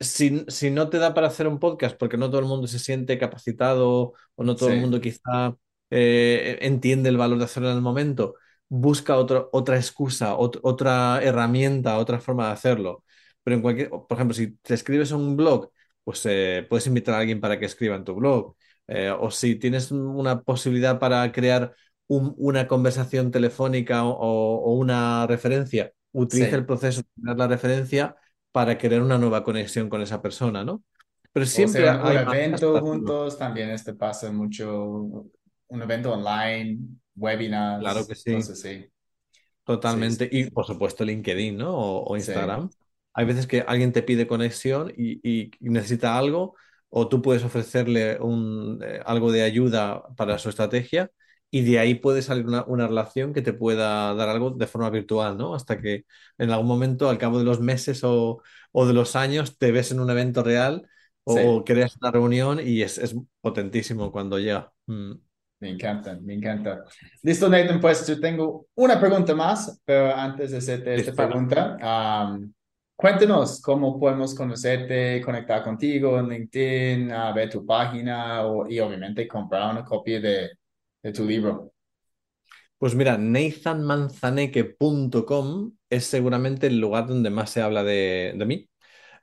Si, 0.00 0.44
si 0.48 0.70
no 0.70 0.90
te 0.90 0.98
da 0.98 1.14
para 1.14 1.26
hacer 1.28 1.48
un 1.48 1.58
podcast 1.58 1.96
porque 1.98 2.16
no 2.16 2.28
todo 2.30 2.40
el 2.40 2.46
mundo 2.46 2.68
se 2.68 2.78
siente 2.78 3.18
capacitado 3.18 4.12
o 4.36 4.44
no 4.44 4.56
todo 4.56 4.68
el 4.70 4.76
mundo 4.76 5.00
quizá 5.00 5.56
eh, 5.90 6.58
entiende 6.62 7.08
el 7.08 7.16
valor 7.16 7.38
de 7.38 7.44
hacerlo 7.44 7.70
en 7.70 7.76
el 7.76 7.82
momento, 7.82 8.34
busca 8.68 9.16
otro- 9.16 9.48
otra 9.52 9.76
excusa, 9.76 10.36
ot- 10.36 10.60
otra 10.62 11.20
herramienta, 11.22 11.98
otra 11.98 12.20
forma 12.20 12.46
de 12.46 12.52
hacerlo. 12.52 13.04
Pero 13.42 13.56
en 13.56 13.62
cualquier, 13.62 13.90
por 13.90 14.06
ejemplo, 14.12 14.34
si 14.34 14.52
te 14.58 14.74
escribes 14.74 15.10
un 15.12 15.36
blog, 15.36 15.70
pues 16.04 16.22
eh, 16.26 16.66
puedes 16.68 16.86
invitar 16.86 17.14
a 17.14 17.18
alguien 17.20 17.40
para 17.40 17.58
que 17.58 17.66
escriba 17.66 17.96
en 17.96 18.04
tu 18.04 18.14
blog. 18.14 18.54
Eh, 18.86 19.10
o 19.10 19.30
si 19.30 19.56
tienes 19.56 19.90
una 19.90 20.42
posibilidad 20.42 20.98
para 20.98 21.30
crear 21.32 21.74
un- 22.08 22.34
una 22.38 22.66
conversación 22.68 23.30
telefónica 23.30 24.04
o, 24.04 24.14
o 24.16 24.72
una 24.74 25.26
referencia, 25.26 25.92
utiliza 26.12 26.56
el 26.56 26.66
proceso 26.66 27.02
de 27.02 27.22
crear 27.22 27.38
la 27.38 27.48
referencia 27.48 28.16
para 28.52 28.78
crear 28.78 29.02
una 29.02 29.18
nueva 29.18 29.44
conexión 29.44 29.88
con 29.88 30.02
esa 30.02 30.22
persona, 30.22 30.64
¿no? 30.64 30.82
Pero 31.32 31.46
O 31.46 31.48
siempre 31.48 31.82
sea, 31.82 32.02
un, 32.02 32.16
evento 32.16 32.80
juntos, 32.80 33.38
también 33.38 33.70
este 33.70 33.94
pasa 33.94 34.32
mucho, 34.32 34.84
un 35.68 35.82
evento 35.82 36.12
online, 36.12 36.78
Claro 37.78 38.00
webinars, 38.00 38.06
que 38.06 38.14
sí, 38.14 38.32
totalmente. 39.64 40.28
Y 40.30 40.50
por 40.50 40.66
supuesto 40.66 41.04
LinkedIn, 41.04 41.56
¿no? 41.56 41.76
O, 41.76 42.04
o 42.12 42.16
Instagram. 42.16 42.70
Hay 43.14 43.24
veces 43.26 43.46
que 43.46 43.62
alguien 43.66 43.92
te 43.92 44.02
pide 44.02 44.26
conexión 44.26 44.92
y 44.96 45.50
necesita 45.60 46.16
algo, 46.16 46.54
o 46.88 47.08
tú 47.08 47.20
puedes 47.22 47.44
ofrecerle 47.44 48.18
un, 48.20 48.80
eh, 48.82 49.00
algo 49.04 49.32
de 49.32 49.42
ayuda 49.42 50.02
para 50.16 50.38
su 50.38 50.48
estrategia, 50.48 51.10
y 51.50 51.62
de 51.62 51.78
ahí 51.78 51.94
puede 51.94 52.22
salir 52.22 52.46
una, 52.46 52.64
una 52.64 52.86
relación 52.86 53.32
que 53.32 53.42
te 53.42 53.52
pueda 53.52 54.14
dar 54.14 54.28
algo 54.28 54.50
de 54.50 54.66
forma 54.66 54.90
virtual, 54.90 55.36
¿no? 55.38 55.54
Hasta 55.54 55.80
que 55.80 56.04
en 56.36 56.50
algún 56.50 56.66
momento, 56.66 57.08
al 57.08 57.18
cabo 57.18 57.38
de 57.38 57.44
los 57.44 57.60
meses 57.60 58.04
o, 58.04 58.42
o 58.72 58.86
de 58.86 58.92
los 58.92 59.16
años, 59.16 59.58
te 59.58 59.72
ves 59.72 59.90
en 59.90 60.00
un 60.00 60.10
evento 60.10 60.42
real 60.42 60.86
o, 61.24 61.36
sí. 61.36 61.42
o 61.44 61.64
creas 61.64 61.96
una 62.00 62.10
reunión 62.10 62.60
y 62.62 62.82
es, 62.82 62.98
es 62.98 63.16
potentísimo 63.40 64.12
cuando 64.12 64.38
llega. 64.38 64.72
Mm. 64.86 65.12
Me 65.60 65.70
encanta, 65.70 66.16
me 66.20 66.34
encanta. 66.34 66.84
Listo, 67.22 67.48
Nathan, 67.48 67.80
pues 67.80 68.06
yo 68.06 68.20
tengo 68.20 68.68
una 68.76 69.00
pregunta 69.00 69.34
más, 69.34 69.80
pero 69.84 70.14
antes 70.14 70.52
de 70.52 70.58
hacerte 70.58 70.94
esta 70.94 71.12
pregunta, 71.12 71.76
um, 72.30 72.52
cuéntanos 72.94 73.60
cómo 73.60 73.98
podemos 73.98 74.36
conocerte, 74.36 75.20
conectar 75.20 75.64
contigo 75.64 76.16
en 76.20 76.28
LinkedIn, 76.28 77.10
a 77.10 77.32
ver 77.32 77.50
tu 77.50 77.66
página 77.66 78.46
o, 78.46 78.70
y 78.70 78.78
obviamente 78.78 79.26
comprar 79.26 79.72
una 79.72 79.84
copia 79.84 80.20
de, 80.20 80.57
tu 81.12 81.24
libro. 81.24 81.72
Pues 82.78 82.94
mira, 82.94 83.18
nathanmanzaneque.com 83.18 85.72
es 85.90 86.04
seguramente 86.04 86.68
el 86.68 86.80
lugar 86.80 87.08
donde 87.08 87.30
más 87.30 87.50
se 87.50 87.60
habla 87.60 87.82
de, 87.82 88.34
de 88.36 88.46
mí. 88.46 88.68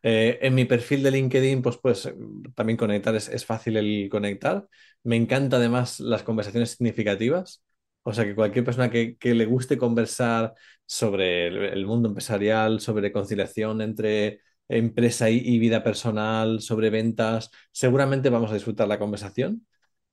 Eh, 0.03 0.39
en 0.41 0.55
mi 0.55 0.65
perfil 0.65 1.03
de 1.03 1.11
LinkedIn, 1.11 1.61
pues, 1.61 1.77
pues 1.77 2.11
también 2.55 2.77
conectar 2.77 3.15
es, 3.15 3.29
es 3.29 3.45
fácil 3.45 3.77
el 3.77 4.09
conectar. 4.11 4.67
Me 5.03 5.15
encanta 5.15 5.57
además 5.57 5.99
las 5.99 6.23
conversaciones 6.23 6.71
significativas. 6.71 7.63
O 8.03 8.13
sea 8.13 8.25
que 8.25 8.35
cualquier 8.35 8.65
persona 8.65 8.91
que, 8.91 9.17
que 9.17 9.33
le 9.33 9.45
guste 9.45 9.77
conversar 9.77 10.53
sobre 10.85 11.47
el, 11.47 11.85
mundo 11.87 12.09
empresarial, 12.09 12.79
sobre 12.81 13.11
conciliación 13.11 13.81
entre 13.81 14.41
empresa 14.67 15.29
y 15.29 15.59
vida 15.59 15.83
personal, 15.83 16.61
sobre 16.61 16.89
ventas, 16.89 17.51
seguramente 17.71 18.29
vamos 18.29 18.51
a 18.51 18.55
disfrutar 18.55 18.87
la 18.87 18.99
conversación. 18.99 19.65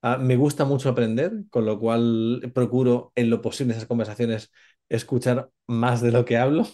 Ah, 0.05 0.19
me 0.19 0.35
gusta 0.37 0.65
mucho 0.65 0.89
aprender, 0.89 1.33
con 1.51 1.65
lo 1.65 1.79
cual 1.79 2.51
procuro 2.55 3.13
en 3.15 3.31
lo 3.31 3.41
posible 3.41 3.73
esas 3.75 3.87
conversaciones 3.87 4.51
escuchar 4.89 5.51
más 5.69 6.01
de 6.03 6.11
lo 6.13 6.25
que 6.25 6.37
hablo. 6.39 6.67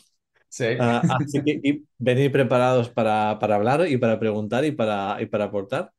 Sí. 0.49 0.67
Ah, 0.77 1.07
así 1.21 1.43
que 1.45 1.61
y 1.63 1.87
venir 1.99 2.33
preparados 2.33 2.89
para, 2.91 3.39
para 3.41 3.57
hablar 3.57 3.89
y 3.89 3.97
para 3.99 4.21
preguntar 4.21 4.65
y 4.65 4.73
para, 4.73 5.19
y 5.23 5.27
para 5.27 5.47
aportar. 5.47 5.93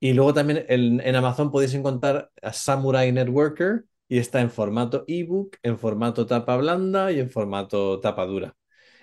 Y 0.00 0.14
luego 0.14 0.34
también 0.34 0.64
en, 0.68 1.00
en 1.00 1.16
Amazon 1.16 1.50
podéis 1.52 1.74
encontrar 1.74 2.30
a 2.42 2.52
Samurai 2.52 3.12
Networker 3.12 3.84
y 4.08 4.18
está 4.18 4.40
en 4.42 4.50
formato 4.50 5.04
ebook, 5.08 5.56
en 5.62 5.78
formato 5.78 6.26
tapa 6.26 6.56
blanda 6.56 7.12
y 7.12 7.20
en 7.20 7.30
formato 7.30 8.00
tapa 8.00 8.26
dura. 8.26 8.56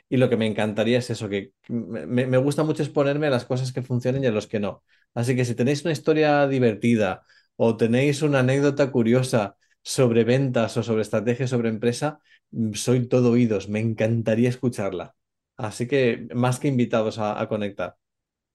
Y 0.09 0.17
lo 0.17 0.29
que 0.29 0.37
me 0.37 0.47
encantaría 0.47 0.97
es 0.99 1.09
eso, 1.09 1.29
que 1.29 1.51
me, 1.67 2.25
me 2.25 2.37
gusta 2.37 2.63
mucho 2.63 2.83
exponerme 2.83 3.27
a 3.27 3.29
las 3.29 3.45
cosas 3.45 3.71
que 3.73 3.81
funcionen 3.83 4.23
y 4.23 4.27
a 4.27 4.31
los 4.31 4.47
que 4.47 4.59
no. 4.59 4.83
Así 5.13 5.35
que 5.35 5.45
si 5.45 5.55
tenéis 5.55 5.83
una 5.83 5.91
historia 5.93 6.47
divertida 6.47 7.23
o 7.65 7.77
tenéis 7.81 8.21
una 8.27 8.39
anécdota 8.45 8.91
curiosa 8.95 9.41
sobre 9.83 10.23
ventas 10.33 10.71
o 10.77 10.83
sobre 10.83 11.03
estrategia 11.03 11.47
sobre 11.47 11.69
empresa, 11.69 12.19
mm, 12.51 12.73
soy 12.73 13.07
todo 13.07 13.31
oídos, 13.35 13.69
me 13.69 13.79
encantaría 13.81 14.49
escucharla. 14.49 15.15
Así 15.57 15.87
que 15.87 16.27
más 16.35 16.59
que 16.59 16.67
invitados 16.69 17.19
a, 17.19 17.39
a 17.41 17.47
conectar. 17.49 17.97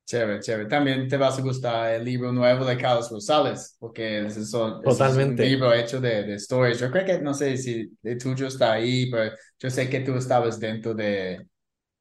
Chévere, 0.07 0.41
chévere. 0.41 0.69
También 0.69 1.09
te 1.09 1.17
vas 1.17 1.39
a 1.39 1.43
gustar 1.43 1.95
el 1.95 2.05
libro 2.05 2.31
nuevo 2.31 2.65
de 2.67 2.77
Carlos 2.77 3.11
Rosales, 3.11 3.75
porque 3.81 4.27
ese, 4.27 4.45
son- 4.45 4.85
ese 4.87 5.07
es 5.07 5.17
un 5.17 5.35
Totalmente. 5.35 5.41
libro 5.41 5.73
hecho 5.73 5.99
de, 5.99 6.25
de 6.25 6.35
stories. 6.35 6.79
Yo 6.79 6.91
creo 6.91 7.07
que, 7.07 7.19
no 7.23 7.33
sé 7.33 7.57
si 7.57 7.91
el 8.03 8.19
tuyo 8.19 8.47
está 8.49 8.73
ahí, 8.75 9.11
pero 9.11 9.35
yo 9.59 9.71
sé 9.71 9.89
que 9.89 10.01
tú 10.01 10.15
estabas 10.17 10.61
dentro 10.61 10.93
de, 10.95 11.47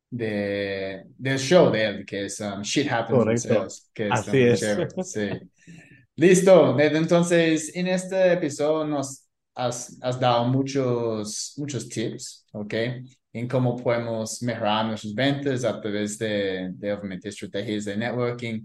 de, 0.10 1.04
del 1.18 1.40
show 1.40 1.72
de 1.72 1.86
él, 1.86 2.06
que 2.06 2.26
es 2.26 2.40
um, 2.42 2.62
Shit 2.64 2.92
Happens 2.92 3.26
Correcto. 3.26 3.48
Sales, 3.48 3.90
que 3.94 4.10
está 4.12 4.34
Así 4.34 4.42
es. 4.44 4.54
chévere. 4.54 4.96
Sí. 5.02 5.22
Listo, 6.16 6.80
entonces 6.80 7.76
en 7.76 7.88
este 7.88 8.34
episodio 8.34 8.86
nos 8.86 9.26
has, 9.56 9.98
has 10.02 10.20
dado 10.20 10.46
muchos, 10.46 11.54
muchos 11.58 11.90
tips, 11.90 12.46
¿ok? 12.52 12.74
En 13.34 13.48
cómo 13.48 13.76
podemos 13.76 14.40
mejorar 14.44 14.86
nuestras 14.86 15.16
ventas 15.16 15.64
a 15.64 15.82
través 15.82 16.20
de, 16.20 16.70
de 16.76 16.94
obviamente, 16.94 17.30
estrategias 17.30 17.86
de 17.86 17.98
networking. 17.98 18.60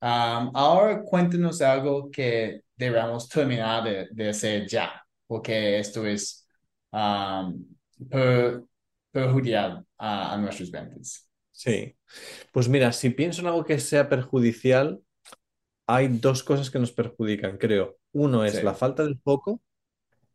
Um, 0.00 0.50
ahora 0.54 1.02
cuéntanos 1.02 1.60
algo 1.60 2.10
que 2.10 2.62
debamos 2.74 3.28
terminar 3.28 3.84
de, 3.84 4.08
de 4.10 4.28
hacer 4.30 4.66
ya, 4.66 5.02
porque 5.26 5.78
esto 5.78 6.06
es 6.06 6.46
um, 6.92 7.62
per- 8.08 8.62
perjudicial 9.12 9.84
a, 9.98 10.32
a 10.32 10.38
nuestras 10.38 10.70
ventas. 10.70 11.28
Sí. 11.52 11.94
Pues 12.52 12.68
mira, 12.68 12.92
si 12.92 13.10
pienso 13.10 13.42
en 13.42 13.48
algo 13.48 13.64
que 13.64 13.78
sea 13.80 14.08
perjudicial, 14.08 15.00
hay 15.86 16.08
dos 16.08 16.42
cosas 16.42 16.70
que 16.70 16.78
nos 16.78 16.92
perjudican, 16.92 17.58
creo. 17.58 17.98
Uno 18.12 18.44
es 18.44 18.62
Sí, 18.62 18.62
la 18.62 18.74
falta 18.74 19.04
de 19.06 19.16
foco 19.24 19.62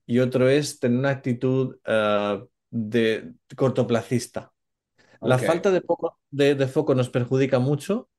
y 0.05 0.19
otro 0.19 0.49
es 0.49 0.79
tener 0.79 0.99
una 0.99 1.09
actitud 1.11 1.77
eh, 1.85 2.43
de 2.71 3.33
cortoplacista. 3.55 4.51
La 5.23 5.39
falta 5.39 5.71
de, 5.71 5.81
poco- 5.81 6.19
de- 6.31 6.55
de 6.55 6.67
foco 6.67 6.95
nos 6.95 7.09
perjudica 7.09 7.59
mucho 7.59 8.09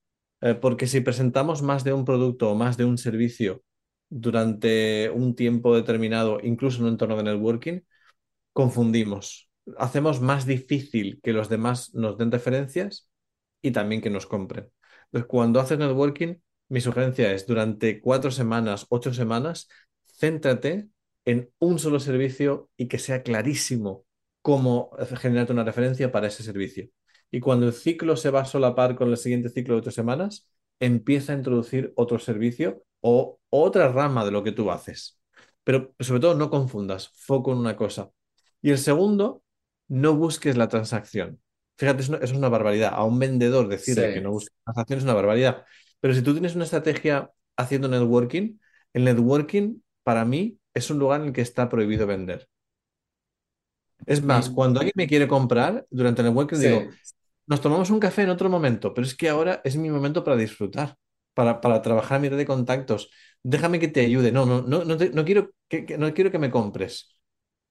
eh, 0.43 0.55
porque 0.55 0.87
si 0.87 1.01
presentamos 1.01 1.63
más 1.63 1.85
de 1.85 1.93
un 1.93 2.05
producto 2.05 2.51
o 2.51 2.55
más 2.55 2.77
de 2.77 2.85
un 2.85 2.99
servicio 2.99 3.63
durante 4.11 5.11
un 5.11 5.35
tiempo 5.37 5.75
determinado, 5.77 6.39
incluso 6.43 6.79
en 6.79 6.85
un 6.85 6.91
entorno 6.93 7.17
de 7.17 7.25
networking, 7.25 7.81
confundimos. 8.53 9.51
Hacemos 9.79 10.21
más 10.21 10.47
difícil 10.47 11.21
que 11.23 11.33
los 11.33 11.49
demás 11.49 11.95
nos 11.95 12.19
den 12.19 12.33
referencias 12.33 13.09
y 13.63 13.71
también 13.73 14.01
que 14.03 14.11
nos 14.11 14.27
compren. 14.27 14.71
Entonces, 15.07 15.29
cuando 15.29 15.61
haces 15.61 15.79
networking, 15.79 16.37
mi 16.73 16.81
sugerencia 16.81 17.31
es 17.35 17.47
durante 17.47 18.01
cuatro 18.01 18.31
semanas, 18.31 18.87
ocho 18.89 19.13
semanas, 19.13 19.69
céntrate 20.07 20.89
en 21.27 21.51
un 21.59 21.79
solo 21.79 22.01
servicio 22.01 22.71
y 22.79 22.89
que 22.89 22.99
sea 22.99 23.23
clarísimo 23.23 24.07
cómo 24.41 24.91
generarte 25.21 25.53
una 25.53 25.65
referencia 25.65 26.11
para 26.11 26.29
ese 26.29 26.43
servicio. 26.43 26.89
Y 27.31 27.41
cuando 27.41 27.67
el 27.67 27.75
ciclo 27.75 28.17
se 28.17 28.31
va 28.31 28.41
a 28.41 28.45
solapar 28.47 28.97
con 28.97 29.11
el 29.11 29.19
siguiente 29.19 29.51
ciclo 29.51 29.75
de 29.75 29.81
ocho 29.83 29.91
semanas, 29.91 30.49
empieza 30.81 31.35
a 31.35 31.37
introducir 31.37 31.93
otro 31.95 32.19
servicio 32.19 32.83
o 33.03 33.39
otra 33.51 33.93
rama 33.93 34.25
de 34.25 34.31
lo 34.31 34.43
que 34.43 34.53
tú 34.53 34.71
haces. 34.71 35.21
Pero 35.65 35.95
sobre 36.01 36.21
todo 36.21 36.35
no 36.37 36.49
confundas, 36.49 37.11
foco 37.15 37.53
en 37.53 37.59
una 37.59 37.77
cosa. 37.77 38.13
Y 38.63 38.71
el 38.71 38.79
segundo, 38.79 39.43
no 39.89 40.15
busques 40.17 40.57
la 40.57 40.69
transacción. 40.69 41.39
Fíjate, 41.77 42.01
eso 42.01 42.19
es 42.19 42.33
una 42.33 42.49
barbaridad. 42.49 42.93
A 42.95 43.05
un 43.05 43.19
vendedor 43.19 43.69
decirle 43.69 44.15
que 44.15 44.23
no 44.23 44.31
busque 44.31 44.55
transacción 44.65 45.01
es 45.01 45.05
una 45.05 45.15
barbaridad. 45.15 45.67
Pero 46.03 46.15
si 46.15 46.23
tú 46.23 46.35
tienes 46.35 46.57
una 46.57 46.67
estrategia 46.67 47.33
haciendo 47.59 47.89
networking, 47.89 48.61
el 48.95 49.05
networking 49.07 49.83
para 50.05 50.27
mí 50.27 50.61
es 50.75 50.91
un 50.91 51.01
lugar 51.01 51.23
en 51.23 51.29
el 51.29 51.35
que 51.35 51.43
está 51.43 51.71
prohibido 51.71 52.07
vender. 52.09 52.49
Es 54.07 54.23
más, 54.23 54.51
Mi- 54.51 54.51
cuando 54.51 54.81
alguien 54.81 54.95
me 54.97 55.07
quiere 55.07 55.29
comprar, 55.29 55.87
durante 55.91 56.23
el 56.23 56.29
networking 56.29 56.59
digo, 56.61 56.89
nos 57.47 57.61
tomamos 57.61 57.91
un 57.91 58.01
café 58.01 58.23
en 58.23 58.31
otro 58.31 58.51
momento, 58.51 58.95
pero 58.95 59.07
es 59.07 59.15
que 59.17 59.29
ahora 59.29 59.61
es 59.65 59.77
mi 59.77 59.91
momento 59.91 60.25
para 60.25 60.37
disfrutar, 60.37 60.97
para, 61.35 61.61
para 61.61 61.83
trabajar 61.83 62.21
mi 62.21 62.29
red 62.29 62.39
de 62.39 62.47
contactos. 62.47 63.11
Déjame 63.43 63.81
que 63.81 63.89
te 63.89 64.01
ayude. 64.03 64.33
No, 64.33 64.47
no, 64.47 64.63
no, 64.63 64.85
no, 64.85 64.97
te- 64.97 65.11
no 65.11 65.25
quiero 65.25 65.51
que, 65.69 65.87
que- 65.87 65.99
no 65.99 66.13
quiero 66.15 66.31
que 66.33 66.39
me 66.41 66.51
compres. 66.51 67.17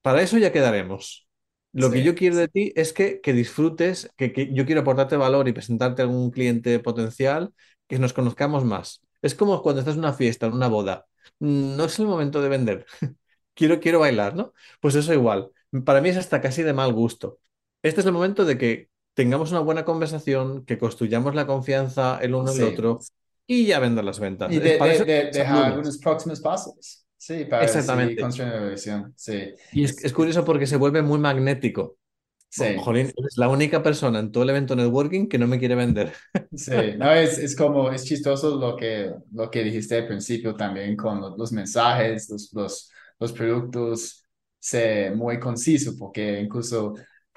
Para 0.02 0.22
eso 0.22 0.38
ya 0.38 0.52
quedaremos. 0.54 1.28
Lo 1.74 1.92
que 1.92 2.04
yo 2.04 2.16
quiero 2.16 2.38
de 2.38 2.48
ti 2.50 2.74
es 2.76 2.94
que, 2.94 3.22
que 3.22 3.34
disfrutes, 3.34 4.12
que, 4.18 4.34
que 4.34 4.54
yo 4.54 4.66
quiero 4.66 4.82
aportarte 4.82 5.18
valor 5.18 5.48
y 5.48 5.54
presentarte 5.54 6.02
a 6.02 6.06
algún 6.06 6.32
cliente 6.32 6.80
potencial, 6.80 7.54
que 7.92 8.00
nos 8.00 8.14
conozcamos 8.14 8.64
más. 8.66 9.02
Es 9.22 9.36
como 9.36 9.62
cuando 9.62 9.82
estás 9.82 9.96
en 9.96 10.00
una 10.00 10.14
fiesta, 10.14 10.48
en 10.48 10.54
una 10.54 10.68
boda. 10.68 11.06
No 11.40 11.86
es 11.86 12.00
el 12.00 12.08
momento 12.08 12.42
de 12.42 12.50
vender. 12.50 12.86
Quiero, 13.54 13.82
quiero 13.82 14.00
bailar, 14.00 14.34
¿no? 14.34 14.54
Pues 14.80 14.96
eso 14.96 15.14
igual. 15.14 15.52
Para 15.86 16.00
mí 16.02 16.10
es 16.10 16.18
hasta 16.18 16.40
casi 16.42 16.64
de 16.64 16.74
mal 16.74 16.94
gusto. 16.94 17.40
Este 17.84 18.00
es 18.00 18.08
el 18.08 18.14
momento 18.14 18.46
de 18.46 18.58
que 18.58 18.90
tengamos 19.14 19.52
una 19.52 19.60
buena 19.60 19.84
conversación, 19.84 20.66
que 20.66 20.78
construyamos 20.78 21.36
la 21.36 21.46
confianza 21.46 22.18
el 22.22 22.34
uno 22.34 22.52
en 22.52 22.58
el 22.58 22.64
otro 22.64 23.00
y 23.46 23.66
ya 23.66 23.80
vender 23.80 24.06
las 24.06 24.20
ventas. 24.20 24.52
Y 24.52 24.60
de, 24.60 24.78
de, 24.80 25.06
de- 25.06 25.32
dejar 25.32 25.66
algunos 25.66 25.98
próximos 25.98 26.40
pasos. 26.40 27.06
Sí, 27.18 27.46
para 27.46 27.66
Exactamente. 27.66 28.22
construyendo 28.22 28.58
la 28.58 28.64
relación. 28.66 29.14
Sí, 29.18 29.54
Y 29.74 29.84
es, 29.84 30.04
es 30.04 30.14
curioso 30.14 30.44
porque 30.46 30.66
se 30.66 30.78
vuelve 30.78 31.02
muy 31.02 31.20
magnético. 31.20 31.98
Sí, 32.52 32.76
Jolín, 32.78 33.12
eres 33.16 33.38
la 33.38 33.50
única 33.50 33.82
persona 33.82 34.20
en 34.20 34.32
todo 34.32 34.44
el 34.44 34.50
evento 34.52 34.76
networking 34.76 35.28
que 35.28 35.38
no 35.38 35.48
me 35.48 35.60
quiere 35.60 35.76
vender. 35.76 36.14
sí. 36.54 36.72
No, 36.98 37.12
es, 37.12 37.38
es 37.38 37.56
como, 37.56 37.92
es 37.92 38.04
chistoso 38.06 38.58
lo 38.58 38.76
que, 38.76 39.12
lo 39.32 39.50
que 39.50 39.64
dijiste 39.64 39.98
al 39.98 40.08
principio 40.08 40.56
también 40.56 40.96
con 40.96 41.22
los, 41.22 41.38
los 41.38 41.52
mensajes, 41.52 42.30
los, 42.30 42.52
los, 42.54 42.92
los 43.20 43.32
productos, 43.34 44.26
sé 44.60 45.12
muy 45.12 45.40
conciso, 45.40 45.96
porque 45.98 46.42
incluso 46.42 46.96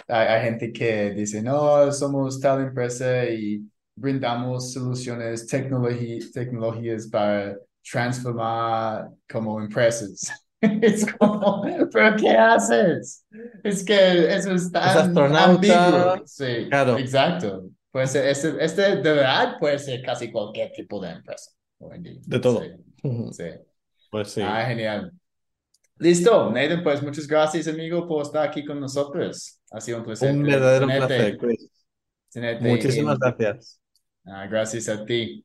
hay, 0.08 0.26
hay 0.26 0.44
gente 0.44 0.72
que 0.72 1.10
dice, 1.12 1.42
no, 1.42 1.92
somos 1.92 2.40
tal 2.40 2.62
empresa 2.62 3.24
y 3.26 3.62
brindamos 3.94 4.72
soluciones, 4.72 5.46
tecnología, 5.46 6.24
tecnologías 6.32 7.06
para 7.08 7.56
transformar 7.82 9.10
como 9.28 9.60
empresas. 9.60 10.43
Es 10.82 11.06
como, 11.14 11.62
¿pero 11.92 12.16
qué 12.16 12.30
haces? 12.30 13.24
Es 13.62 13.84
que 13.84 14.34
eso 14.34 14.52
es 14.52 14.64
Es 14.64 14.72
tan 14.72 14.82
astronauta, 14.98 15.44
ambiguo. 15.44 16.22
Sí, 16.26 16.66
claro, 16.68 16.98
exacto. 16.98 17.70
Puede 17.90 18.06
ser, 18.08 18.26
este, 18.28 18.64
este 18.64 18.82
de 18.96 19.12
verdad 19.12 19.56
puede 19.60 19.78
ser 19.78 20.02
casi 20.02 20.30
cualquier 20.30 20.72
tipo 20.72 21.00
de 21.00 21.10
empresa 21.10 21.50
de 22.26 22.40
Sí, 22.40 22.40
todo. 22.40 22.62
sí. 23.30 23.44
Pues 24.10 24.30
sí, 24.30 24.40
Ah, 24.42 24.64
genial. 24.66 25.12
Listo, 25.98 26.50
Nathan, 26.50 26.82
pues 26.82 27.02
muchas 27.02 27.26
gracias, 27.26 27.68
amigo, 27.68 28.06
por 28.06 28.22
estar 28.22 28.46
aquí 28.48 28.64
con 28.64 28.80
nosotros. 28.80 29.60
Ha 29.70 29.80
sido 29.80 29.98
un 29.98 30.04
placer 30.04 30.30
un 30.32 30.42
verdadero 30.42 30.86
placer, 30.86 31.08
tenerte, 31.08 31.38
Chris. 31.38 31.70
tenerte 32.30 32.68
Muchísimas 32.68 33.14
en, 33.14 33.18
gracias. 33.20 33.80
Ah, 34.26 34.46
gracias 34.46 34.88
a 34.88 35.04
ti. 35.04 35.44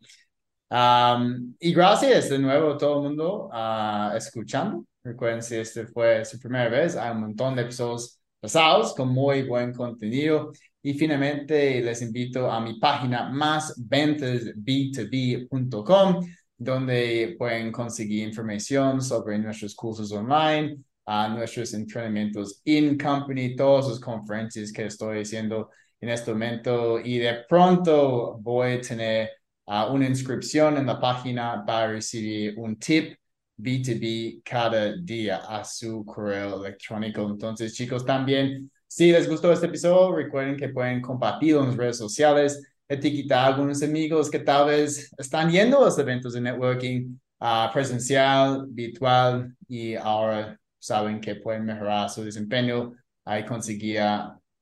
Um, 0.72 1.56
y 1.60 1.74
gracias 1.74 2.30
de 2.30 2.40
nuevo 2.40 2.72
a 2.74 2.78
todo 2.78 2.98
el 2.98 3.04
mundo 3.10 3.50
ah, 3.52 4.14
escuchando. 4.16 4.86
Recuerden 5.04 5.42
si 5.42 5.56
este 5.56 5.88
fue 5.88 6.24
su 6.26 6.40
primera 6.40 6.70
vez, 6.70 6.96
hay 6.96 7.12
un 7.12 7.22
montón 7.22 7.56
de 7.56 7.64
episodios 7.64 8.20
pasados 8.40 8.94
con 8.94 9.10
muy 9.10 9.42
buen 9.44 9.74
contenido. 9.74 10.52
Y 10.82 10.94
finalmente 10.94 11.82
les 11.82 12.02
invito 12.02 12.50
a 12.52 12.60
mi 12.62 12.80
página 12.80 13.30
másventasb2b.com, 13.30 16.26
donde 16.58 17.36
pueden 17.38 17.72
conseguir 17.72 18.28
información 18.28 19.02
sobre 19.02 19.38
nuestros 19.40 19.76
cursos 19.76 20.12
online, 20.12 20.78
a 21.06 21.30
nuestros 21.30 21.74
entrenamientos 21.74 22.62
in 22.66 22.98
company, 22.98 23.56
todas 23.56 23.88
las 23.90 24.00
conferencias 24.00 24.72
que 24.72 24.86
estoy 24.86 25.22
haciendo 25.22 25.70
en 26.00 26.10
este 26.10 26.32
momento. 26.32 27.00
Y 27.00 27.18
de 27.18 27.46
pronto 27.48 28.38
voy 28.42 28.74
a 28.74 28.82
tener 28.82 29.30
una 29.66 30.08
inscripción 30.08 30.78
en 30.78 30.86
la 30.86 31.00
página 31.00 31.64
para 31.66 31.94
recibir 31.94 32.54
un 32.58 32.78
tip 32.78 33.16
B2B 33.60 34.42
cada 34.44 34.96
día 34.96 35.38
a 35.38 35.64
su 35.64 36.06
correo 36.06 36.64
electrónico. 36.64 37.30
Entonces, 37.30 37.74
chicos, 37.74 38.06
también, 38.06 38.72
si 38.88 39.12
les 39.12 39.30
gustó 39.30 39.52
este 39.52 39.68
episodio, 39.68 40.16
recuerden 40.16 40.56
que 40.56 40.70
pueden 40.70 41.02
compartirlo 41.02 41.62
en 41.62 41.68
las 41.68 41.78
redes 41.78 41.98
sociales, 41.98 42.64
etiquetar 42.88 43.40
a 43.40 43.48
algunos 43.48 43.84
amigos 43.84 44.30
que 44.30 44.40
tal 44.40 44.68
vez 44.68 45.14
están 45.18 45.52
yendo 45.52 45.82
a 45.82 45.86
los 45.86 46.00
eventos 46.00 46.34
de 46.34 46.42
networking 46.42 47.20
uh, 47.42 47.72
presencial, 47.72 48.66
virtual, 48.70 49.54
y 49.68 49.96
ahora 49.96 50.60
saben 50.80 51.20
que 51.20 51.36
pueden 51.36 51.66
mejorar 51.66 52.10
su 52.10 52.24
desempeño 52.24 52.94
y 53.28 53.46
conseguir 53.46 54.02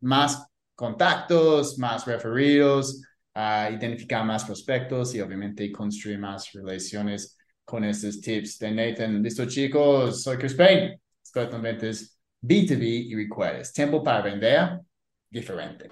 más 0.01 0.45
contactos, 0.75 1.77
más 1.77 2.05
referidos, 2.05 3.01
uh, 3.35 3.71
identificar 3.71 4.25
más 4.25 4.43
prospectos 4.43 5.15
y 5.15 5.21
obviamente 5.21 5.71
construir 5.71 6.19
más 6.19 6.51
relaciones 6.51 7.36
con 7.67 7.83
estos 7.83 8.21
tips 8.21 8.59
de 8.59 8.71
Nathan. 8.71 9.21
Listo 9.21 9.45
chicos, 9.45 10.23
soy 10.23 10.37
Chris 10.37 10.53
Payne, 10.53 11.01
experto 11.21 11.57
en 11.57 11.61
ventas 11.61 12.17
B2B 12.41 13.07
y 13.09 13.15
recuerdes, 13.15 13.73
tiempo 13.73 14.01
para 14.01 14.21
vender 14.21 14.79
diferente. 15.29 15.89